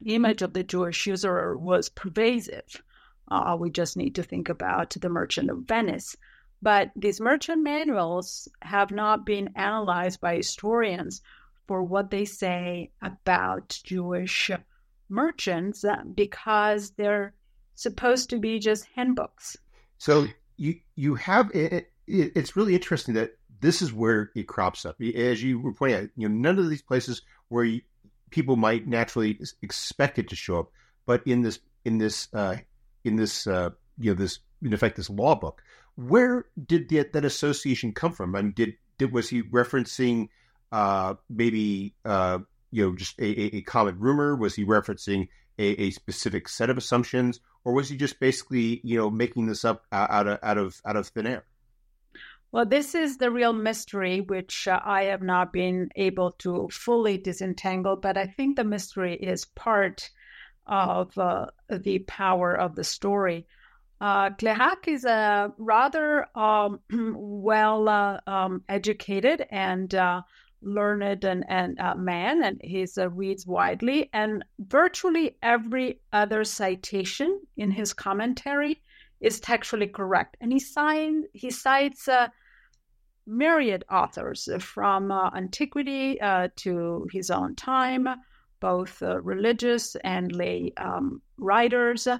image 0.05 0.41
of 0.41 0.53
the 0.53 0.63
Jewish 0.63 1.07
usurer 1.07 1.57
was 1.57 1.89
pervasive. 1.89 2.83
Uh, 3.29 3.55
we 3.57 3.69
just 3.69 3.95
need 3.95 4.15
to 4.15 4.23
think 4.23 4.49
about 4.49 4.89
the 4.89 5.09
Merchant 5.09 5.49
of 5.49 5.59
Venice. 5.59 6.17
But 6.61 6.91
these 6.95 7.21
merchant 7.21 7.63
manuals 7.63 8.47
have 8.61 8.91
not 8.91 9.25
been 9.25 9.49
analyzed 9.55 10.19
by 10.21 10.35
historians 10.35 11.21
for 11.67 11.81
what 11.81 12.11
they 12.11 12.25
say 12.25 12.91
about 13.01 13.79
Jewish 13.83 14.51
merchants 15.11 15.85
because 16.15 16.91
they're 16.91 17.33
supposed 17.75 18.29
to 18.29 18.39
be 18.39 18.59
just 18.59 18.87
handbooks. 18.95 19.57
So 19.97 20.27
you 20.57 20.79
you 20.95 21.15
have 21.15 21.51
it, 21.53 21.91
it, 22.07 22.31
it's 22.35 22.55
really 22.55 22.73
interesting 22.73 23.15
that 23.15 23.37
this 23.59 23.81
is 23.81 23.93
where 23.93 24.31
it 24.35 24.47
crops 24.47 24.85
up. 24.85 24.99
As 25.01 25.43
you 25.43 25.59
were 25.59 25.73
pointing 25.73 25.99
out, 25.99 26.09
you 26.15 26.27
know, 26.27 26.35
none 26.35 26.57
of 26.57 26.69
these 26.69 26.81
places 26.81 27.21
where 27.49 27.63
you, 27.63 27.81
people 28.31 28.55
might 28.55 28.87
naturally 28.87 29.39
expect 29.61 30.17
it 30.17 30.29
to 30.29 30.35
show 30.35 30.59
up. 30.59 30.71
But 31.05 31.25
in 31.27 31.41
this 31.41 31.59
in 31.85 31.97
this 31.97 32.27
uh, 32.33 32.57
in 33.03 33.15
this 33.15 33.47
uh, 33.47 33.71
you 33.99 34.11
know 34.11 34.19
this 34.19 34.39
in 34.61 34.73
effect 34.73 34.97
this 34.97 35.09
law 35.09 35.35
book, 35.35 35.61
where 35.95 36.45
did 36.65 36.89
that, 36.89 37.13
that 37.13 37.25
association 37.25 37.93
come 37.93 38.13
from? 38.13 38.35
I 38.35 38.41
mean, 38.41 38.53
did 38.53 38.73
did 38.97 39.11
was 39.11 39.29
he 39.29 39.43
referencing 39.43 40.29
uh, 40.71 41.15
maybe 41.29 41.95
uh, 42.05 42.39
you 42.71 42.85
know 42.85 42.95
just 42.95 43.19
a, 43.19 43.57
a 43.57 43.61
common 43.61 43.99
rumor? 43.99 44.35
Was 44.35 44.55
he 44.55 44.65
referencing 44.65 45.27
a, 45.59 45.83
a, 45.83 45.91
specific 45.91 46.47
set 46.47 46.69
of 46.69 46.77
assumptions, 46.77 47.39
or 47.63 47.73
was 47.73 47.89
he 47.89 47.97
just 47.97 48.19
basically 48.19 48.81
you 48.83 48.97
know 48.97 49.09
making 49.09 49.47
this 49.47 49.63
up 49.63 49.85
out 49.91 50.27
of 50.27 50.39
out 50.41 50.57
of 50.57 50.81
out 50.85 50.95
of 50.95 51.07
thin 51.07 51.27
air? 51.27 51.45
Well, 52.51 52.65
this 52.65 52.95
is 52.95 53.17
the 53.17 53.31
real 53.31 53.53
mystery, 53.53 54.19
which 54.19 54.67
uh, 54.67 54.79
I 54.83 55.03
have 55.03 55.21
not 55.21 55.53
been 55.53 55.89
able 55.95 56.31
to 56.39 56.67
fully 56.69 57.17
disentangle, 57.17 57.95
but 57.95 58.17
I 58.17 58.27
think 58.27 58.57
the 58.57 58.65
mystery 58.65 59.15
is 59.15 59.45
part 59.45 60.09
of 60.65 61.17
uh, 61.17 61.47
the 61.69 61.99
power 61.99 62.53
of 62.53 62.75
the 62.75 62.83
story. 62.83 63.47
Uh, 64.01 64.31
Cleirac 64.31 64.87
is 64.87 65.05
a 65.05 65.53
rather 65.57 66.25
um, 66.37 66.79
well 67.15 67.87
uh, 67.87 68.19
um, 68.27 68.63
educated 68.67 69.45
and 69.49 69.93
uh, 69.93 70.21
learned 70.61 71.23
and, 71.23 71.45
and 71.47 71.79
uh, 71.79 71.95
man, 71.95 72.43
and 72.43 72.59
he 72.63 72.87
uh, 72.97 73.09
reads 73.09 73.45
widely. 73.45 74.09
And 74.13 74.45
virtually 74.59 75.37
every 75.41 75.99
other 76.13 76.43
citation 76.43 77.41
in 77.57 77.71
his 77.71 77.93
commentary 77.93 78.81
is 79.19 79.39
textually 79.39 79.87
correct. 79.87 80.37
And 80.41 80.51
he, 80.51 80.59
sign, 80.59 81.23
he 81.33 81.51
cites 81.51 82.07
uh, 82.07 82.27
myriad 83.27 83.83
authors 83.89 84.49
from 84.59 85.11
uh, 85.11 85.29
antiquity 85.35 86.19
uh, 86.19 86.49
to 86.57 87.07
his 87.11 87.29
own 87.29 87.55
time, 87.55 88.07
both 88.59 89.01
uh, 89.01 89.21
religious 89.21 89.95
and 90.03 90.31
lay 90.31 90.73
um, 90.77 91.21
writers. 91.37 92.07
Uh, 92.07 92.19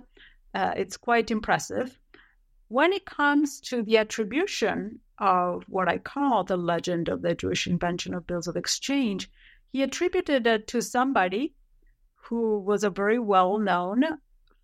it's 0.54 0.97
quite 0.97 1.32
impressive. 1.32 1.97
When 2.67 2.93
it 2.93 3.06
comes 3.06 3.60
to 3.62 3.84
the 3.84 3.97
attribution 3.97 4.99
of 5.21 5.63
what 5.69 5.88
I 5.88 5.99
call 5.99 6.43
the 6.43 6.57
legend 6.57 7.07
of 7.07 7.21
the 7.21 7.36
Jewish 7.36 7.67
invention 7.67 8.13
of 8.13 8.27
bills 8.27 8.47
of 8.47 8.57
exchange, 8.57 9.29
he 9.71 9.84
attributed 9.84 10.45
it 10.47 10.67
to 10.67 10.81
somebody 10.81 11.53
who 12.15 12.60
was 12.60 12.84
a 12.84 12.89
very 12.89 13.19
well 13.19 13.57
known 13.57 14.03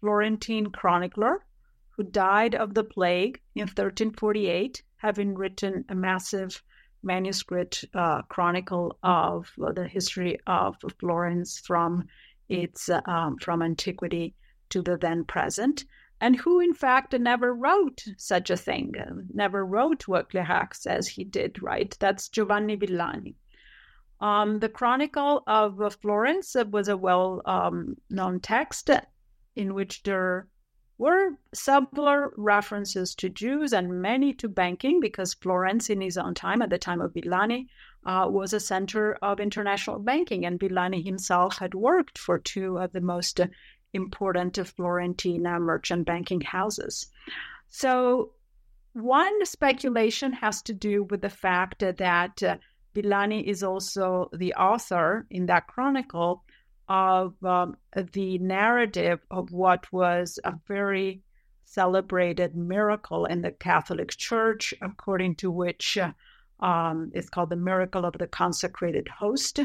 Florentine 0.01 0.71
chronicler 0.71 1.45
who 1.89 2.03
died 2.03 2.55
of 2.55 2.73
the 2.73 2.83
plague 2.83 3.39
in 3.55 3.61
1348 3.61 4.83
having 4.97 5.35
written 5.35 5.85
a 5.89 5.95
massive 5.95 6.63
manuscript 7.03 7.85
uh, 7.93 8.23
chronicle 8.23 8.97
of 9.03 9.51
the 9.57 9.87
history 9.87 10.39
of 10.47 10.75
Florence 10.99 11.59
from 11.59 12.07
its 12.49 12.89
uh, 12.89 13.01
um, 13.05 13.37
from 13.37 13.61
antiquity 13.61 14.33
to 14.69 14.81
the 14.81 14.97
then 14.97 15.23
present, 15.23 15.85
and 16.19 16.35
who 16.35 16.59
in 16.59 16.73
fact 16.73 17.13
never 17.13 17.53
wrote 17.53 18.03
such 18.17 18.49
a 18.49 18.57
thing, 18.57 18.93
never 19.33 19.65
wrote 19.65 20.07
what 20.07 20.29
Cleirac 20.29 20.75
says 20.75 21.07
he 21.07 21.23
did. 21.23 21.61
Right? 21.61 21.95
That's 21.99 22.29
Giovanni 22.29 22.75
Villani. 22.75 23.35
Um, 24.19 24.59
the 24.59 24.69
Chronicle 24.69 25.43
of 25.45 25.95
Florence 26.01 26.55
was 26.71 26.87
a 26.87 26.97
well 26.97 27.41
um, 27.45 27.97
known 28.09 28.39
text 28.39 28.89
in 29.55 29.73
which 29.73 30.03
there 30.03 30.47
were 30.97 31.37
several 31.53 32.31
references 32.35 33.13
to 33.15 33.29
Jews 33.29 33.71
and 33.71 34.01
many 34.01 34.33
to 34.33 34.49
banking 34.49 34.99
because 34.99 35.35
Florence, 35.35 35.89
in 35.89 36.01
his 36.01 36.17
own 36.17 36.33
time, 36.33 36.61
at 36.63 36.71
the 36.71 36.79
time 36.79 37.01
of 37.01 37.13
Villani, 37.13 37.69
uh, 38.05 38.27
was 38.29 38.53
a 38.53 38.59
center 38.59 39.13
of 39.21 39.39
international 39.39 39.99
banking, 39.99 40.45
and 40.45 40.59
Villani 40.59 41.01
himself 41.01 41.57
had 41.57 41.75
worked 41.75 42.17
for 42.17 42.39
two 42.39 42.79
of 42.79 42.93
the 42.93 43.01
most 43.01 43.39
important 43.93 44.55
Florentine 44.67 45.43
merchant 45.43 46.05
banking 46.05 46.41
houses. 46.41 47.07
So, 47.69 48.31
one 48.93 49.45
speculation 49.45 50.33
has 50.33 50.61
to 50.63 50.73
do 50.73 51.03
with 51.03 51.21
the 51.21 51.29
fact 51.29 51.79
that 51.79 52.43
uh, 52.43 52.57
Villani 52.95 53.47
is 53.47 53.61
also 53.61 54.29
the 54.33 54.53
author 54.55 55.27
in 55.29 55.45
that 55.45 55.67
chronicle 55.67 56.43
of 56.89 57.35
um, 57.43 57.77
the 58.13 58.37
narrative 58.39 59.19
of 59.29 59.51
what 59.51 59.91
was 59.91 60.39
a 60.43 60.53
very 60.67 61.21
celebrated 61.65 62.55
miracle 62.55 63.25
in 63.25 63.41
the 63.41 63.51
Catholic 63.51 64.09
Church, 64.17 64.73
according 64.81 65.35
to 65.35 65.51
which 65.51 65.97
uh, 65.97 66.11
um, 66.65 67.11
it's 67.13 67.29
called 67.29 67.49
the 67.49 67.55
miracle 67.55 68.05
of 68.05 68.17
the 68.17 68.27
consecrated 68.27 69.07
host, 69.07 69.59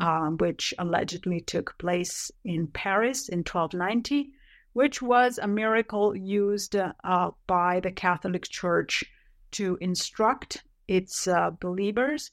um, 0.00 0.38
which 0.38 0.72
allegedly 0.78 1.40
took 1.40 1.76
place 1.78 2.30
in 2.44 2.66
Paris 2.66 3.28
in 3.28 3.40
1290, 3.40 4.32
which 4.72 5.02
was 5.02 5.38
a 5.38 5.46
miracle 5.46 6.16
used 6.16 6.74
uh, 6.74 7.30
by 7.46 7.80
the 7.80 7.92
Catholic 7.92 8.48
Church 8.48 9.04
to 9.52 9.76
instruct 9.80 10.64
its 10.88 11.28
uh, 11.28 11.50
believers 11.60 12.30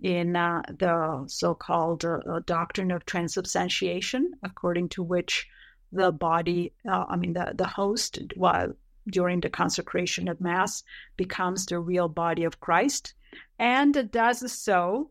in 0.00 0.34
uh, 0.34 0.62
the 0.78 1.24
so 1.28 1.54
called 1.54 2.04
uh, 2.04 2.18
doctrine 2.46 2.90
of 2.90 3.04
transubstantiation, 3.04 4.32
according 4.42 4.88
to 4.88 5.02
which 5.02 5.46
the 5.92 6.10
body, 6.10 6.72
uh, 6.90 7.04
I 7.08 7.16
mean, 7.16 7.34
the, 7.34 7.52
the 7.54 7.66
host, 7.66 8.18
while 8.34 8.72
during 9.08 9.40
the 9.40 9.50
consecration 9.50 10.28
of 10.28 10.40
Mass, 10.40 10.82
becomes 11.16 11.66
the 11.66 11.78
real 11.78 12.08
body 12.08 12.44
of 12.44 12.60
Christ, 12.60 13.14
and 13.58 14.10
does 14.10 14.50
so 14.50 15.10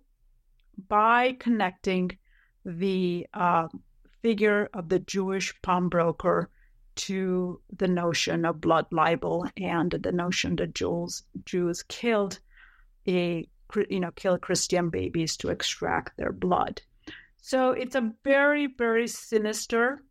by 0.88 1.34
connecting 1.40 2.18
the 2.66 3.28
uh, 3.34 3.68
figure 4.22 4.70
of 4.74 4.90
the 4.90 5.00
Jewish 5.00 5.54
pawnbroker 5.62 6.50
to 6.94 7.60
the 7.78 7.88
notion 7.88 8.46
of 8.46 8.62
blood 8.62 8.86
libel 8.92 9.48
and 9.58 9.92
the 9.92 10.12
notion 10.12 10.56
that 10.58 10.76
Jews 10.76 11.24
Jews 11.46 11.84
killed 11.84 12.40
a 13.08 13.48
you 13.90 14.00
know 14.00 14.12
kill 14.12 14.38
Christian 14.38 14.90
babies 14.90 15.38
to 15.38 15.50
extract 15.50 16.18
their 16.18 16.32
blood. 16.32 16.82
So 17.42 17.72
it's 17.72 17.96
a 17.96 18.14
very 18.24 18.68
very 18.68 19.08
sinister 19.08 20.04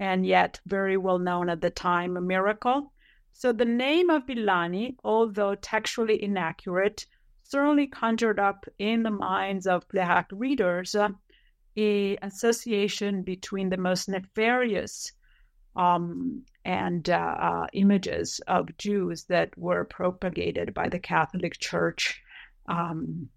and 0.00 0.26
yet 0.26 0.60
very 0.66 0.96
well 0.96 1.18
known 1.18 1.48
at 1.48 1.60
the 1.60 1.70
time 1.70 2.16
a 2.16 2.20
miracle. 2.20 2.92
So 3.32 3.52
the 3.52 3.64
name 3.64 4.10
of 4.10 4.26
Villani, 4.26 4.96
although 5.04 5.54
textually 5.54 6.22
inaccurate, 6.22 7.06
certainly 7.52 7.86
conjured 7.86 8.40
up 8.40 8.64
in 8.78 9.02
the 9.02 9.10
minds 9.10 9.66
of 9.66 9.86
Black 9.88 10.26
readers 10.32 10.94
uh, 10.94 11.10
a 11.76 12.16
association 12.22 13.22
between 13.22 13.68
the 13.68 13.76
most 13.76 14.08
nefarious 14.08 15.12
um, 15.76 16.42
and 16.64 17.10
uh, 17.10 17.36
uh, 17.48 17.66
images 17.74 18.40
of 18.46 18.76
Jews 18.78 19.24
that 19.24 19.50
were 19.56 19.84
propagated 19.84 20.72
by 20.72 20.88
the 20.88 20.98
Catholic 20.98 21.58
Church. 21.58 22.22
Um, 22.66 23.28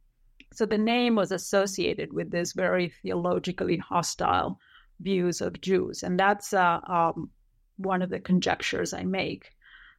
so 0.54 0.66
the 0.66 0.78
name 0.78 1.16
was 1.16 1.32
associated 1.32 2.14
with 2.14 2.32
this 2.32 2.54
very 2.54 2.94
theologically 3.02 3.78
hostile 3.78 4.60
views 5.02 5.42
of 5.42 5.60
Jews, 5.60 6.04
and 6.04 6.18
that's 6.18 6.54
uh, 6.54 6.80
um, 6.88 7.30
one 7.78 8.02
of 8.02 8.10
the 8.10 8.20
conjectures 8.20 8.94
I 8.94 9.04
make. 9.04 9.52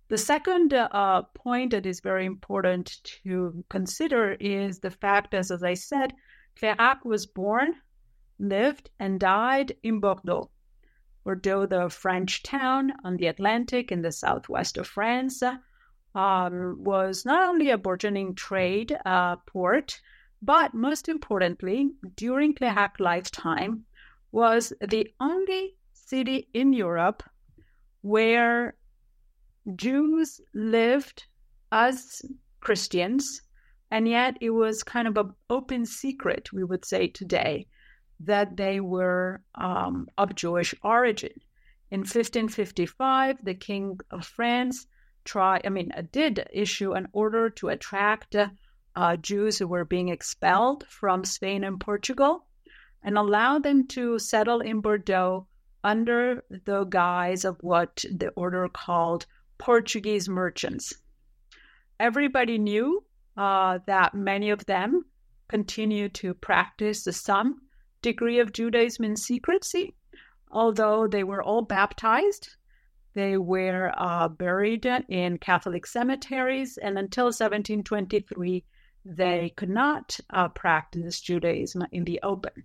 The 0.08 0.18
second 0.18 0.72
uh, 0.72 1.22
point 1.34 1.72
that 1.72 1.84
is 1.84 2.00
very 2.00 2.26
important 2.26 3.00
to 3.24 3.64
consider 3.68 4.32
is 4.38 4.78
the 4.78 4.90
fact, 4.90 5.34
as, 5.34 5.50
as 5.50 5.64
I 5.64 5.74
said, 5.74 6.14
Cleirac 6.56 7.04
was 7.04 7.26
born, 7.26 7.74
lived, 8.38 8.90
and 9.00 9.18
died 9.18 9.76
in 9.82 9.98
Bordeaux. 9.98 10.50
Bordeaux, 11.24 11.66
the 11.66 11.90
French 11.90 12.44
town 12.44 12.92
on 13.02 13.16
the 13.16 13.26
Atlantic 13.26 13.90
in 13.90 14.02
the 14.02 14.12
southwest 14.12 14.76
of 14.76 14.86
France, 14.86 15.42
um, 16.14 16.84
was 16.84 17.24
not 17.26 17.48
only 17.48 17.70
a 17.70 17.78
burgeoning 17.78 18.36
trade 18.36 18.96
uh, 19.04 19.36
port, 19.36 20.00
but 20.40 20.72
most 20.72 21.08
importantly, 21.08 21.90
during 22.14 22.54
Cleirac's 22.54 23.00
lifetime, 23.00 23.84
was 24.30 24.72
the 24.80 25.12
only 25.18 25.76
city 25.92 26.48
in 26.54 26.72
Europe 26.72 27.24
where 28.02 28.76
Jews 29.74 30.40
lived 30.54 31.26
as 31.72 32.22
Christians, 32.60 33.42
and 33.90 34.06
yet 34.06 34.36
it 34.40 34.50
was 34.50 34.82
kind 34.82 35.08
of 35.08 35.16
an 35.16 35.34
open 35.50 35.86
secret, 35.86 36.52
we 36.52 36.62
would 36.62 36.84
say 36.84 37.08
today, 37.08 37.66
that 38.20 38.56
they 38.56 38.80
were 38.80 39.42
um, 39.56 40.06
of 40.16 40.34
Jewish 40.34 40.74
origin. 40.82 41.40
In 41.90 42.00
1555, 42.00 43.44
the 43.44 43.54
King 43.54 43.98
of 44.10 44.24
France 44.26 44.86
I 45.34 45.68
mean, 45.68 45.90
uh, 45.90 46.02
did 46.12 46.48
issue 46.52 46.92
an 46.92 47.08
order 47.12 47.50
to 47.50 47.68
attract 47.68 48.36
uh, 48.94 49.16
Jews 49.16 49.58
who 49.58 49.66
were 49.66 49.84
being 49.84 50.08
expelled 50.08 50.86
from 50.88 51.24
Spain 51.24 51.64
and 51.64 51.80
Portugal 51.80 52.46
and 53.02 53.18
allow 53.18 53.58
them 53.58 53.88
to 53.88 54.20
settle 54.20 54.60
in 54.60 54.80
Bordeaux 54.80 55.48
under 55.82 56.44
the 56.48 56.84
guise 56.84 57.44
of 57.44 57.58
what 57.60 58.04
the 58.08 58.28
order 58.30 58.68
called 58.68 59.26
Portuguese 59.58 60.28
merchants. 60.28 60.94
Everybody 61.98 62.58
knew 62.58 63.04
uh, 63.36 63.78
that 63.86 64.14
many 64.14 64.50
of 64.50 64.66
them 64.66 65.04
continued 65.48 66.14
to 66.14 66.34
practice 66.34 67.04
some 67.10 67.60
degree 68.02 68.38
of 68.38 68.52
Judaism 68.52 69.04
in 69.04 69.16
secrecy, 69.16 69.94
although 70.50 71.06
they 71.06 71.24
were 71.24 71.42
all 71.42 71.62
baptized. 71.62 72.56
They 73.14 73.38
were 73.38 73.92
uh, 73.96 74.28
buried 74.28 74.86
in 75.08 75.38
Catholic 75.38 75.86
cemeteries, 75.86 76.76
and 76.76 76.98
until 76.98 77.26
1723, 77.26 78.64
they 79.04 79.52
could 79.56 79.70
not 79.70 80.18
uh, 80.30 80.48
practice 80.48 81.20
Judaism 81.20 81.86
in 81.92 82.04
the 82.04 82.20
open. 82.22 82.64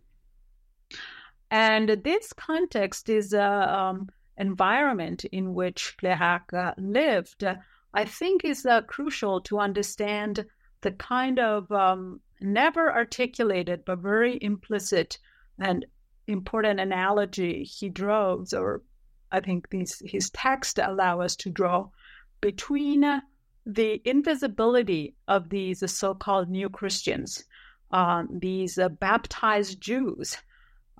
And 1.50 1.90
this 2.04 2.34
context 2.34 3.10
is 3.10 3.34
a 3.34 3.80
um, 3.80 4.10
environment 4.42 5.24
in 5.26 5.54
which 5.54 5.96
uh, 6.04 6.74
lived, 6.78 7.44
I 7.94 8.06
think 8.06 8.44
is 8.44 8.66
uh, 8.66 8.82
crucial 8.82 9.40
to 9.42 9.60
understand 9.60 10.46
the 10.82 10.92
kind 10.92 11.38
of 11.40 11.72
um, 11.72 12.20
never 12.42 12.92
articulated 12.92 13.86
but 13.86 14.00
very 14.00 14.40
implicit 14.42 15.20
and 15.60 15.86
important 16.26 16.80
analogy 16.80 17.64
he 17.64 17.88
draws, 17.90 18.52
or 18.54 18.82
I 19.32 19.42
think 19.42 19.70
these, 19.70 20.02
his 20.04 20.32
text 20.32 20.80
allow 20.80 21.22
us 21.22 21.36
to 21.38 21.50
draw 21.52 21.90
between 22.42 23.04
uh, 23.04 23.22
the 23.66 24.02
invisibility 24.06 25.14
of 25.28 25.50
these 25.50 25.84
so-called 25.92 26.50
new 26.50 26.70
Christians, 26.70 27.46
uh, 27.92 28.24
these 28.32 28.80
uh, 28.80 28.90
baptized 28.90 29.80
Jews 29.80 30.38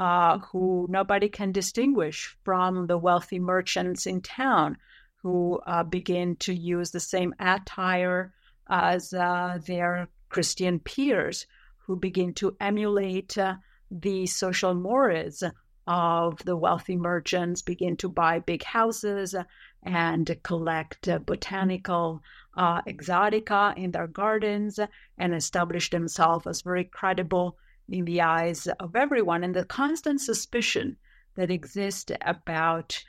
uh, 0.02 0.40
who 0.40 0.88
nobody 0.90 1.30
can 1.30 1.52
distinguish 1.52 2.36
from 2.44 2.88
the 2.88 2.98
wealthy 2.98 3.38
merchants 3.38 4.08
in 4.08 4.20
town 4.20 4.76
who 5.22 5.60
uh, 5.68 5.84
begin 5.84 6.36
to 6.38 6.52
use 6.52 6.90
the 6.90 7.00
same 7.00 7.36
attire 7.40 8.34
as 8.68 9.14
uh, 9.14 9.60
their 9.68 10.08
Christian 10.28 10.80
peers, 10.80 11.46
who 11.86 11.96
begin 11.96 12.34
to 12.34 12.58
emulate 12.60 13.38
uh, 13.38 13.54
the 13.92 14.26
social 14.26 14.74
mores 14.74 15.44
of 15.86 16.44
the 16.46 16.58
wealthy 16.58 16.96
merchants, 16.96 17.62
begin 17.62 17.96
to 17.98 18.10
buy 18.10 18.40
big 18.40 18.64
houses 18.64 19.36
and 19.84 20.36
collect 20.42 21.08
uh, 21.10 21.20
botanical 21.20 22.24
uh, 22.58 22.82
exotica 22.84 23.78
in 23.78 23.92
their 23.92 24.08
gardens 24.08 24.80
and 25.20 25.36
establish 25.36 25.92
themselves 25.92 26.48
as 26.48 26.64
very 26.64 26.86
credible 26.86 27.56
in 27.92 28.06
the 28.06 28.22
eyes 28.22 28.68
of 28.80 28.96
everyone, 28.96 29.44
and 29.44 29.56
the 29.56 29.66
constant 29.66 30.22
suspicion 30.22 30.98
that 31.36 31.52
exists 31.52 32.12
about 32.22 33.04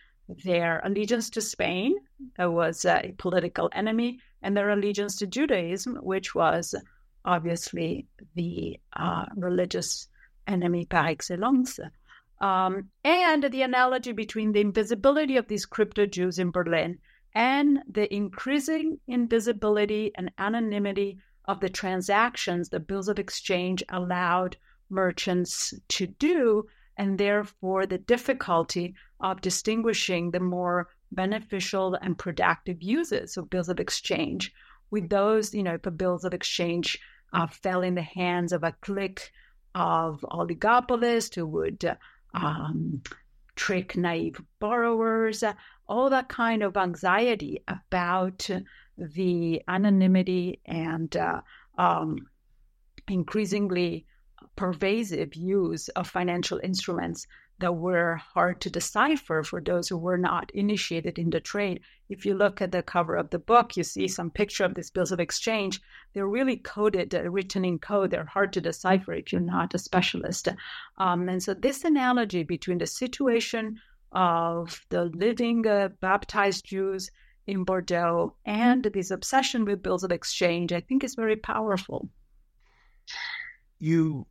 their 0.45 0.81
allegiance 0.85 1.31
to 1.31 1.41
Spain, 1.41 1.95
that 2.37 2.53
was 2.53 2.85
a 2.85 3.15
political 3.19 3.71
enemy, 3.73 4.21
and 4.43 4.57
their 4.57 4.71
allegiance 4.71 5.17
to 5.17 5.27
Judaism, 5.27 5.97
which 5.97 6.35
was 6.35 6.75
obviously 7.25 8.07
the 8.35 8.79
uh, 8.95 9.27
religious 9.37 10.09
enemy 10.47 10.85
par 10.85 11.09
excellence. 11.09 11.79
Um, 12.41 12.89
and 13.05 13.45
the 13.45 13.63
analogy 13.63 14.13
between 14.13 14.53
the 14.53 14.61
invisibility 14.61 15.37
of 15.37 15.47
these 15.47 15.65
crypto 15.65 16.07
Jews 16.07 16.41
in 16.41 16.51
Berlin 16.51 16.99
and 17.35 17.79
the 17.89 18.13
increasing 18.13 18.99
invisibility 19.07 20.11
and 20.17 20.33
anonymity 20.39 21.19
of 21.45 21.61
the 21.61 21.71
transactions 21.71 22.69
the 22.69 22.81
bills 22.81 23.09
of 23.09 23.19
exchange 23.19 23.83
allowed 23.89 24.57
merchants 24.93 25.75
to 25.89 26.07
do, 26.07 26.67
and 26.97 27.19
therefore 27.19 27.87
the 27.87 27.99
difficulty 27.99 28.95
of 29.21 29.41
distinguishing 29.41 30.31
the 30.31 30.41
more 30.41 30.89
beneficial 31.11 31.95
and 31.95 32.19
productive 32.19 32.83
uses 32.83 33.37
of 33.37 33.51
bills 33.51 33.69
of 33.69 33.81
exchange. 33.81 34.53
With 34.91 35.09
those, 35.09 35.55
you 35.55 35.63
know, 35.63 35.79
if 35.83 35.97
bills 35.97 36.25
of 36.25 36.35
exchange 36.35 36.99
uh, 37.33 37.47
fell 37.47 37.83
in 37.83 37.95
the 37.95 38.03
hands 38.03 38.53
of 38.53 38.63
a 38.63 38.77
clique 38.81 39.33
of 39.75 40.25
oligopolists 40.31 41.35
who 41.35 41.47
would 41.47 41.97
um, 42.35 43.03
trick 43.57 43.97
naive 43.97 44.41
borrowers, 44.59 45.43
all 45.87 46.11
that 46.11 46.29
kind 46.29 46.63
of 46.63 46.77
anxiety 46.77 47.63
about 47.69 48.49
the 48.99 49.63
anonymity 49.69 50.61
and 50.67 51.17
uh, 51.17 51.41
um, 51.79 52.17
increasingly 53.09 54.07
pervasive 54.57 55.35
use 55.35 55.89
of 55.91 56.09
financial 56.09 56.61
instruments 56.63 57.27
that 57.63 57.73
were 57.73 58.17
hard 58.17 58.61
to 58.61 58.69
decipher 58.71 59.45
for 59.45 59.61
those 59.61 59.89
who 59.89 59.97
were 59.97 60.19
not 60.19 60.51
initiated 60.53 61.17
in 61.19 61.31
the 61.31 61.41
trade. 61.41 61.81
If 62.09 62.27
you 62.27 62.35
look 62.35 62.61
at 62.61 62.73
the 62.73 62.83
cover 62.83 63.15
of 63.15 63.31
the 63.31 63.39
book, 63.39 63.77
you 63.77 63.85
see 63.85 64.09
some 64.09 64.31
picture 64.31 64.65
of 64.65 64.75
these 64.75 64.91
bills 64.91 65.13
of 65.13 65.21
exchange. 65.21 65.81
They're 66.13 66.27
really 66.27 66.57
coded, 66.57 67.15
uh, 67.15 67.31
written 67.31 67.65
in 67.65 67.79
code. 67.79 68.11
They're 68.11 68.25
hard 68.25 68.53
to 68.55 68.61
decipher 68.61 69.13
if 69.13 69.33
you're 69.33 69.41
not 69.41 69.75
a 69.75 69.79
specialist. 69.79 70.49
Um, 70.99 71.29
and 71.29 71.41
so, 71.41 71.55
this 71.55 71.85
analogy 71.85 72.43
between 72.43 72.79
the 72.79 72.87
situation 72.87 73.81
of 74.11 74.85
the 74.89 75.05
living 75.05 75.65
uh, 75.67 75.91
baptized 76.01 76.65
Jews 76.65 77.11
in 77.47 77.65
Bordeaux 77.65 78.35
and 78.45 78.85
this 78.85 79.11
obsession 79.11 79.65
with 79.65 79.83
bills 79.83 80.05
of 80.05 80.13
exchange, 80.13 80.73
I 80.73 80.81
think 80.81 81.05
is 81.05 81.15
very 81.15 81.37
powerful. 81.37 82.09
You 83.79 84.27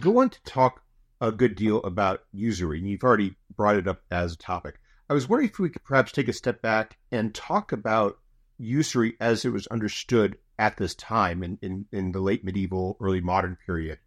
go 0.00 0.20
on 0.20 0.30
to 0.30 0.42
talk 0.42 0.82
a 1.20 1.32
good 1.32 1.56
deal 1.56 1.78
about 1.82 2.24
usury, 2.32 2.78
and 2.78 2.88
you've 2.88 3.02
already 3.02 3.36
brought 3.56 3.76
it 3.76 3.88
up 3.88 4.02
as 4.10 4.34
a 4.34 4.38
topic. 4.38 4.78
I 5.10 5.14
was 5.14 5.28
wondering 5.28 5.50
if 5.50 5.58
we 5.58 5.70
could 5.70 5.84
perhaps 5.84 6.12
take 6.12 6.28
a 6.28 6.32
step 6.32 6.62
back 6.62 6.96
and 7.10 7.34
talk 7.34 7.72
about 7.72 8.18
usury 8.58 9.16
as 9.20 9.44
it 9.44 9.50
was 9.50 9.66
understood 9.68 10.36
at 10.58 10.76
this 10.76 10.94
time 10.94 11.42
in, 11.42 11.58
in, 11.62 11.86
in 11.92 12.12
the 12.12 12.20
late 12.20 12.44
medieval, 12.44 12.96
early 13.00 13.20
modern 13.20 13.56
period, 13.66 13.98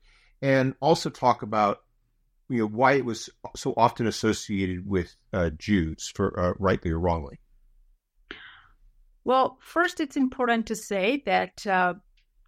and 0.41 0.75
also 0.79 1.09
talk 1.09 1.41
about 1.41 1.79
you 2.49 2.59
know 2.59 2.67
why 2.67 2.93
it 2.93 3.05
was 3.05 3.29
so 3.55 3.73
often 3.77 4.07
associated 4.07 4.87
with 4.87 5.15
uh, 5.31 5.49
Jews, 5.51 6.11
for 6.13 6.37
uh, 6.37 6.53
rightly 6.59 6.91
or 6.91 6.99
wrongly. 6.99 7.39
Well, 9.23 9.57
first, 9.61 9.99
it's 9.99 10.17
important 10.17 10.65
to 10.67 10.75
say 10.75 11.23
that 11.25 11.65
uh, 11.65 11.93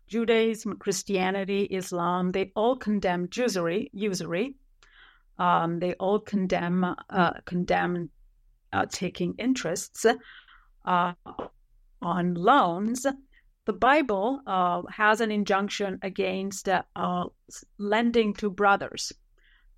Judaism, 0.08 0.78
Christianity, 0.78 1.64
Islam, 1.64 2.32
they 2.32 2.52
all 2.56 2.76
condemn 2.76 3.28
usury. 3.34 3.90
usury. 3.94 4.56
Um, 5.40 5.80
they 5.80 5.94
all 5.94 6.20
condemn 6.20 6.84
uh, 6.84 7.34
condemn 7.46 8.10
uh, 8.72 8.86
taking 8.90 9.36
interests 9.38 10.06
uh, 10.86 11.14
on 12.02 12.34
loans. 12.36 13.06
The 13.66 13.74
Bible 13.74 14.42
uh, 14.46 14.82
has 14.92 15.22
an 15.22 15.32
injunction 15.32 16.00
against 16.02 16.68
uh, 16.70 17.26
lending 17.78 18.34
to 18.36 18.50
brothers. 18.50 19.14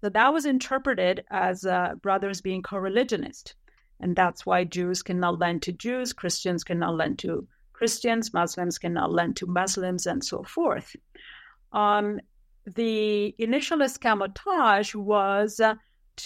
So 0.01 0.09
that 0.09 0.33
was 0.33 0.45
interpreted 0.45 1.23
as 1.29 1.65
brothers 2.01 2.41
being 2.41 2.61
co-religionist. 2.61 3.55
And 3.99 4.15
that's 4.15 4.45
why 4.45 4.65
Jews 4.65 5.01
cannot 5.01 5.39
lend 5.39 5.61
to 5.63 5.71
Jews, 5.71 6.13
Christians 6.13 6.63
cannot 6.63 6.95
lend 6.95 7.19
to 7.19 7.47
Christians, 7.77 8.33
Muslims 8.33 8.77
cannot 8.77 9.11
lend 9.11 9.35
to 9.35 9.45
Muslims, 9.45 10.07
and 10.07 10.23
so 10.23 10.43
forth. 10.43 10.95
Um, 11.73 12.21
the 12.65 13.35
initial 13.37 13.81
escamotage 13.81 14.95
was 14.95 15.59
uh, 15.59 15.75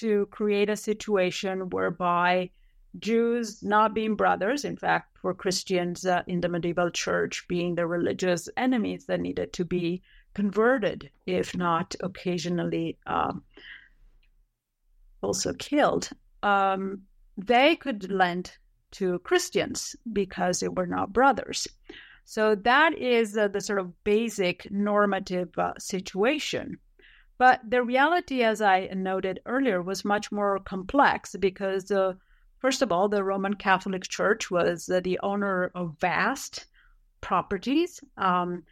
to 0.01 0.27
create 0.27 0.69
a 0.69 0.75
situation 0.75 1.71
whereby 1.71 2.51
Jews 2.99 3.63
not 3.63 3.95
being 3.95 4.15
brothers, 4.15 4.63
in 4.63 4.77
fact, 4.77 5.23
were 5.23 5.33
Christians 5.33 6.05
uh, 6.05 6.21
in 6.27 6.39
the 6.41 6.49
medieval 6.49 6.91
church 6.91 7.47
being 7.47 7.73
the 7.73 7.87
religious 7.87 8.47
enemies 8.55 9.05
that 9.07 9.19
needed 9.19 9.51
to 9.53 9.65
be 9.65 10.03
converted, 10.35 11.09
if 11.25 11.57
not 11.57 11.95
occasionally 12.01 12.99
um, 13.07 13.43
also 15.23 15.51
killed. 15.53 16.09
Um, 16.43 17.01
they 17.37 17.75
could 17.75 18.11
lend 18.11 18.51
to 18.91 19.19
Christians 19.19 19.95
because 20.11 20.59
they 20.59 20.67
were 20.67 20.87
not 20.87 21.13
brothers. 21.13 21.67
So 22.25 22.55
that 22.55 22.97
is 22.97 23.35
uh, 23.35 23.47
the 23.47 23.61
sort 23.61 23.79
of 23.79 24.03
basic 24.03 24.69
normative 24.71 25.57
uh, 25.57 25.73
situation. 25.79 26.77
But 27.39 27.61
the 27.67 27.81
reality, 27.81 28.43
as 28.43 28.61
I 28.61 28.89
noted 28.93 29.39
earlier, 29.45 29.81
was 29.81 30.03
much 30.03 30.31
more 30.31 30.59
complex 30.59 31.35
because, 31.39 31.89
uh, 31.89 32.13
first 32.59 32.81
of 32.81 32.91
all, 32.91 33.07
the 33.07 33.23
Roman 33.23 33.55
Catholic 33.55 34.03
Church 34.03 34.51
was 34.51 34.89
uh, 34.89 34.99
the 34.99 35.19
owner 35.23 35.71
of 35.73 35.95
vast 35.99 36.65
properties. 37.21 38.01
Um, 38.17 38.63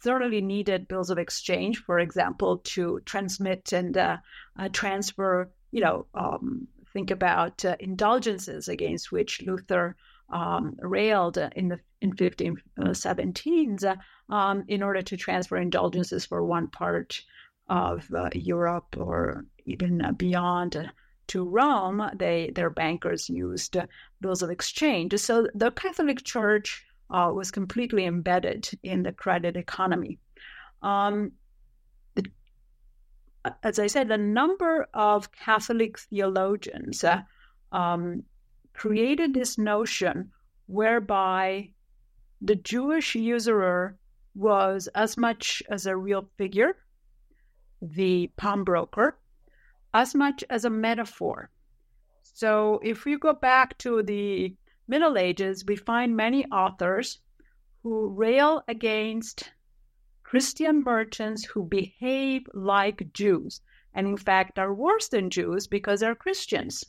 certainly 0.00 0.40
needed 0.40 0.88
bills 0.88 1.10
of 1.10 1.18
exchange, 1.18 1.78
for 1.78 1.98
example, 1.98 2.58
to 2.58 3.00
transmit 3.04 3.72
and 3.72 3.96
uh, 3.96 4.16
uh, 4.58 4.68
transfer, 4.70 5.50
you 5.70 5.80
know, 5.80 6.06
um, 6.14 6.68
think 6.92 7.10
about 7.10 7.64
uh, 7.64 7.76
indulgences 7.80 8.68
against 8.68 9.12
which 9.12 9.42
Luther 9.42 9.96
um, 10.30 10.76
railed 10.80 11.38
in 11.56 11.68
the 11.68 11.80
in 12.00 12.12
1517s 12.12 13.84
uh, 13.84 14.32
um, 14.32 14.64
in 14.68 14.82
order 14.82 15.02
to 15.02 15.16
transfer 15.16 15.56
indulgences 15.56 16.26
for 16.26 16.44
one 16.44 16.68
part 16.68 17.20
of 17.68 18.08
uh, 18.14 18.30
Europe 18.34 18.96
or 18.96 19.44
even 19.66 20.14
beyond 20.16 20.90
to 21.28 21.44
Rome. 21.44 22.10
They 22.14 22.50
their 22.54 22.70
bankers 22.70 23.28
used 23.28 23.76
bills 24.20 24.42
of 24.42 24.50
exchange. 24.50 25.18
So 25.18 25.46
the 25.54 25.70
Catholic 25.70 26.24
Church 26.24 26.84
uh, 27.10 27.30
was 27.34 27.50
completely 27.50 28.04
embedded 28.04 28.68
in 28.82 29.02
the 29.02 29.12
credit 29.12 29.56
economy. 29.56 30.18
Um, 30.82 31.32
as 33.62 33.78
I 33.78 33.86
said, 33.86 34.10
a 34.10 34.18
number 34.18 34.88
of 34.94 35.32
Catholic 35.32 35.98
theologians 35.98 37.04
uh, 37.04 37.22
um, 37.72 38.24
created 38.72 39.34
this 39.34 39.58
notion 39.58 40.30
whereby 40.66 41.70
the 42.40 42.56
Jewish 42.56 43.14
usurer 43.14 43.98
was 44.34 44.88
as 44.94 45.16
much 45.16 45.62
as 45.68 45.86
a 45.86 45.96
real 45.96 46.28
figure, 46.36 46.76
the 47.82 48.30
pawnbroker, 48.36 49.18
as 49.92 50.14
much 50.14 50.44
as 50.50 50.64
a 50.64 50.70
metaphor. 50.70 51.50
So 52.22 52.80
if 52.84 53.04
we 53.04 53.18
go 53.18 53.32
back 53.32 53.78
to 53.78 54.02
the 54.02 54.56
Middle 54.86 55.18
Ages, 55.18 55.64
we 55.66 55.76
find 55.76 56.16
many 56.16 56.44
authors 56.46 57.18
who 57.82 58.08
rail 58.08 58.62
against 58.68 59.52
Christian 60.28 60.82
merchants 60.84 61.42
who 61.42 61.64
behave 61.64 62.42
like 62.52 63.14
Jews 63.14 63.62
and, 63.94 64.06
in 64.06 64.18
fact, 64.18 64.58
are 64.58 64.74
worse 64.74 65.08
than 65.08 65.30
Jews 65.30 65.66
because 65.66 66.00
they're 66.00 66.14
Christians. 66.14 66.84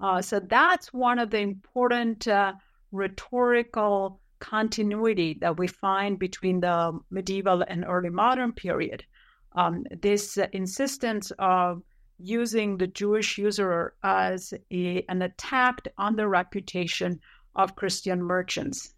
Uh, 0.00 0.22
so 0.22 0.40
that's 0.40 0.90
one 0.90 1.18
of 1.18 1.28
the 1.28 1.40
important 1.40 2.26
uh, 2.26 2.54
rhetorical 2.90 4.22
continuity 4.38 5.36
that 5.42 5.58
we 5.58 5.66
find 5.66 6.18
between 6.18 6.60
the 6.60 6.98
medieval 7.10 7.62
and 7.68 7.84
early 7.84 8.08
modern 8.08 8.54
period. 8.54 9.04
Um, 9.52 9.84
this 9.90 10.38
uh, 10.38 10.46
insistence 10.54 11.30
of 11.38 11.82
using 12.18 12.78
the 12.78 12.86
Jewish 12.86 13.36
usurer 13.36 13.92
as 14.02 14.54
a, 14.72 15.04
an 15.10 15.20
attack 15.20 15.86
on 15.98 16.16
the 16.16 16.26
reputation 16.26 17.20
of 17.54 17.76
Christian 17.76 18.22
merchants. 18.22 18.94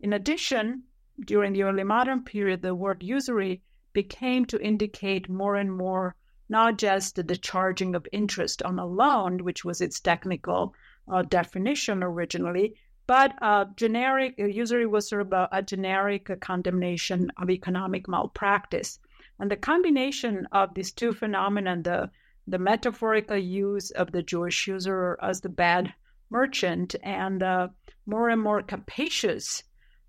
In 0.00 0.14
addition, 0.14 0.82
during 1.20 1.52
the 1.52 1.62
early 1.62 1.84
modern 1.84 2.24
period, 2.24 2.62
the 2.62 2.74
word 2.74 3.02
usury 3.02 3.62
became 3.92 4.44
to 4.46 4.60
indicate 4.60 5.28
more 5.28 5.56
and 5.56 5.72
more 5.72 6.14
not 6.48 6.78
just 6.78 7.16
the 7.16 7.36
charging 7.36 7.94
of 7.94 8.06
interest 8.12 8.62
on 8.62 8.78
a 8.78 8.86
loan, 8.86 9.44
which 9.44 9.64
was 9.64 9.80
its 9.80 10.00
technical 10.00 10.74
uh, 11.08 11.22
definition 11.22 12.02
originally, 12.02 12.74
but 13.06 13.34
uh, 13.42 13.64
generic 13.76 14.34
uh, 14.38 14.44
usury 14.44 14.86
was 14.86 15.08
sort 15.08 15.22
of 15.22 15.32
a, 15.32 15.48
a 15.52 15.62
generic 15.62 16.30
uh, 16.30 16.36
condemnation 16.36 17.30
of 17.36 17.50
economic 17.50 18.08
malpractice. 18.08 18.98
And 19.38 19.50
the 19.50 19.56
combination 19.56 20.46
of 20.52 20.74
these 20.74 20.92
two 20.92 21.12
phenomena, 21.12 21.82
the, 21.82 22.10
the 22.46 22.58
metaphorical 22.58 23.38
use 23.38 23.90
of 23.90 24.12
the 24.12 24.22
Jewish 24.22 24.66
usurer 24.68 25.18
as 25.22 25.40
the 25.40 25.48
bad 25.48 25.92
merchant 26.30 26.94
and 27.02 27.40
the 27.40 27.70
more 28.06 28.28
and 28.28 28.40
more 28.40 28.62
capacious 28.62 29.62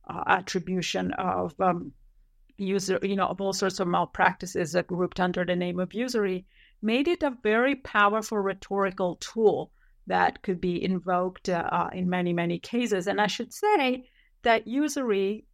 uh, 0.07 0.23
attribution 0.27 1.11
of 1.13 1.59
um, 1.59 1.91
user, 2.57 2.99
you 3.01 3.15
know, 3.15 3.27
of 3.27 3.41
all 3.41 3.53
sorts 3.53 3.79
of 3.79 3.87
malpractices 3.87 4.75
grouped 4.87 5.19
under 5.19 5.45
the 5.45 5.55
name 5.55 5.79
of 5.79 5.93
usury, 5.93 6.45
made 6.81 7.07
it 7.07 7.23
a 7.23 7.37
very 7.43 7.75
powerful 7.75 8.37
rhetorical 8.37 9.15
tool 9.15 9.71
that 10.07 10.41
could 10.41 10.59
be 10.59 10.83
invoked 10.83 11.49
uh, 11.49 11.89
in 11.93 12.09
many, 12.09 12.33
many 12.33 12.59
cases. 12.59 13.07
And 13.07 13.21
I 13.21 13.27
should 13.27 13.53
say 13.53 14.09
that 14.43 14.67
usury 14.67 15.45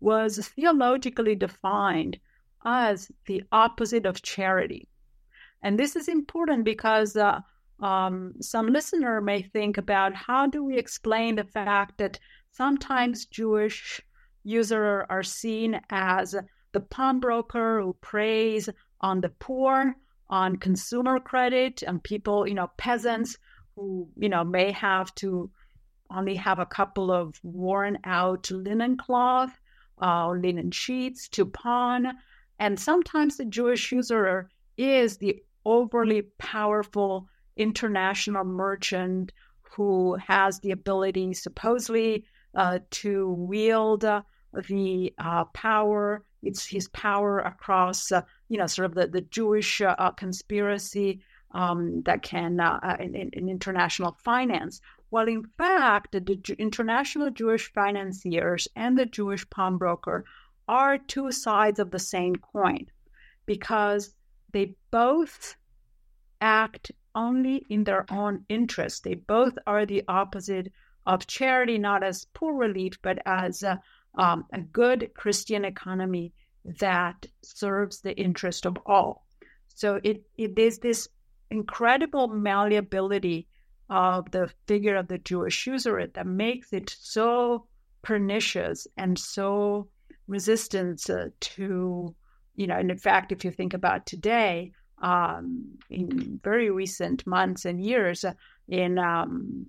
was 0.00 0.38
theologically 0.48 1.34
defined 1.34 2.18
as 2.64 3.10
the 3.26 3.42
opposite 3.52 4.06
of 4.06 4.22
charity. 4.22 4.88
And 5.62 5.78
this 5.78 5.96
is 5.96 6.08
important 6.08 6.64
because 6.64 7.16
uh, 7.16 7.40
um, 7.80 8.34
some 8.40 8.68
listener 8.68 9.20
may 9.20 9.42
think 9.42 9.76
about 9.76 10.14
how 10.14 10.46
do 10.46 10.64
we 10.64 10.78
explain 10.78 11.36
the 11.36 11.44
fact 11.44 11.98
that 11.98 12.18
sometimes 12.52 13.26
Jewish 13.26 14.00
users 14.42 15.06
are 15.08 15.22
seen 15.22 15.80
as 15.90 16.34
the 16.72 16.80
pawnbroker 16.80 17.80
who 17.80 17.96
preys 18.00 18.68
on 19.00 19.20
the 19.20 19.28
poor, 19.28 19.94
on 20.28 20.56
consumer 20.56 21.18
credit, 21.18 21.82
and 21.82 22.02
people, 22.02 22.46
you 22.46 22.54
know, 22.54 22.70
peasants 22.76 23.38
who, 23.74 24.08
you 24.16 24.28
know, 24.28 24.44
may 24.44 24.72
have 24.72 25.14
to 25.16 25.50
only 26.10 26.34
have 26.34 26.58
a 26.58 26.66
couple 26.66 27.10
of 27.10 27.38
worn 27.42 27.98
out 28.04 28.50
linen 28.50 28.96
cloth, 28.96 29.58
uh, 30.02 30.28
linen 30.30 30.70
sheets 30.70 31.28
to 31.28 31.46
pawn. 31.46 32.12
And 32.58 32.78
sometimes 32.78 33.36
the 33.36 33.44
Jewish 33.44 33.92
usurer 33.92 34.50
is 34.76 35.18
the 35.18 35.42
overly 35.64 36.22
powerful 36.38 37.28
international 37.56 38.44
merchant 38.44 39.32
who 39.62 40.16
has 40.16 40.58
the 40.60 40.72
ability, 40.72 41.32
supposedly, 41.34 42.24
to 42.90 43.30
wield 43.32 44.04
uh, 44.04 44.22
the 44.68 45.12
uh, 45.18 45.44
power. 45.46 46.24
It's 46.42 46.66
his 46.66 46.88
power 46.88 47.38
across, 47.38 48.10
uh, 48.10 48.22
you 48.48 48.58
know, 48.58 48.66
sort 48.66 48.86
of 48.86 48.94
the, 48.94 49.06
the 49.06 49.20
Jewish 49.20 49.80
uh, 49.80 50.10
conspiracy 50.12 51.20
um, 51.52 52.02
that 52.02 52.22
can, 52.22 52.60
in, 53.00 53.14
in, 53.14 53.48
international 53.48 54.16
finance. 54.22 54.80
Well, 55.10 55.28
in 55.28 55.44
fact, 55.58 56.12
the 56.12 56.56
international 56.58 57.30
Jewish 57.30 57.72
financiers 57.72 58.68
and 58.76 58.96
the 58.96 59.06
Jewish 59.06 59.48
pawnbroker 59.50 60.24
are 60.68 60.98
two 60.98 61.32
sides 61.32 61.80
of 61.80 61.90
the 61.90 61.98
same 61.98 62.36
coin 62.36 62.86
because 63.44 64.14
they 64.52 64.76
both 64.92 65.56
act 66.40 66.92
only 67.14 67.66
in 67.68 67.84
their 67.84 68.06
own 68.10 68.44
interest. 68.48 69.04
They 69.04 69.14
both 69.14 69.58
are 69.66 69.84
the 69.84 70.04
opposite 70.06 70.72
of 71.06 71.26
charity, 71.26 71.78
not 71.78 72.02
as 72.02 72.26
poor 72.34 72.54
relief, 72.54 72.98
but 73.02 73.18
as 73.26 73.62
a, 73.62 73.80
um, 74.14 74.44
a 74.52 74.60
good 74.60 75.10
Christian 75.14 75.64
economy 75.64 76.32
that 76.64 77.26
serves 77.42 78.00
the 78.00 78.16
interest 78.16 78.66
of 78.66 78.76
all. 78.86 79.26
So 79.74 80.00
it, 80.04 80.22
it 80.36 80.58
is 80.58 80.78
this 80.78 81.08
incredible 81.50 82.28
malleability 82.28 83.48
of 83.88 84.30
the 84.30 84.50
figure 84.66 84.96
of 84.96 85.08
the 85.08 85.18
Jewish 85.18 85.66
usurer 85.66 86.06
that 86.14 86.26
makes 86.26 86.72
it 86.72 86.94
so 86.98 87.66
pernicious 88.02 88.86
and 88.96 89.18
so 89.18 89.88
resistant 90.28 91.08
to, 91.40 92.14
you 92.54 92.66
know, 92.66 92.76
and 92.76 92.90
in 92.90 92.98
fact, 92.98 93.32
if 93.32 93.44
you 93.44 93.50
think 93.50 93.74
about 93.74 94.06
today, 94.06 94.72
um, 95.02 95.78
in 95.88 96.38
very 96.44 96.70
recent 96.70 97.26
months 97.26 97.64
and 97.64 97.82
years, 97.84 98.24
in 98.68 98.98
um, 98.98 99.66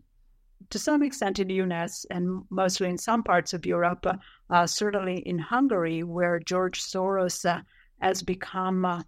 to 0.70 0.80
some 0.80 1.04
extent 1.04 1.40
in 1.40 1.50
US 1.50 2.06
and 2.10 2.44
mostly 2.50 2.90
in 2.90 2.98
some 2.98 3.24
parts 3.24 3.54
of 3.54 3.66
Europe, 3.66 4.06
uh, 4.50 4.68
certainly 4.68 5.20
in 5.20 5.40
Hungary, 5.40 6.04
where 6.04 6.40
George 6.40 6.82
Soros 6.82 7.46
uh, 7.46 7.62
has 8.00 8.24
become 8.24 8.86
uh, 8.86 9.04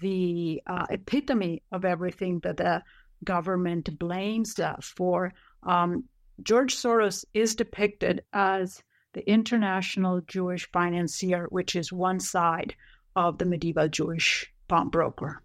the 0.00 0.62
uh, 0.66 0.86
epitome 0.90 1.62
of 1.72 1.84
everything 1.84 2.40
that 2.40 2.56
the 2.56 2.82
government 3.24 3.98
blames 3.98 4.58
uh, 4.58 4.76
for. 4.82 5.32
Um, 5.62 6.04
George 6.42 6.74
Soros 6.74 7.24
is 7.32 7.54
depicted 7.54 8.22
as 8.32 8.82
the 9.12 9.28
international 9.28 10.20
Jewish 10.26 10.68
financier, 10.72 11.46
which 11.50 11.76
is 11.76 11.92
one 11.92 12.20
side 12.20 12.74
of 13.14 13.38
the 13.38 13.44
medieval 13.44 13.88
Jewish 13.88 14.52
pawnbroker. 14.68 15.40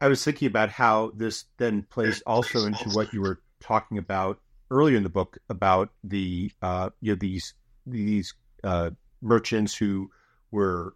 I 0.00 0.08
was 0.08 0.22
thinking 0.22 0.46
about 0.46 0.68
how 0.68 1.12
this 1.14 1.46
then 1.56 1.82
plays 1.82 2.22
also 2.26 2.66
into 2.66 2.90
what 2.90 3.12
you 3.12 3.20
were 3.20 3.40
talking 3.60 3.98
about 3.98 4.38
earlier 4.70 4.96
in 4.96 5.02
the 5.02 5.08
book 5.08 5.38
about 5.48 5.90
the 6.04 6.50
uh, 6.62 6.90
you 7.00 7.12
know 7.12 7.18
these 7.20 7.54
these 7.86 8.34
uh, 8.64 8.90
merchants 9.20 9.74
who 9.74 10.10
were 10.50 10.94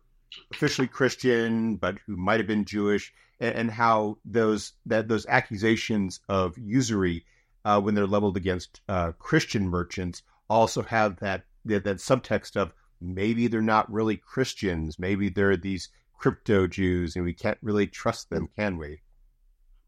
officially 0.53 0.89
Christian 0.89 1.77
but 1.77 1.99
who 2.07 2.17
might 2.17 2.41
have 2.41 2.47
been 2.47 2.65
Jewish, 2.65 3.13
and, 3.41 3.55
and 3.55 3.71
how 3.71 4.19
those 4.25 4.73
that 4.87 5.09
those 5.09 5.27
accusations 5.27 6.21
of 6.29 6.57
usury 6.59 7.25
uh, 7.65 7.81
when 7.81 7.95
they're 7.95 8.07
leveled 8.07 8.37
against 8.37 8.81
uh, 8.89 9.13
Christian 9.13 9.69
merchants 9.69 10.23
also 10.49 10.83
have 10.83 11.19
that, 11.21 11.45
that 11.65 11.85
that 11.85 11.97
subtext 11.99 12.57
of 12.57 12.73
maybe 13.01 13.49
they're 13.49 13.63
not 13.63 13.91
really 13.93 14.17
Christians, 14.17 14.99
maybe 14.99 15.29
they're 15.29 15.57
these 15.57 15.89
crypto 16.19 16.67
Jews, 16.67 17.17
and 17.17 17.25
we 17.25 17.35
can't 17.35 17.59
really 17.63 17.87
trust 17.87 18.31
them, 18.31 18.49
can 18.57 18.79
we? 18.79 19.01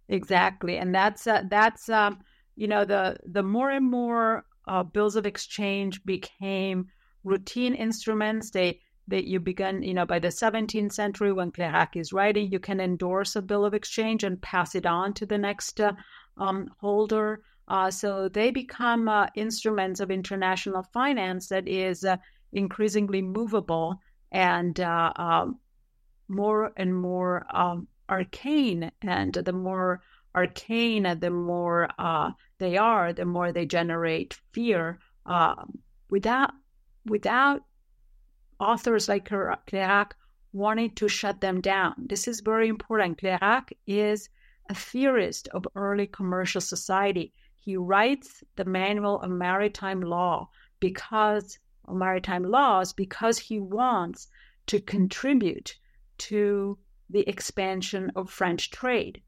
Exactly, 0.08 0.76
and 0.76 0.94
that's 0.94 1.26
uh, 1.26 1.44
that's 1.48 1.88
um, 1.88 2.20
you 2.56 2.68
know 2.68 2.84
the 2.84 3.16
the 3.26 3.42
more 3.42 3.70
and 3.70 3.90
more 3.90 4.44
uh, 4.66 4.82
bills 4.82 5.16
of 5.16 5.26
exchange 5.26 6.04
became 6.04 6.88
routine 7.24 7.74
instruments. 7.74 8.50
They 8.50 8.80
that 9.08 9.24
you 9.24 9.38
began, 9.38 9.82
you 9.82 9.92
know, 9.92 10.06
by 10.06 10.18
the 10.18 10.28
17th 10.28 10.92
century 10.92 11.32
when 11.32 11.52
Cleirac 11.52 11.96
is 11.96 12.12
writing, 12.12 12.50
you 12.50 12.58
can 12.58 12.80
endorse 12.80 13.36
a 13.36 13.42
bill 13.42 13.64
of 13.64 13.74
exchange 13.74 14.24
and 14.24 14.40
pass 14.40 14.74
it 14.74 14.86
on 14.86 15.12
to 15.14 15.26
the 15.26 15.36
next 15.36 15.80
uh, 15.80 15.92
um, 16.38 16.70
holder. 16.80 17.42
Uh, 17.68 17.90
so 17.90 18.28
they 18.28 18.50
become 18.50 19.08
uh, 19.08 19.26
instruments 19.34 20.00
of 20.00 20.10
international 20.10 20.82
finance 20.82 21.48
that 21.48 21.68
is 21.68 22.04
uh, 22.04 22.16
increasingly 22.52 23.20
movable 23.20 24.00
and 24.32 24.80
uh, 24.80 25.12
um, 25.16 25.58
more 26.28 26.72
and 26.76 26.94
more 26.94 27.46
um, 27.54 27.86
arcane. 28.08 28.90
And 29.02 29.34
the 29.34 29.52
more 29.52 30.02
arcane, 30.34 31.18
the 31.20 31.30
more 31.30 31.88
uh, 31.98 32.30
they 32.58 32.76
are, 32.76 33.12
the 33.12 33.24
more 33.24 33.52
they 33.52 33.66
generate 33.66 34.38
fear. 34.52 34.98
Um, 35.26 35.78
without 36.10 36.52
without 37.06 37.62
authors 38.60 39.08
like 39.08 39.28
Cleirac 39.28 40.12
wanting 40.52 40.90
to 40.94 41.08
shut 41.08 41.40
them 41.40 41.60
down. 41.60 41.94
This 41.98 42.28
is 42.28 42.40
very 42.40 42.68
important. 42.68 43.20
Cleirac 43.20 43.72
is 43.86 44.28
a 44.70 44.74
theorist 44.74 45.48
of 45.48 45.66
early 45.74 46.06
commercial 46.06 46.60
society. 46.60 47.32
He 47.56 47.76
writes 47.76 48.44
the 48.56 48.64
Manual 48.64 49.20
of 49.20 49.30
Maritime 49.30 50.00
Law 50.00 50.48
because 50.80 51.58
of 51.86 51.96
maritime 51.96 52.44
laws 52.44 52.92
because 52.92 53.38
he 53.38 53.58
wants 53.58 54.28
to 54.66 54.80
contribute 54.80 55.76
to 56.18 56.78
the 57.10 57.28
expansion 57.28 58.10
of 58.16 58.30
French 58.30 58.70
trade. 58.70 59.20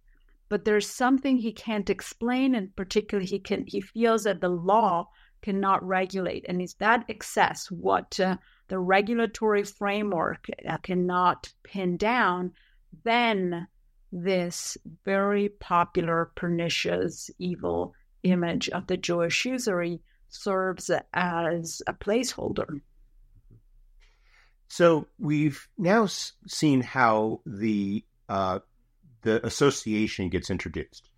But 0.49 0.65
there's 0.65 0.89
something 0.89 1.39
he 1.39 1.53
can't 1.53 1.91
explain, 1.91 2.55
and 2.55 2.75
particularly 2.77 3.27
he 3.27 3.39
can 3.39 3.65
he 3.67 3.81
feels 3.81 4.25
that 4.25 4.41
the 4.41 4.49
law 4.49 5.09
cannot 5.43 5.87
regulate, 5.87 6.45
and 6.49 6.63
is 6.63 6.75
that 6.75 7.05
excess 7.09 7.71
what 7.71 8.19
uh, 8.21 8.37
the 8.69 8.79
regulatory 8.79 9.65
framework 9.65 10.47
uh, 10.69 10.77
cannot 10.79 11.53
pin 11.63 11.97
down, 11.97 12.53
then 13.05 13.67
this 14.13 14.77
very 15.05 15.49
popular, 15.49 16.31
pernicious, 16.35 17.31
evil 17.39 17.95
image 18.23 18.69
of 18.71 18.87
the 18.87 18.97
Jewish 18.97 19.45
usury 19.45 20.01
serves 20.29 20.91
as 21.15 21.83
a 21.87 21.93
placeholder. 21.95 22.81
So 24.69 25.07
we've 25.19 25.69
now 25.79 26.07
seen 26.07 26.81
how 26.81 27.41
the 27.47 28.05
uh, 28.29 28.61
the 29.27 29.45
association 29.45 30.29
gets 30.29 30.51
introduced. 30.51 31.11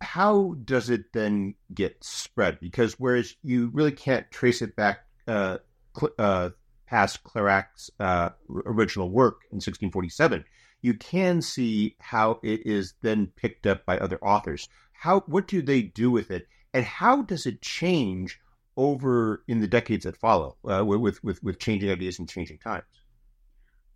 How 0.00 0.56
does 0.64 0.90
it 0.90 1.12
then 1.12 1.54
get 1.72 2.02
spread? 2.02 2.58
Because 2.60 2.94
whereas 2.98 3.36
you 3.44 3.70
really 3.72 3.92
can't 3.92 4.28
trace 4.32 4.62
it 4.62 4.74
back 4.74 5.06
uh, 5.28 5.58
cl- 5.96 6.12
uh, 6.18 6.50
past 6.86 7.22
Cleirac's 7.22 7.88
uh, 8.00 8.30
original 8.50 9.08
work 9.10 9.42
in 9.52 9.56
1647, 9.56 10.44
you 10.82 10.94
can 10.94 11.40
see 11.40 11.94
how 12.00 12.40
it 12.42 12.66
is 12.66 12.94
then 13.02 13.28
picked 13.36 13.66
up 13.66 13.86
by 13.86 13.96
other 13.98 14.18
authors. 14.22 14.68
How 14.92 15.20
what 15.20 15.46
do 15.46 15.62
they 15.62 15.82
do 15.82 16.10
with 16.10 16.32
it, 16.32 16.48
and 16.74 16.84
how 16.84 17.22
does 17.22 17.46
it 17.46 17.62
change 17.62 18.40
over 18.76 19.44
in 19.46 19.60
the 19.60 19.68
decades 19.68 20.04
that 20.04 20.16
follow 20.16 20.56
uh, 20.68 20.84
with 20.84 21.22
with 21.22 21.42
with 21.44 21.60
changing 21.60 21.90
ideas 21.90 22.18
and 22.18 22.28
changing 22.28 22.58
times? 22.58 22.84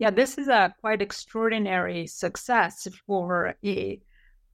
Yeah, 0.00 0.08
this 0.08 0.38
is 0.38 0.48
a 0.48 0.74
quite 0.80 1.02
extraordinary 1.02 2.06
success 2.06 2.88
for 3.06 3.54
a 3.62 4.00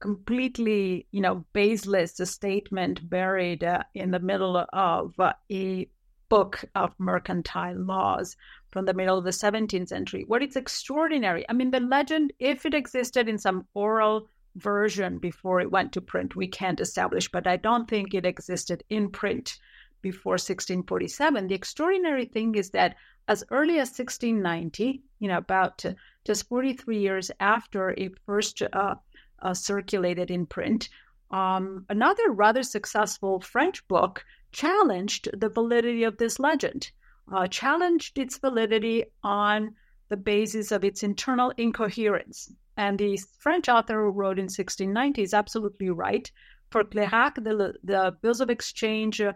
completely, 0.01 1.07
you 1.11 1.21
know, 1.21 1.45
baseless 1.53 2.19
statement 2.21 3.09
buried 3.09 3.63
uh, 3.63 3.83
in 3.95 4.11
the 4.11 4.19
middle 4.19 4.57
of 4.73 5.17
uh, 5.17 5.31
a 5.49 5.89
book 6.27 6.65
of 6.75 6.91
mercantile 6.97 7.77
laws 7.77 8.35
from 8.71 8.83
the 8.83 8.93
middle 8.93 9.17
of 9.17 9.23
the 9.23 9.29
17th 9.29 9.87
century. 9.87 10.25
What 10.27 10.43
is 10.43 10.57
extraordinary, 10.57 11.45
I 11.47 11.53
mean, 11.53 11.71
the 11.71 11.79
legend, 11.79 12.33
if 12.39 12.65
it 12.65 12.73
existed 12.73 13.29
in 13.29 13.37
some 13.37 13.65
oral 13.73 14.27
version 14.57 15.17
before 15.17 15.61
it 15.61 15.71
went 15.71 15.93
to 15.93 16.01
print, 16.01 16.35
we 16.35 16.49
can't 16.49 16.81
establish, 16.81 17.31
but 17.31 17.47
I 17.47 17.55
don't 17.55 17.89
think 17.89 18.13
it 18.13 18.25
existed 18.25 18.83
in 18.89 19.11
print 19.11 19.57
before 20.01 20.33
1647. 20.33 21.47
The 21.47 21.55
extraordinary 21.55 22.25
thing 22.25 22.55
is 22.55 22.69
that 22.71 22.95
as 23.27 23.43
early 23.51 23.79
as 23.79 23.89
1690, 23.89 25.01
you 25.19 25.27
know, 25.27 25.37
about 25.37 25.83
just 26.25 26.47
43 26.47 26.99
years 26.99 27.31
after 27.39 27.91
it 27.91 28.13
first 28.25 28.61
uh, 28.61 28.95
uh, 29.41 29.53
circulated 29.53 30.31
in 30.31 30.45
print, 30.45 30.89
um, 31.31 31.85
another 31.89 32.31
rather 32.31 32.63
successful 32.63 33.39
French 33.41 33.85
book 33.87 34.23
challenged 34.51 35.29
the 35.39 35.49
validity 35.49 36.03
of 36.03 36.17
this 36.17 36.39
legend, 36.39 36.91
uh, 37.31 37.47
challenged 37.47 38.17
its 38.17 38.37
validity 38.37 39.03
on 39.23 39.75
the 40.09 40.17
basis 40.17 40.71
of 40.71 40.85
its 40.85 41.03
internal 41.03 41.51
incoherence. 41.57 42.51
And 42.77 42.97
the 42.97 43.19
French 43.39 43.67
author 43.67 44.05
who 44.05 44.11
wrote 44.11 44.39
in 44.39 44.45
1690 44.45 45.21
is 45.21 45.33
absolutely 45.33 45.89
right. 45.89 46.31
For 46.69 46.83
Cleirac, 46.83 47.35
the, 47.35 47.73
the 47.83 48.15
bills 48.21 48.39
of 48.39 48.49
exchange 48.49 49.19
uh, 49.19 49.33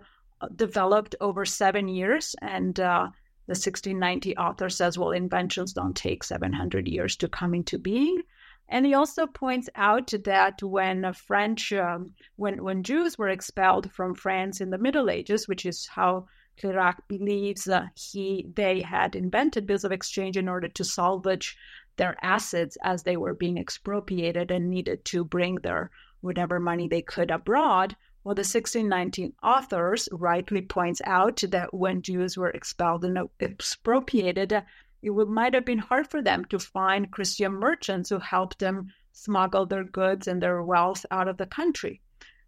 developed 0.55 1.15
over 1.21 1.45
seven 1.45 1.87
years, 1.87 2.35
and 2.41 2.79
uh, 2.79 3.09
the 3.47 3.53
1690 3.53 4.37
author 4.37 4.69
says, 4.69 4.97
well, 4.97 5.11
inventions 5.11 5.73
don't 5.73 5.95
take 5.95 6.23
700 6.23 6.87
years 6.87 7.15
to 7.17 7.27
come 7.27 7.53
into 7.53 7.77
being. 7.77 8.21
And 8.69 8.85
he 8.85 8.93
also 8.93 9.27
points 9.27 9.69
out 9.75 10.13
that 10.23 10.63
when 10.63 11.11
French, 11.13 11.73
um, 11.73 12.11
when 12.37 12.63
when 12.63 12.83
Jews 12.83 13.17
were 13.17 13.27
expelled 13.27 13.91
from 13.91 14.15
France 14.15 14.61
in 14.61 14.69
the 14.69 14.77
Middle 14.77 15.09
Ages, 15.09 15.45
which 15.47 15.65
is 15.65 15.87
how 15.87 16.27
Cleirac 16.57 16.95
believes 17.09 17.67
uh, 17.67 17.87
he 17.95 18.47
they 18.55 18.81
had 18.81 19.15
invented 19.15 19.67
bills 19.67 19.83
of 19.83 19.91
exchange 19.91 20.37
in 20.37 20.47
order 20.47 20.69
to 20.69 20.83
salvage 20.85 21.57
their 21.97 22.15
assets 22.21 22.77
as 22.83 23.03
they 23.03 23.17
were 23.17 23.33
being 23.33 23.57
expropriated 23.57 24.51
and 24.51 24.69
needed 24.69 25.03
to 25.05 25.25
bring 25.25 25.55
their 25.55 25.91
whatever 26.21 26.59
money 26.59 26.87
they 26.87 27.01
could 27.01 27.31
abroad. 27.31 27.97
Well, 28.23 28.35
the 28.35 28.41
1619 28.41 29.33
authors 29.41 30.07
rightly 30.11 30.61
points 30.61 31.01
out 31.05 31.43
that 31.49 31.73
when 31.73 32.03
Jews 32.03 32.37
were 32.37 32.51
expelled 32.51 33.03
and 33.03 33.29
expropriated, 33.39 34.63
it 35.01 35.11
might 35.11 35.55
have 35.55 35.65
been 35.65 35.79
hard 35.79 36.07
for 36.07 36.21
them 36.21 36.45
to 36.45 36.59
find 36.59 37.11
Christian 37.11 37.53
merchants 37.53 38.09
who 38.09 38.19
helped 38.19 38.59
them 38.59 38.93
smuggle 39.11 39.65
their 39.65 39.83
goods 39.83 40.27
and 40.27 40.41
their 40.41 40.61
wealth 40.61 41.03
out 41.09 41.27
of 41.27 41.37
the 41.37 41.47
country. 41.47 41.99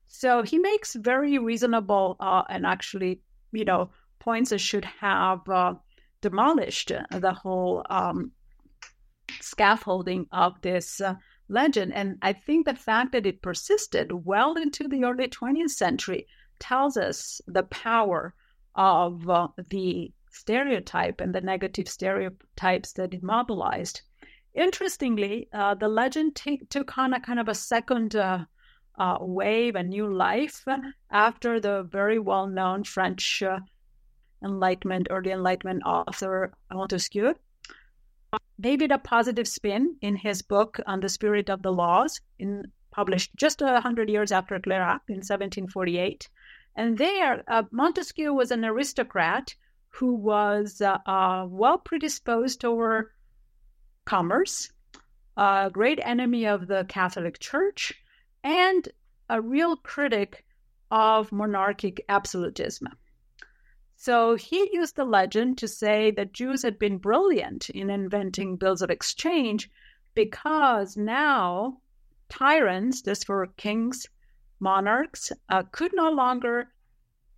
So 0.05 0.43
he 0.43 0.59
makes 0.59 0.93
very 0.93 1.39
reasonable 1.39 2.17
uh, 2.19 2.43
and 2.49 2.67
actually, 2.67 3.21
you 3.51 3.65
know, 3.65 3.89
points 4.19 4.51
that 4.51 4.59
should 4.59 4.85
have 4.85 5.49
uh, 5.49 5.73
demolished 6.21 6.91
the 7.09 7.33
whole 7.33 7.83
um, 7.89 8.31
scaffolding 9.41 10.27
of 10.31 10.61
this 10.61 11.01
uh, 11.01 11.15
legend. 11.49 11.93
And 11.93 12.17
I 12.21 12.33
think 12.33 12.65
the 12.65 12.75
fact 12.75 13.11
that 13.11 13.25
it 13.25 13.41
persisted 13.41 14.11
well 14.25 14.55
into 14.55 14.87
the 14.87 15.03
early 15.03 15.27
20th 15.27 15.71
century 15.71 16.27
tells 16.59 16.97
us 16.97 17.41
the 17.47 17.63
power 17.63 18.33
of 18.75 19.29
uh, 19.29 19.47
the 19.69 20.11
stereotype 20.31 21.21
and 21.21 21.33
the 21.33 21.41
negative 21.41 21.87
stereotypes 21.87 22.93
that 22.93 23.13
it 23.13 23.23
mobilized. 23.23 24.01
Interestingly, 24.53 25.49
uh, 25.53 25.75
the 25.75 25.87
legend 25.87 26.35
t- 26.35 26.61
took 26.69 26.97
on 26.97 27.13
a 27.13 27.19
kind 27.19 27.39
of 27.39 27.47
a 27.47 27.55
second 27.55 28.15
uh, 28.15 28.45
uh, 28.97 29.17
wave, 29.19 29.75
a 29.75 29.83
new 29.83 30.11
life 30.11 30.65
after 31.09 31.59
the 31.59 31.83
very 31.83 32.19
well 32.19 32.47
known 32.47 32.83
French 32.83 33.41
uh, 33.41 33.59
Enlightenment, 34.43 35.07
early 35.09 35.31
Enlightenment 35.31 35.81
author 35.85 36.53
Montesquieu 36.71 37.33
it 38.81 38.91
a 38.91 38.97
positive 38.97 39.47
spin 39.47 39.97
in 40.01 40.15
his 40.15 40.41
book 40.41 40.79
on 40.85 40.99
the 40.99 41.09
spirit 41.09 41.49
of 41.49 41.61
the 41.61 41.71
laws, 41.71 42.21
in, 42.37 42.71
published 42.91 43.35
just 43.35 43.61
a 43.61 43.81
hundred 43.81 44.09
years 44.09 44.31
after 44.31 44.59
Cleirac 44.59 45.01
in 45.09 45.17
1748. 45.17 46.29
And 46.75 46.97
there, 46.97 47.43
uh, 47.47 47.63
Montesquieu 47.71 48.33
was 48.33 48.51
an 48.51 48.65
aristocrat 48.65 49.55
who 49.89 50.15
was 50.15 50.81
uh, 50.81 50.97
uh, 51.05 51.45
well 51.47 51.77
predisposed 51.77 52.61
toward 52.61 53.11
commerce, 54.05 54.71
a 55.37 55.69
great 55.71 55.99
enemy 56.03 56.45
of 56.45 56.67
the 56.67 56.85
Catholic 56.87 57.39
Church, 57.39 57.93
and 58.43 58.89
a 59.29 59.41
real 59.41 59.75
critic 59.77 60.45
of 60.91 61.31
monarchic 61.31 62.03
absolutism. 62.09 62.87
So 64.03 64.35
he 64.35 64.69
used 64.73 64.97
the 64.97 65.05
legend 65.05 65.57
to 65.59 65.67
say 65.69 66.11
that 66.11 66.33
Jews 66.33 66.61
had 66.61 66.77
been 66.77 66.97
brilliant 66.97 67.69
in 67.69 67.89
inventing 67.89 68.57
bills 68.57 68.81
of 68.81 68.89
exchange 68.89 69.71
because 70.13 70.97
now 70.97 71.77
tyrants, 72.27 73.03
this 73.03 73.23
for 73.23 73.47
kings, 73.55 74.05
monarchs, 74.59 75.31
uh, 75.47 75.63
could 75.71 75.91
no 75.95 76.11
longer 76.11 76.73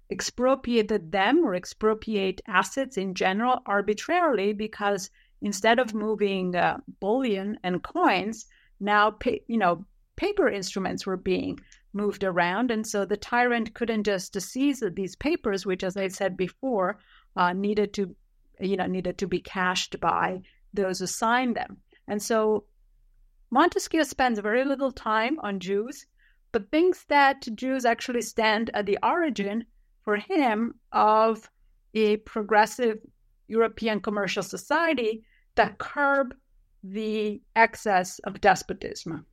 expropriate 0.10 1.12
them 1.12 1.46
or 1.46 1.54
expropriate 1.54 2.42
assets 2.48 2.98
in 2.98 3.14
general 3.14 3.62
arbitrarily 3.68 4.52
because 4.52 5.12
instead 5.44 5.78
of 5.78 5.94
moving 5.94 6.56
uh, 6.56 6.80
bullion 7.00 7.60
and 7.62 7.84
coins, 7.84 8.48
now 8.80 9.16
you 9.46 9.60
know 9.60 9.86
paper 10.16 10.50
instruments 10.50 11.06
were 11.06 11.16
being 11.16 11.60
moved 11.96 12.24
around, 12.24 12.70
and 12.70 12.86
so 12.86 13.06
the 13.06 13.18
tyrant 13.18 13.74
couldn't 13.74 14.04
just 14.04 14.40
seize 14.40 14.84
these 14.94 15.16
papers, 15.16 15.66
which, 15.66 15.84
as 15.84 15.98
I 15.98 16.10
said 16.10 16.38
before, 16.38 17.00
uh, 17.36 17.54
needed 17.54 17.94
to 17.94 18.16
you 18.60 18.78
know 18.78 18.86
needed 18.86 19.18
to 19.18 19.28
be 19.28 19.40
cashed 19.40 20.00
by 20.00 20.42
those 20.74 21.00
who 21.00 21.08
signed 21.08 21.56
them. 21.56 21.78
And 22.08 22.22
so 22.22 22.66
Montesquieu 23.50 24.04
spends 24.04 24.40
very 24.40 24.66
little 24.66 24.92
time 24.92 25.40
on 25.40 25.60
Jews, 25.60 26.06
but 26.52 26.70
thinks 26.72 27.06
that 27.06 27.48
Jews 27.56 27.86
actually 27.86 28.22
stand 28.22 28.70
at 28.74 28.86
the 28.86 29.00
origin 29.02 29.66
for 30.04 30.18
him 30.18 30.76
of 30.92 31.50
a 31.94 32.18
progressive 32.18 33.00
European 33.48 34.00
commercial 34.02 34.44
society 34.44 35.24
that 35.56 35.78
curb 35.78 36.36
the 36.84 37.42
excess 37.56 38.20
of 38.20 38.42
despotism. 38.42 39.26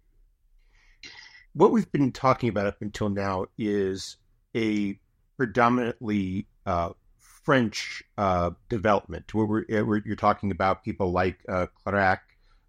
What 1.54 1.70
we've 1.70 1.90
been 1.92 2.12
talking 2.12 2.48
about 2.48 2.66
up 2.66 2.80
until 2.80 3.10
now 3.10 3.44
is 3.58 4.16
a 4.56 4.98
predominantly 5.36 6.46
uh, 6.64 6.90
French 7.18 8.02
uh, 8.16 8.52
development, 8.70 9.34
where, 9.34 9.64
where, 9.84 10.02
you're 10.04 10.16
talking 10.16 10.50
about 10.50 10.82
people 10.82 11.12
like 11.12 11.38
uh, 11.48 11.66
Cleirac, 11.84 12.20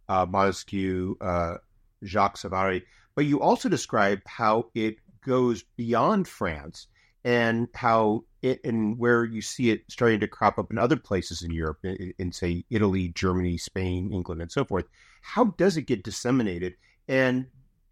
uh, 0.09 0.25
Montesquieu, 0.25 1.15
uh, 1.21 1.55
Jacques 2.03 2.37
Savary, 2.37 2.83
but 3.15 3.25
you 3.25 3.39
also 3.39 3.69
describe 3.69 4.19
how 4.25 4.65
it 4.75 4.97
goes 5.25 5.63
beyond 5.77 6.27
France 6.27 6.87
and 7.23 7.69
how 7.73 8.25
it 8.41 8.59
and 8.65 8.99
where 8.99 9.23
you 9.23 9.41
see 9.41 9.69
it 9.69 9.83
starting 9.87 10.19
to 10.19 10.27
crop 10.27 10.59
up 10.59 10.71
in 10.71 10.77
other 10.77 10.97
places 10.97 11.41
in 11.41 11.51
Europe, 11.51 11.79
in, 11.83 12.13
in, 12.19 12.31
say 12.33 12.65
Italy, 12.69 13.07
Germany, 13.09 13.57
Spain, 13.57 14.11
England, 14.11 14.41
and 14.41 14.51
so 14.51 14.65
forth. 14.65 14.85
How 15.21 15.45
does 15.45 15.77
it 15.77 15.83
get 15.83 16.03
disseminated? 16.03 16.75
And 17.07 17.45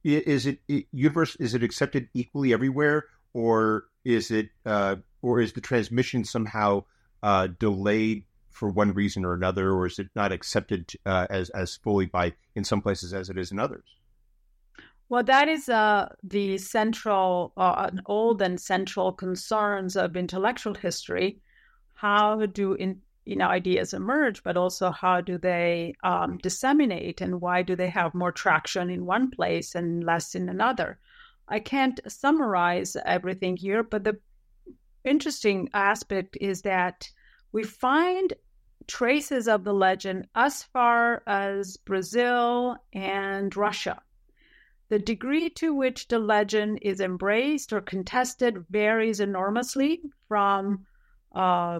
is 0.03 0.45
it, 0.45 0.59
universe? 0.91 1.35
Is 1.37 1.53
it 1.53 1.63
accepted 1.63 2.09
equally 2.13 2.53
everywhere, 2.53 3.05
or 3.33 3.85
is 4.03 4.31
it, 4.31 4.49
uh, 4.65 4.97
or 5.21 5.39
is 5.39 5.53
the 5.53 5.61
transmission 5.61 6.25
somehow 6.25 6.83
uh, 7.23 7.47
delayed 7.59 8.23
for 8.49 8.69
one 8.69 8.93
reason 8.93 9.25
or 9.25 9.33
another, 9.33 9.71
or 9.71 9.85
is 9.85 9.99
it 9.99 10.09
not 10.15 10.31
accepted 10.31 10.91
uh, 11.05 11.27
as 11.29 11.49
as 11.51 11.75
fully 11.77 12.05
by 12.05 12.33
in 12.55 12.63
some 12.63 12.81
places 12.81 13.13
as 13.13 13.29
it 13.29 13.37
is 13.37 13.51
in 13.51 13.59
others? 13.59 13.85
Well, 15.09 15.23
that 15.23 15.49
is 15.49 15.67
uh, 15.67 16.07
the 16.23 16.57
central, 16.57 17.51
uh, 17.57 17.89
an 17.91 18.01
old 18.05 18.41
and 18.41 18.57
central 18.57 19.11
concerns 19.11 19.97
of 19.97 20.15
intellectual 20.15 20.73
history. 20.73 21.41
How 21.93 22.45
do 22.45 22.75
in, 22.75 23.01
you 23.25 23.35
know 23.35 23.47
ideas 23.47 23.93
emerge, 23.93 24.43
but 24.43 24.57
also 24.57 24.91
how 24.91 25.21
do 25.21 25.37
they 25.37 25.93
um, 26.03 26.37
disseminate, 26.37 27.21
and 27.21 27.41
why 27.41 27.61
do 27.61 27.75
they 27.75 27.89
have 27.89 28.13
more 28.13 28.31
traction 28.31 28.89
in 28.89 29.05
one 29.05 29.31
place 29.31 29.75
and 29.75 30.03
less 30.03 30.35
in 30.35 30.49
another? 30.49 30.99
I 31.47 31.59
can't 31.59 31.99
summarize 32.07 32.95
everything 33.05 33.57
here, 33.57 33.83
but 33.83 34.03
the 34.03 34.19
interesting 35.03 35.69
aspect 35.73 36.37
is 36.39 36.61
that 36.61 37.09
we 37.51 37.63
find 37.63 38.33
traces 38.87 39.47
of 39.47 39.63
the 39.63 39.73
legend 39.73 40.27
as 40.35 40.63
far 40.63 41.23
as 41.27 41.77
Brazil 41.77 42.77
and 42.93 43.55
Russia. 43.55 44.01
The 44.89 44.99
degree 44.99 45.49
to 45.51 45.73
which 45.73 46.07
the 46.07 46.19
legend 46.19 46.79
is 46.81 46.99
embraced 46.99 47.71
or 47.71 47.81
contested 47.81 48.65
varies 48.69 49.19
enormously 49.19 50.01
from 50.27 50.85
uh, 51.33 51.79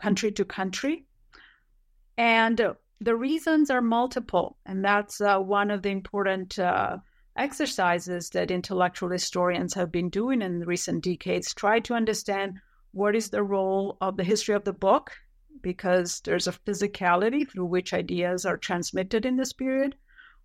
country 0.00 0.32
to 0.32 0.44
country. 0.44 1.04
And 2.16 2.74
the 3.00 3.16
reasons 3.16 3.70
are 3.70 3.80
multiple. 3.80 4.58
And 4.66 4.84
that's 4.84 5.20
uh, 5.20 5.38
one 5.38 5.70
of 5.70 5.82
the 5.82 5.90
important 5.90 6.58
uh, 6.58 6.98
exercises 7.36 8.30
that 8.30 8.50
intellectual 8.50 9.10
historians 9.10 9.74
have 9.74 9.92
been 9.92 10.10
doing 10.10 10.42
in 10.42 10.60
recent 10.60 11.04
decades. 11.04 11.54
Try 11.54 11.80
to 11.80 11.94
understand 11.94 12.58
what 12.92 13.14
is 13.14 13.30
the 13.30 13.42
role 13.42 13.96
of 14.00 14.16
the 14.16 14.24
history 14.24 14.54
of 14.54 14.64
the 14.64 14.72
book, 14.72 15.12
because 15.62 16.20
there's 16.22 16.48
a 16.48 16.52
physicality 16.52 17.48
through 17.48 17.66
which 17.66 17.92
ideas 17.94 18.44
are 18.44 18.56
transmitted 18.56 19.24
in 19.24 19.36
this 19.36 19.52
period. 19.52 19.94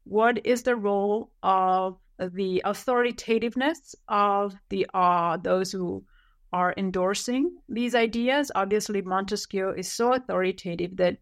What 0.03 0.45
is 0.45 0.63
the 0.63 0.75
role 0.75 1.31
of 1.41 1.97
the 2.19 2.61
authoritativeness 2.65 3.95
of 4.07 4.55
the 4.69 4.85
uh, 4.93 5.37
those 5.37 5.71
who 5.71 6.03
are 6.53 6.73
endorsing 6.77 7.57
these 7.67 7.95
ideas. 7.95 8.51
Obviously, 8.53 9.01
Montesquieu 9.01 9.71
is 9.71 9.91
so 9.91 10.13
authoritative 10.13 10.95
that 10.97 11.17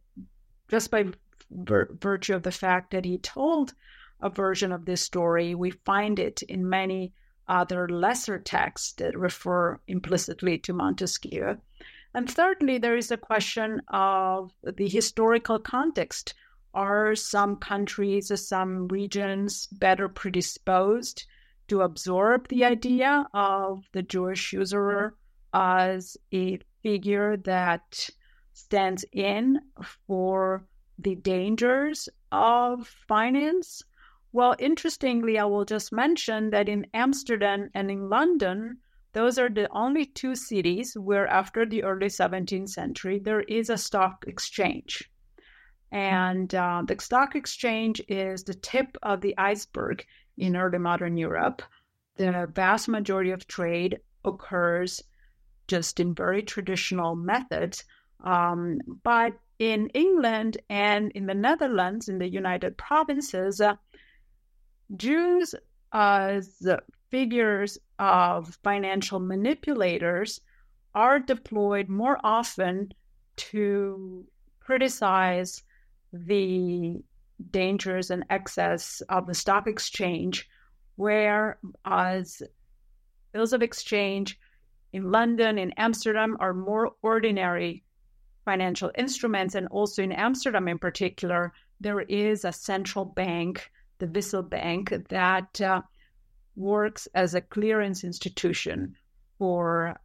just 0.67 0.91
by 0.91 1.05
vir- 1.49 1.89
virtue 1.99 2.36
of 2.36 2.43
the 2.43 2.51
fact 2.51 2.91
that 2.91 3.05
he 3.05 3.17
told 3.17 3.73
a 4.21 4.29
version 4.29 4.73
of 4.73 4.86
this 4.86 5.01
story, 5.01 5.55
we 5.55 5.71
find 5.71 6.19
it 6.19 6.43
in 6.43 6.69
many 6.69 7.13
other 7.47 7.88
lesser 7.88 8.38
texts 8.39 8.91
that 8.93 9.17
refer 9.17 9.79
implicitly 9.88 10.57
to 10.57 10.73
Montesquieu. 10.73 11.57
And 12.13 12.29
thirdly, 12.29 12.77
there 12.77 12.97
is 12.97 13.09
a 13.09 13.17
question 13.17 13.82
of 13.88 14.51
the 14.63 14.89
historical 14.89 15.59
context 15.59 16.34
are 16.73 17.15
some 17.15 17.55
countries 17.55 18.32
or 18.32 18.38
some 18.38 18.88
regions 18.89 19.67
better 19.67 20.07
predisposed 20.07 21.25
to 21.67 21.82
absorb 21.82 22.47
the 22.49 22.65
idea 22.65 23.27
of 23.34 23.86
the 23.93 24.01
Jewish 24.01 24.53
usurer 24.53 25.15
as 25.53 26.17
a 26.33 26.59
figure 26.81 27.37
that 27.37 28.09
stands 28.53 29.05
in 29.11 29.59
for 30.07 30.65
the 30.97 31.15
dangers 31.15 32.09
of 32.31 32.87
finance? 33.07 33.83
Well, 34.33 34.55
interestingly, 34.59 35.37
I 35.37 35.45
will 35.45 35.65
just 35.65 35.91
mention 35.91 36.51
that 36.51 36.69
in 36.69 36.87
Amsterdam 36.93 37.69
and 37.73 37.91
in 37.91 38.09
London, 38.09 38.77
those 39.13 39.37
are 39.37 39.49
the 39.49 39.69
only 39.71 40.05
two 40.05 40.35
cities 40.35 40.95
where, 40.97 41.27
after 41.27 41.65
the 41.65 41.83
early 41.83 42.07
17th 42.07 42.69
century, 42.69 43.19
there 43.19 43.41
is 43.41 43.69
a 43.69 43.77
stock 43.77 44.23
exchange. 44.25 45.11
And 45.91 46.55
uh, 46.55 46.83
the 46.87 46.95
stock 46.99 47.35
exchange 47.35 48.01
is 48.07 48.45
the 48.45 48.53
tip 48.53 48.97
of 49.03 49.19
the 49.19 49.37
iceberg 49.37 50.05
in 50.37 50.55
early 50.55 50.77
modern 50.77 51.17
Europe. 51.17 51.61
The 52.15 52.49
vast 52.53 52.87
majority 52.87 53.31
of 53.31 53.47
trade 53.47 53.99
occurs 54.23 55.03
just 55.72 56.01
in 56.01 56.13
very 56.13 56.43
traditional 56.43 57.15
methods. 57.15 57.86
Um, 58.26 58.80
but 59.03 59.32
in 59.57 59.88
England 60.05 60.57
and 60.69 61.13
in 61.13 61.28
the 61.28 61.34
Netherlands, 61.47 62.09
in 62.09 62.19
the 62.19 62.28
United 62.28 62.78
Provinces, 62.78 63.61
uh, 63.61 63.76
Jews 64.97 65.55
as 65.93 66.67
figures 67.09 67.78
of 67.99 68.59
financial 68.63 69.19
manipulators 69.22 70.41
are 70.93 71.19
deployed 71.19 71.88
more 71.88 72.17
often 72.22 72.93
to 73.38 74.26
criticize 74.59 75.63
the 76.11 77.01
dangers 77.49 78.11
and 78.11 78.26
excess 78.30 79.01
of 79.07 79.26
the 79.26 79.34
stock 79.34 79.67
exchange, 79.67 80.49
whereas 80.97 82.43
bills 83.32 83.53
of 83.53 83.61
exchange 83.61 84.38
in 84.93 85.11
London, 85.11 85.57
in 85.57 85.71
Amsterdam, 85.77 86.37
are 86.39 86.53
more 86.53 86.91
ordinary 87.01 87.83
financial 88.45 88.91
instruments. 88.97 89.55
And 89.55 89.67
also 89.67 90.03
in 90.03 90.11
Amsterdam, 90.11 90.67
in 90.67 90.79
particular, 90.79 91.53
there 91.79 92.01
is 92.01 92.45
a 92.45 92.51
central 92.51 93.05
bank, 93.05 93.71
the 93.99 94.07
Wissel 94.07 94.47
Bank, 94.47 94.93
that 95.09 95.61
uh, 95.61 95.81
works 96.55 97.07
as 97.15 97.33
a 97.33 97.41
clearance 97.41 98.03
institution 98.03 98.95
for 99.37 99.99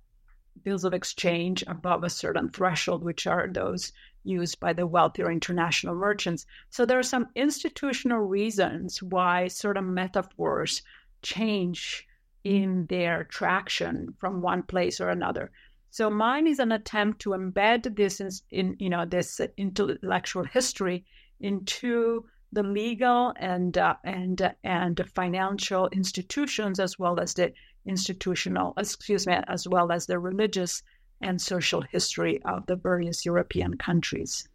bills 0.63 0.85
of 0.85 0.95
exchange 0.95 1.63
above 1.67 2.03
a 2.03 2.11
certain 2.11 2.49
threshold, 2.49 3.05
which 3.05 3.27
are 3.27 3.49
those 3.49 3.93
used 4.25 4.59
by 4.59 4.73
the 4.73 4.87
wealthier 4.87 5.31
international 5.31 5.95
merchants. 5.95 6.47
So 6.71 6.85
there 6.85 6.99
are 6.99 7.03
some 7.03 7.29
institutional 7.35 8.21
reasons 8.21 9.03
why 9.03 9.49
certain 9.49 9.95
metaphors 9.95 10.83
change 11.23 12.07
in 12.47 12.87
their 12.87 13.25
traction 13.25 14.15
from 14.21 14.41
one 14.41 14.63
place 14.63 15.01
or 15.01 15.09
another. 15.09 15.51
So 15.91 16.09
mine 16.09 16.47
is 16.47 16.61
an 16.61 16.71
attempt 16.71 17.21
to 17.23 17.31
embed 17.31 17.97
this 17.97 18.21
in, 18.21 18.31
in 18.51 18.77
you 18.79 18.89
know 18.89 19.05
this 19.05 19.41
intellectual 19.57 20.45
history 20.45 21.05
into 21.41 22.25
the 22.53 22.63
legal 22.63 23.35
and 23.37 23.77
uh, 23.77 23.97
and 24.05 24.41
uh, 24.41 24.53
and 24.63 25.03
financial 25.13 25.89
institutions 25.89 26.79
as 26.79 26.97
well 27.01 27.19
as 27.19 27.35
the 27.35 27.53
institutional 27.85 28.75
excuse 28.77 29.27
me 29.27 29.35
as 29.49 29.67
well 29.67 29.91
as 29.91 30.07
the 30.07 30.19
religious 30.21 30.85
and 31.21 31.43
social 31.43 31.81
history 31.81 32.41
of 32.45 32.65
the 32.67 32.77
various 32.77 33.27
European 33.27 33.77
countries. 33.77 34.49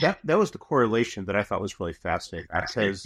That 0.00 0.18
that 0.24 0.38
was 0.38 0.50
the 0.50 0.64
correlation 0.70 1.26
that 1.26 1.36
I 1.36 1.42
thought 1.42 1.60
was 1.60 1.78
really 1.78 1.92
fascinating 1.92 2.48
because 2.54 3.04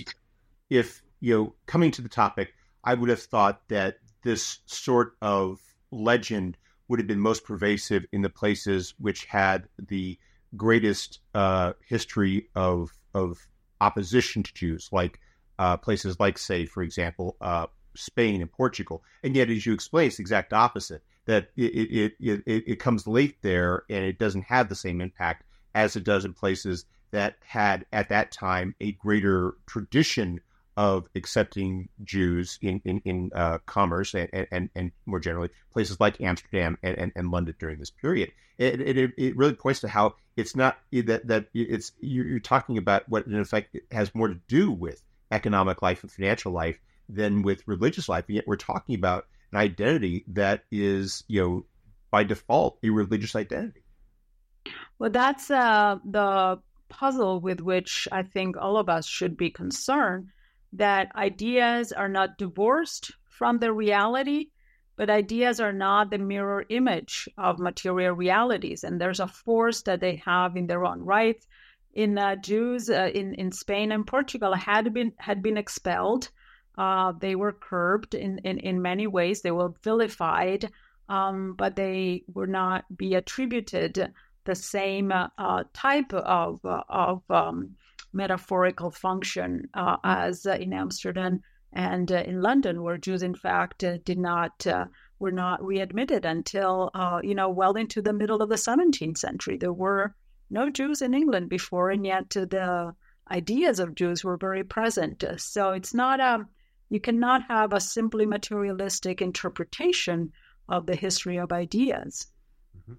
if 0.70 1.02
you 1.18 1.34
know 1.34 1.54
coming 1.66 1.90
to 1.90 2.02
the 2.02 2.08
topic, 2.08 2.54
I 2.84 2.94
would 2.94 3.08
have 3.08 3.22
thought 3.22 3.66
that 3.68 3.98
this 4.22 4.58
sort 4.66 5.14
of 5.20 5.60
legend 5.90 6.56
would 6.88 6.98
have 6.98 7.06
been 7.06 7.20
most 7.20 7.44
pervasive 7.44 8.04
in 8.12 8.22
the 8.22 8.28
places 8.28 8.94
which 8.98 9.24
had 9.24 9.68
the 9.78 10.18
greatest 10.56 11.20
uh, 11.34 11.72
history 11.86 12.48
of 12.54 12.90
of 13.14 13.38
opposition 13.80 14.42
to 14.42 14.54
Jews, 14.54 14.88
like 14.92 15.20
uh, 15.58 15.76
places 15.76 16.18
like, 16.18 16.38
say, 16.38 16.66
for 16.66 16.82
example, 16.82 17.36
uh, 17.40 17.66
Spain 17.94 18.40
and 18.40 18.50
Portugal. 18.50 19.02
And 19.22 19.36
yet, 19.36 19.50
as 19.50 19.66
you 19.66 19.74
explain, 19.74 20.08
it's 20.08 20.16
the 20.16 20.22
exact 20.22 20.52
opposite. 20.52 21.02
That 21.26 21.50
it, 21.56 22.14
it, 22.18 22.42
it, 22.46 22.64
it 22.66 22.80
comes 22.80 23.06
late 23.06 23.36
there 23.42 23.84
and 23.88 24.04
it 24.04 24.18
doesn't 24.18 24.42
have 24.42 24.68
the 24.68 24.74
same 24.74 25.00
impact 25.00 25.44
as 25.72 25.94
it 25.94 26.02
does 26.02 26.24
in 26.24 26.32
places 26.32 26.84
that 27.12 27.36
had 27.46 27.86
at 27.92 28.08
that 28.08 28.32
time 28.32 28.74
a 28.80 28.92
greater 28.92 29.54
tradition 29.66 30.40
of 30.76 31.08
accepting 31.14 31.88
Jews 32.04 32.58
in 32.62 32.80
in, 32.84 33.02
in 33.04 33.30
uh, 33.34 33.58
commerce 33.66 34.14
and, 34.14 34.28
and, 34.50 34.70
and 34.74 34.92
more 35.06 35.20
generally 35.20 35.50
places 35.72 36.00
like 36.00 36.20
Amsterdam 36.20 36.78
and, 36.82 36.96
and, 36.96 37.12
and 37.14 37.30
London 37.30 37.54
during 37.58 37.78
this 37.78 37.90
period. 37.90 38.32
It, 38.58 38.80
it, 38.80 39.12
it 39.16 39.36
really 39.36 39.54
points 39.54 39.80
to 39.80 39.88
how 39.88 40.14
it's 40.36 40.56
not 40.56 40.78
that 40.92 41.26
that 41.26 41.46
it's 41.52 41.92
you're 42.00 42.38
talking 42.38 42.78
about 42.78 43.08
what 43.08 43.26
in 43.26 43.38
effect 43.38 43.76
has 43.90 44.14
more 44.14 44.28
to 44.28 44.40
do 44.48 44.70
with 44.70 45.02
economic 45.30 45.82
life 45.82 46.02
and 46.02 46.12
financial 46.12 46.52
life 46.52 46.78
than 47.08 47.42
with 47.42 47.66
religious 47.66 48.08
life, 48.08 48.24
and 48.28 48.36
yet 48.36 48.46
we're 48.46 48.56
talking 48.56 48.94
about 48.94 49.26
an 49.52 49.58
identity 49.58 50.24
that 50.28 50.64
is 50.70 51.24
you 51.28 51.40
know 51.40 51.64
by 52.10 52.24
default 52.24 52.78
a 52.82 52.90
religious 52.90 53.34
identity. 53.34 53.82
Well, 54.98 55.10
that's 55.10 55.50
uh, 55.50 55.96
the 56.04 56.60
puzzle 56.88 57.40
with 57.40 57.60
which 57.60 58.06
I 58.12 58.22
think 58.22 58.56
all 58.56 58.76
of 58.76 58.88
us 58.88 59.06
should 59.06 59.36
be 59.36 59.50
concerned 59.50 60.28
that 60.72 61.14
ideas 61.14 61.92
are 61.92 62.08
not 62.08 62.38
divorced 62.38 63.12
from 63.28 63.58
the 63.58 63.72
reality, 63.72 64.48
but 64.96 65.10
ideas 65.10 65.60
are 65.60 65.72
not 65.72 66.10
the 66.10 66.18
mirror 66.18 66.64
image 66.68 67.28
of 67.36 67.58
material 67.58 68.14
realities. 68.14 68.84
And 68.84 69.00
there's 69.00 69.20
a 69.20 69.26
force 69.26 69.82
that 69.82 70.00
they 70.00 70.16
have 70.24 70.56
in 70.56 70.66
their 70.66 70.84
own 70.84 71.00
right. 71.02 71.44
In 71.94 72.16
uh, 72.16 72.36
Jews 72.36 72.88
uh, 72.88 73.10
in, 73.14 73.34
in 73.34 73.52
Spain 73.52 73.92
and 73.92 74.06
Portugal 74.06 74.54
had 74.54 74.94
been 74.94 75.12
had 75.18 75.42
been 75.42 75.58
expelled. 75.58 76.30
Uh, 76.78 77.12
they 77.20 77.34
were 77.34 77.52
curbed 77.52 78.14
in, 78.14 78.38
in, 78.38 78.58
in 78.58 78.80
many 78.80 79.06
ways. 79.06 79.42
They 79.42 79.50
were 79.50 79.74
vilified, 79.84 80.70
um, 81.10 81.54
but 81.58 81.76
they 81.76 82.24
were 82.32 82.46
not 82.46 82.84
be 82.96 83.14
attributed 83.14 84.10
the 84.44 84.54
same 84.54 85.12
uh, 85.12 85.64
type 85.74 86.14
of 86.14 86.64
uh, 86.64 86.82
of 86.88 87.22
um, 87.30 87.76
metaphorical 88.12 88.90
function 88.90 89.68
uh, 89.74 89.96
as 90.04 90.46
uh, 90.46 90.52
in 90.52 90.72
Amsterdam 90.72 91.40
and 91.72 92.12
uh, 92.12 92.16
in 92.26 92.42
London, 92.42 92.82
where 92.82 92.98
Jews, 92.98 93.22
in 93.22 93.34
fact, 93.34 93.82
uh, 93.82 93.98
did 94.04 94.18
not 94.18 94.66
uh, 94.66 94.86
were 95.18 95.32
not 95.32 95.64
readmitted 95.64 96.24
until 96.24 96.90
you 97.22 97.34
know 97.34 97.48
well 97.48 97.74
into 97.74 98.02
the 98.02 98.12
middle 98.12 98.42
of 98.42 98.48
the 98.48 98.56
17th 98.56 99.18
century. 99.18 99.56
There 99.56 99.72
were 99.72 100.14
no 100.50 100.68
Jews 100.68 101.00
in 101.00 101.14
England 101.14 101.48
before, 101.48 101.90
and 101.90 102.04
yet 102.04 102.30
the 102.30 102.94
ideas 103.30 103.78
of 103.78 103.94
Jews 103.94 104.24
were 104.24 104.36
very 104.36 104.64
present. 104.64 105.24
So 105.36 105.70
it's 105.72 105.94
not 105.94 106.20
a 106.20 106.34
um, 106.34 106.48
you 106.92 107.00
cannot 107.00 107.44
have 107.48 107.72
a 107.72 107.80
simply 107.80 108.26
materialistic 108.26 109.22
interpretation 109.22 110.30
of 110.68 110.84
the 110.84 110.94
history 110.94 111.38
of 111.38 111.50
ideas. 111.50 112.26
Mm-hmm. 112.78 112.94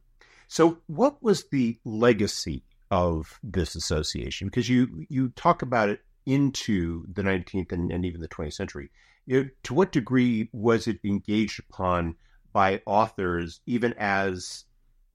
So, 0.47 0.79
what 0.87 1.21
was 1.21 1.45
the 1.51 1.77
legacy 1.85 2.63
of 2.93 3.39
this 3.41 3.73
association 3.73 4.47
because 4.47 4.69
you 4.69 5.03
you 5.09 5.29
talk 5.29 5.63
about 5.63 5.89
it 5.89 6.01
into 6.27 7.03
the 7.11 7.23
19th 7.23 7.71
and, 7.71 7.91
and 7.91 8.05
even 8.05 8.21
the 8.21 8.27
20th 8.27 8.53
century. 8.53 8.91
Know, 9.25 9.49
to 9.63 9.73
what 9.73 9.91
degree 9.91 10.47
was 10.53 10.87
it 10.87 10.99
engaged 11.03 11.59
upon 11.59 12.15
by 12.51 12.83
authors, 12.85 13.61
even 13.65 13.95
as 13.97 14.65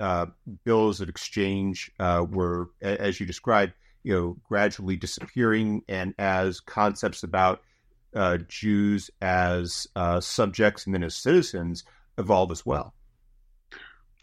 uh, 0.00 0.26
bills 0.64 1.00
of 1.00 1.08
exchange 1.08 1.92
uh, 2.00 2.26
were, 2.28 2.70
as 2.82 3.20
you 3.20 3.26
described, 3.26 3.74
you 4.02 4.12
know, 4.12 4.36
gradually 4.48 4.96
disappearing, 4.96 5.82
and 5.88 6.14
as 6.18 6.58
concepts 6.58 7.22
about 7.22 7.62
uh, 8.16 8.38
Jews 8.48 9.08
as 9.22 9.86
uh, 9.94 10.20
subjects 10.20 10.84
and 10.84 10.94
then 10.94 11.04
as 11.04 11.14
citizens 11.14 11.84
evolve 12.16 12.50
as 12.50 12.66
well? 12.66 12.92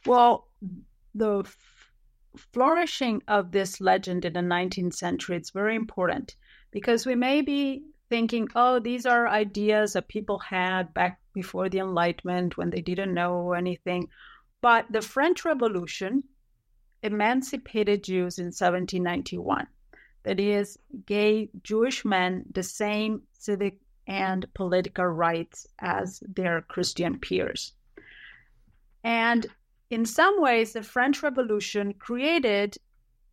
Well, 0.05 0.47
the 1.13 1.45
flourishing 2.53 3.21
of 3.27 3.51
this 3.51 3.81
legend 3.81 4.25
in 4.25 4.33
the 4.33 4.39
19th 4.39 4.93
century 4.93 5.37
it's 5.37 5.51
very 5.51 5.75
important 5.75 6.35
because 6.71 7.05
we 7.05 7.15
may 7.15 7.41
be 7.41 7.83
thinking, 8.09 8.47
oh, 8.55 8.79
these 8.79 9.05
are 9.05 9.27
ideas 9.27 9.93
that 9.93 10.07
people 10.07 10.39
had 10.39 10.93
back 10.93 11.19
before 11.33 11.69
the 11.69 11.79
Enlightenment 11.79 12.57
when 12.57 12.69
they 12.69 12.81
didn't 12.81 13.13
know 13.13 13.53
anything. 13.53 14.07
But 14.61 14.85
the 14.91 15.01
French 15.01 15.45
Revolution 15.45 16.23
emancipated 17.01 18.03
Jews 18.03 18.39
in 18.39 18.45
1791. 18.45 19.67
That 20.23 20.39
is, 20.39 20.77
gave 21.05 21.49
Jewish 21.63 22.03
men 22.03 22.45
the 22.51 22.63
same 22.63 23.21
civic 23.33 23.77
and 24.07 24.51
political 24.53 25.05
rights 25.05 25.67
as 25.79 26.21
their 26.27 26.61
Christian 26.61 27.19
peers. 27.19 27.73
And 29.03 29.45
in 29.89 30.05
some 30.05 30.41
ways, 30.41 30.73
the 30.73 30.83
French 30.83 31.21
Revolution 31.21 31.93
created 31.93 32.77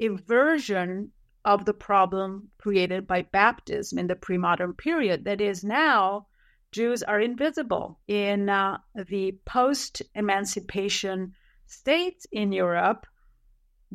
a 0.00 0.08
version 0.08 1.12
of 1.44 1.64
the 1.64 1.74
problem 1.74 2.50
created 2.58 3.06
by 3.06 3.22
baptism 3.22 3.98
in 3.98 4.06
the 4.06 4.16
pre 4.16 4.38
modern 4.38 4.74
period. 4.74 5.24
That 5.24 5.40
is, 5.40 5.64
now 5.64 6.26
Jews 6.70 7.02
are 7.02 7.20
invisible. 7.20 8.00
In 8.06 8.48
uh, 8.48 8.78
the 8.94 9.38
post 9.44 10.02
emancipation 10.14 11.34
states 11.66 12.26
in 12.32 12.52
Europe, 12.52 13.06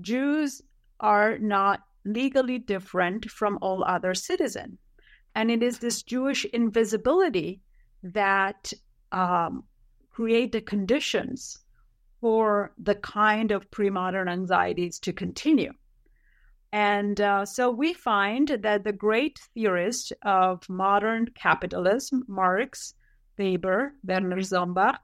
Jews 0.01 0.61
are 0.99 1.37
not 1.37 1.83
legally 2.05 2.57
different 2.57 3.29
from 3.29 3.59
all 3.61 3.83
other 3.83 4.13
citizens. 4.13 4.79
And 5.35 5.51
it 5.51 5.61
is 5.61 5.79
this 5.79 6.01
Jewish 6.01 6.45
invisibility 6.45 7.61
that 8.01 8.73
um, 9.11 9.63
create 10.09 10.51
the 10.51 10.61
conditions 10.61 11.59
for 12.21 12.73
the 12.77 12.95
kind 12.95 13.51
of 13.51 13.69
pre 13.71 13.89
modern 13.89 14.27
anxieties 14.27 14.99
to 14.99 15.13
continue. 15.13 15.73
And 16.71 17.19
uh, 17.21 17.45
so 17.45 17.71
we 17.71 17.93
find 17.93 18.47
that 18.49 18.83
the 18.83 18.91
great 18.91 19.39
theorists 19.53 20.11
of 20.23 20.67
modern 20.69 21.27
capitalism, 21.33 22.25
Marx, 22.27 22.93
Weber, 23.37 23.93
Werner 24.03 24.41
Sombart, 24.41 24.97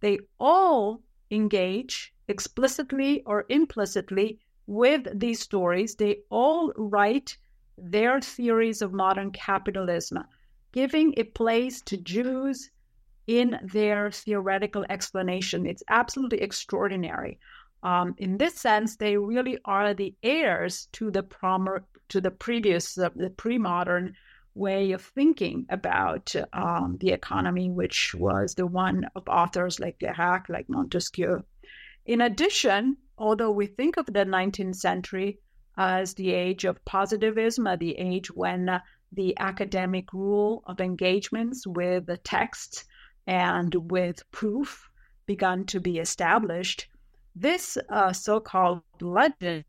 they 0.00 0.18
all 0.38 1.02
engage 1.30 2.14
explicitly 2.28 3.22
or 3.24 3.44
implicitly 3.48 4.38
with 4.66 5.08
these 5.18 5.40
stories. 5.40 5.96
They 5.96 6.18
all 6.30 6.72
write 6.76 7.36
their 7.76 8.20
theories 8.20 8.82
of 8.82 8.92
modern 8.92 9.32
capitalism, 9.32 10.24
giving 10.72 11.14
a 11.16 11.24
place 11.24 11.80
to 11.82 11.96
Jews, 11.96 12.70
in 13.30 13.60
their 13.62 14.10
theoretical 14.10 14.84
explanation. 14.90 15.64
It's 15.64 15.84
absolutely 15.88 16.40
extraordinary. 16.40 17.38
Um, 17.84 18.16
in 18.18 18.38
this 18.38 18.56
sense, 18.56 18.96
they 18.96 19.16
really 19.16 19.56
are 19.64 19.94
the 19.94 20.16
heirs 20.24 20.88
to 20.94 21.12
the 21.12 21.22
prom- 21.22 21.84
to 22.08 22.20
the 22.20 22.32
previous, 22.32 22.98
uh, 22.98 23.10
the 23.14 23.30
pre-modern 23.30 24.16
way 24.56 24.90
of 24.90 25.00
thinking 25.00 25.64
about 25.70 26.34
um, 26.52 26.96
the 27.00 27.12
economy, 27.12 27.70
which 27.70 28.16
was 28.16 28.56
the 28.56 28.66
one 28.66 29.06
of 29.14 29.28
authors 29.28 29.78
like 29.78 30.00
Cleirac, 30.00 30.48
like 30.48 30.68
Montesquieu. 30.68 31.44
In 32.06 32.22
addition, 32.22 32.96
although 33.16 33.52
we 33.52 33.66
think 33.66 33.96
of 33.96 34.06
the 34.06 34.24
19th 34.24 34.74
century 34.74 35.38
as 35.76 36.14
the 36.14 36.32
age 36.32 36.64
of 36.64 36.84
positivism, 36.84 37.68
the 37.78 37.96
age 37.96 38.32
when 38.32 38.80
the 39.12 39.38
academic 39.38 40.12
rule 40.12 40.64
of 40.66 40.80
engagements 40.80 41.64
with 41.64 42.06
the 42.06 42.16
text 42.16 42.86
and 43.26 43.90
with 43.90 44.30
proof 44.30 44.90
begun 45.26 45.64
to 45.66 45.80
be 45.80 45.98
established, 45.98 46.88
this 47.34 47.78
uh, 47.88 48.12
so 48.12 48.40
called 48.40 48.82
legend 49.00 49.64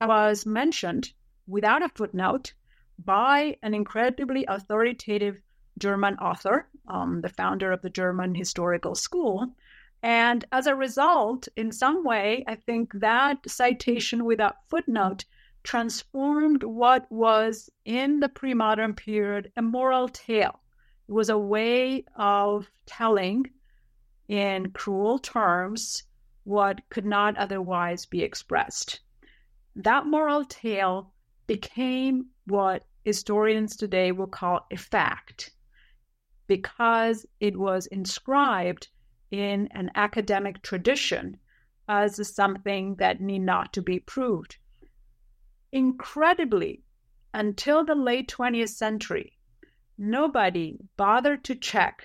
was 0.00 0.44
mentioned 0.44 1.12
without 1.46 1.82
a 1.82 1.88
footnote 1.88 2.52
by 2.98 3.56
an 3.62 3.74
incredibly 3.74 4.44
authoritative 4.46 5.40
German 5.78 6.16
author, 6.16 6.68
um, 6.88 7.20
the 7.20 7.28
founder 7.28 7.72
of 7.72 7.82
the 7.82 7.90
German 7.90 8.34
Historical 8.34 8.94
School. 8.94 9.54
And 10.02 10.44
as 10.52 10.66
a 10.66 10.74
result, 10.74 11.48
in 11.56 11.70
some 11.70 12.04
way, 12.04 12.44
I 12.46 12.56
think 12.56 12.92
that 12.94 13.48
citation 13.48 14.24
without 14.24 14.68
footnote 14.68 15.24
transformed 15.62 16.64
what 16.64 17.10
was 17.10 17.70
in 17.84 18.20
the 18.20 18.28
pre 18.28 18.54
modern 18.54 18.94
period 18.94 19.52
a 19.56 19.62
moral 19.62 20.08
tale. 20.08 20.61
Was 21.12 21.28
a 21.28 21.36
way 21.36 22.06
of 22.16 22.70
telling 22.86 23.50
in 24.28 24.70
cruel 24.70 25.18
terms 25.18 26.04
what 26.44 26.80
could 26.88 27.04
not 27.04 27.36
otherwise 27.36 28.06
be 28.06 28.22
expressed. 28.22 29.00
That 29.76 30.06
moral 30.06 30.46
tale 30.46 31.12
became 31.46 32.30
what 32.46 32.86
historians 33.04 33.76
today 33.76 34.10
will 34.10 34.26
call 34.26 34.66
a 34.70 34.76
fact 34.76 35.50
because 36.46 37.26
it 37.40 37.58
was 37.58 37.84
inscribed 37.88 38.88
in 39.30 39.68
an 39.72 39.90
academic 39.94 40.62
tradition 40.62 41.36
as 41.88 42.34
something 42.34 42.94
that 42.94 43.20
need 43.20 43.40
not 43.40 43.74
to 43.74 43.82
be 43.82 44.00
proved. 44.00 44.56
Incredibly, 45.72 46.82
until 47.34 47.84
the 47.84 47.94
late 47.94 48.32
20th 48.32 48.70
century, 48.70 49.38
nobody 49.98 50.78
bothered 50.96 51.44
to 51.44 51.54
check 51.54 52.02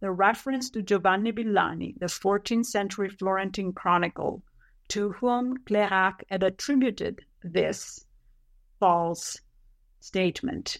the 0.00 0.10
reference 0.10 0.70
to 0.70 0.82
Giovanni 0.82 1.32
Villani, 1.32 1.94
the 1.98 2.06
14th 2.06 2.66
century 2.66 3.08
Florentine 3.08 3.72
chronicle, 3.72 4.42
to 4.88 5.12
whom 5.12 5.58
Cleirac 5.64 6.22
had 6.30 6.42
attributed 6.42 7.20
this 7.42 8.06
false 8.78 9.40
statement. 10.00 10.78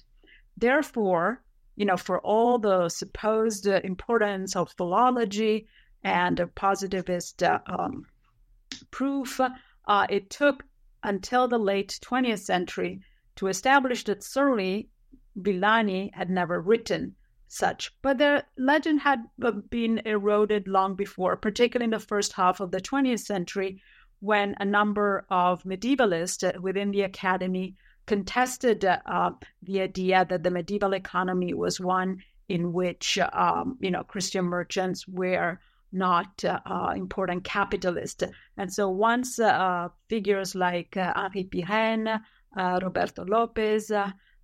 Therefore, 0.56 1.42
you 1.76 1.84
know, 1.84 1.96
for 1.96 2.20
all 2.20 2.58
the 2.58 2.88
supposed 2.88 3.66
importance 3.66 4.56
of 4.56 4.72
philology 4.76 5.68
and 6.02 6.40
positivist 6.54 7.42
uh, 7.42 7.60
um, 7.66 8.06
proof, 8.90 9.40
uh, 9.40 10.06
it 10.08 10.30
took 10.30 10.64
until 11.02 11.48
the 11.48 11.58
late 11.58 11.98
20th 12.02 12.40
century 12.40 13.00
to 13.36 13.46
establish 13.46 14.04
that 14.04 14.22
certainly 14.22 14.88
Villani 15.36 16.10
had 16.14 16.30
never 16.30 16.60
written 16.60 17.14
such. 17.46 17.92
But 18.02 18.18
the 18.18 18.44
legend 18.56 19.00
had 19.00 19.24
been 19.70 20.02
eroded 20.04 20.68
long 20.68 20.94
before, 20.94 21.36
particularly 21.36 21.84
in 21.84 21.90
the 21.90 21.98
first 21.98 22.34
half 22.34 22.60
of 22.60 22.70
the 22.70 22.80
20th 22.80 23.20
century, 23.20 23.82
when 24.20 24.54
a 24.60 24.64
number 24.64 25.24
of 25.30 25.62
medievalists 25.62 26.42
uh, 26.42 26.60
within 26.60 26.90
the 26.90 27.02
academy 27.02 27.76
contested 28.06 28.84
uh, 28.84 29.30
the 29.62 29.80
idea 29.80 30.26
that 30.28 30.42
the 30.42 30.50
medieval 30.50 30.94
economy 30.94 31.54
was 31.54 31.80
one 31.80 32.22
in 32.48 32.72
which 32.72 33.18
um, 33.18 33.76
you 33.80 33.90
know 33.90 34.02
Christian 34.02 34.46
merchants 34.46 35.06
were 35.06 35.60
not 35.92 36.44
uh, 36.44 36.60
uh, 36.66 36.92
important 36.96 37.44
capitalists. 37.44 38.24
And 38.56 38.72
so 38.72 38.88
once 38.88 39.38
uh, 39.38 39.88
figures 40.08 40.54
like 40.54 40.96
uh, 40.96 41.12
Henri 41.16 41.44
Pirenne, 41.44 42.20
Roberto 42.56 43.24
Lopez 43.24 43.90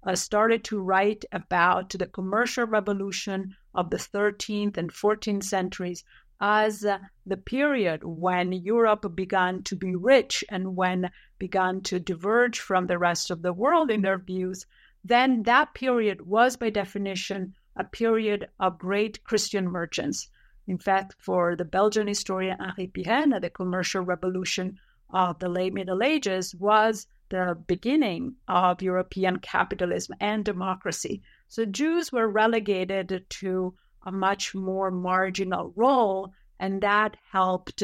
uh, 0.07 0.15
started 0.15 0.63
to 0.65 0.81
write 0.81 1.25
about 1.33 1.91
the 1.91 2.07
commercial 2.07 2.67
revolution 2.67 3.57
of 3.75 3.91
the 3.91 3.97
13th 3.97 4.77
and 4.77 4.93
14th 4.93 5.45
centuries 5.45 6.05
as 6.41 6.81
the 7.25 7.37
period 7.37 8.03
when 8.05 8.53
Europe 8.53 9.07
began 9.15 9.63
to 9.63 9.77
be 9.77 9.95
rich 9.95 10.45
and 10.51 10.77
when 10.77 11.11
began 11.39 11.81
to 11.81 11.99
diverge 11.99 12.59
from 12.59 12.87
the 12.87 12.99
rest 12.99 13.31
of 13.31 13.43
the 13.43 13.53
world 13.53 13.91
in 13.91 14.03
their 14.03 14.19
views, 14.19 14.67
then 15.03 15.45
that 15.45 15.75
period 15.75 16.21
was 16.23 16.57
by 16.57 16.71
definition 16.71 17.55
a 17.77 17.85
period 17.85 18.49
of 18.61 18.79
great 18.79 19.23
Christian 19.25 19.67
merchants. 19.69 20.29
In 20.67 20.79
fact, 20.79 21.15
for 21.19 21.57
the 21.57 21.65
Belgian 21.65 22.07
historian 22.07 22.61
Henri 22.61 22.89
Pirenne, 22.89 23.41
the 23.41 23.51
commercial 23.51 24.03
revolution 24.03 24.79
of 25.11 25.39
the 25.39 25.49
late 25.49 25.73
Middle 25.73 26.03
Ages 26.03 26.55
was 26.55 27.07
the 27.31 27.57
beginning 27.67 28.37
of 28.49 28.83
European 28.83 29.39
capitalism 29.39 30.17
and 30.21 30.45
democracy. 30.45 31.23
So 31.49 31.65
Jews 31.65 32.13
were 32.13 32.29
relegated 32.29 33.25
to 33.41 33.75
a 34.05 34.13
much 34.13 34.55
more 34.55 34.91
marginal 34.91 35.73
role, 35.77 36.33
and 36.59 36.83
that 36.83 37.17
helped 37.31 37.83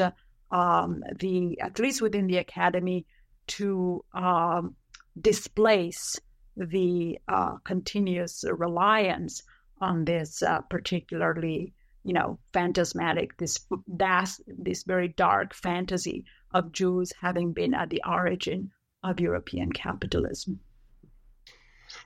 um, 0.50 1.02
the 1.18 1.60
at 1.60 1.78
least 1.78 2.02
within 2.02 2.26
the 2.26 2.38
academy 2.38 3.06
to 3.46 4.04
um, 4.12 4.76
displace 5.20 6.18
the 6.56 7.18
uh, 7.28 7.56
continuous 7.64 8.44
reliance 8.50 9.42
on 9.80 10.04
this 10.04 10.42
uh, 10.42 10.60
particularly 10.62 11.72
you 12.02 12.14
know, 12.14 12.38
phantasmatic, 12.52 13.36
this 13.36 13.66
das, 13.96 14.40
this 14.46 14.84
very 14.84 15.08
dark 15.08 15.54
fantasy 15.54 16.24
of 16.52 16.72
Jews 16.72 17.12
having 17.20 17.52
been 17.52 17.74
at 17.74 17.90
the 17.90 18.02
origin 18.06 18.70
of 19.02 19.20
European 19.20 19.72
capitalism. 19.72 20.60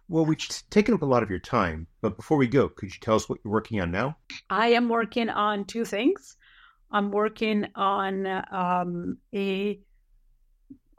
Well, 0.09 0.24
we've 0.24 0.38
taken 0.70 0.95
up 0.95 1.03
a 1.03 1.07
lot 1.07 1.22
of 1.22 1.30
your 1.30 1.38
time, 1.38 1.86
but 2.01 2.16
before 2.16 2.36
we 2.36 2.47
go, 2.47 2.68
could 2.68 2.95
you 2.95 3.01
tell 3.01 3.16
us 3.16 3.28
what 3.28 3.38
you're 3.45 3.53
working 3.53 3.80
on 3.80 3.90
now? 3.90 4.16
I 4.49 4.68
am 4.68 4.88
working 4.88 5.28
on 5.28 5.64
two 5.64 5.84
things. 5.84 6.36
I'm 6.90 7.11
working 7.11 7.66
on 7.74 8.26
um, 8.51 9.18
a 9.34 9.80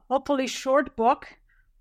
hopefully 0.09 0.47
short 0.47 0.95
book 0.95 1.27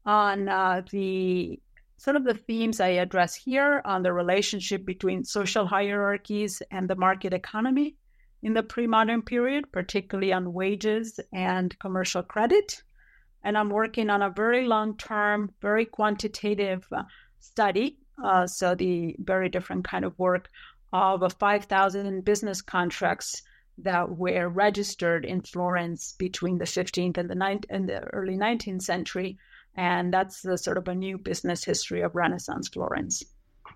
on 0.06 0.48
uh, 0.48 0.82
the 0.90 1.60
sort 1.96 2.16
of 2.16 2.24
the 2.24 2.34
themes 2.34 2.80
I 2.80 2.88
address 2.88 3.34
here 3.34 3.80
on 3.84 4.02
the 4.02 4.12
relationship 4.12 4.84
between 4.84 5.24
social 5.24 5.66
hierarchies 5.66 6.62
and 6.70 6.88
the 6.88 6.96
market 6.96 7.32
economy 7.32 7.96
in 8.42 8.52
the 8.52 8.62
pre 8.62 8.86
modern 8.86 9.22
period, 9.22 9.72
particularly 9.72 10.32
on 10.32 10.52
wages 10.52 11.18
and 11.32 11.76
commercial 11.78 12.22
credit. 12.22 12.82
And 13.45 13.57
I'm 13.57 13.70
working 13.70 14.11
on 14.11 14.22
a 14.22 14.30
very 14.30 14.66
long 14.66 14.97
term, 14.97 15.53
very 15.61 15.84
quantitative 15.84 16.86
uh, 16.90 17.05
study. 17.38 17.99
Uh, 18.22 18.47
so, 18.47 18.74
the 18.74 19.14
very 19.18 19.49
different 19.49 19.84
kind 19.84 20.05
of 20.05 20.18
work 20.18 20.49
of 20.92 21.32
5,000 21.38 22.24
business 22.24 22.62
contracts 22.62 23.42
that 23.78 24.16
were 24.16 24.49
registered 24.49 25.24
in 25.24 25.40
Florence 25.40 26.14
between 26.18 26.59
the 26.59 26.64
15th 26.64 27.18
and 27.18 27.28
the, 27.28 27.34
9th, 27.34 27.64
and 27.68 27.88
the 27.88 28.01
early 28.05 28.36
19th 28.36 28.82
century 28.82 29.36
and 29.76 30.12
that's 30.12 30.42
the 30.42 30.57
sort 30.57 30.78
of 30.78 30.88
a 30.88 30.95
new 30.95 31.18
business 31.18 31.64
history 31.64 32.03
of 32.03 32.14
Renaissance 32.14 32.68
Florence. 32.68 33.22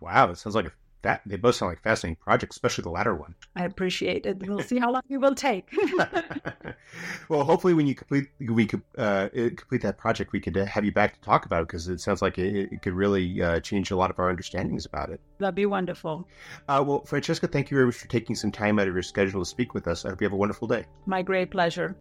Wow, 0.01 0.27
that 0.27 0.39
sounds 0.39 0.55
like 0.55 0.66
a 0.66 0.73
that 1.03 1.23
they 1.27 1.37
both 1.37 1.55
sound 1.55 1.73
like 1.73 1.83
fascinating 1.83 2.17
projects, 2.17 2.57
especially 2.57 2.83
the 2.83 2.91
latter 2.91 3.15
one. 3.15 3.35
I 3.55 3.65
appreciate 3.65 4.27
it. 4.27 4.47
We'll 4.47 4.63
see 4.71 4.79
how 4.79 4.93
long 4.93 5.03
it 5.09 5.19
will 5.19 5.35
take. 5.35 5.69
well, 7.29 7.45
hopefully, 7.45 7.75
when 7.75 7.87
you 7.87 7.95
complete 7.95 8.29
we 8.41 8.67
could 8.67 8.83
uh, 8.97 9.29
complete 9.33 9.83
that 9.83 9.99
project, 9.99 10.33
we 10.33 10.41
could 10.41 10.57
uh, 10.57 10.65
have 10.67 10.85
you 10.85 10.93
back 10.93 11.15
to 11.15 11.21
talk 11.21 11.47
about 11.47 11.63
it 11.63 11.69
because 11.69 11.89
it 11.89 12.01
sounds 12.01 12.23
like 12.23 12.39
it, 12.39 12.73
it 12.73 12.83
could 12.83 12.95
really 12.95 13.43
uh, 13.43 13.61
change 13.61 13.91
a 13.91 13.97
lot 13.97 14.11
of 14.11 14.19
our 14.19 14.29
understandings 14.29 14.87
about 14.87 15.11
it. 15.11 15.21
That'd 15.39 15.55
be 15.55 15.67
wonderful. 15.67 16.27
Uh, 16.69 16.85
well, 16.87 17.05
Francesca, 17.05 17.47
thank 17.47 17.71
you 17.71 17.77
very 17.77 17.87
much 17.87 17.97
for 17.97 18.09
taking 18.09 18.35
some 18.35 18.51
time 18.53 18.79
out 18.79 18.89
of 18.89 18.95
your 18.95 19.03
schedule 19.03 19.41
to 19.41 19.47
speak 19.49 19.75
with 19.75 19.87
us. 19.87 20.05
I 20.05 20.11
hope 20.11 20.21
you 20.21 20.27
have 20.27 20.33
a 20.33 20.37
wonderful 20.37 20.69
day. 20.69 20.87
My 21.07 21.23
great 21.23 21.51
pleasure. 21.51 21.97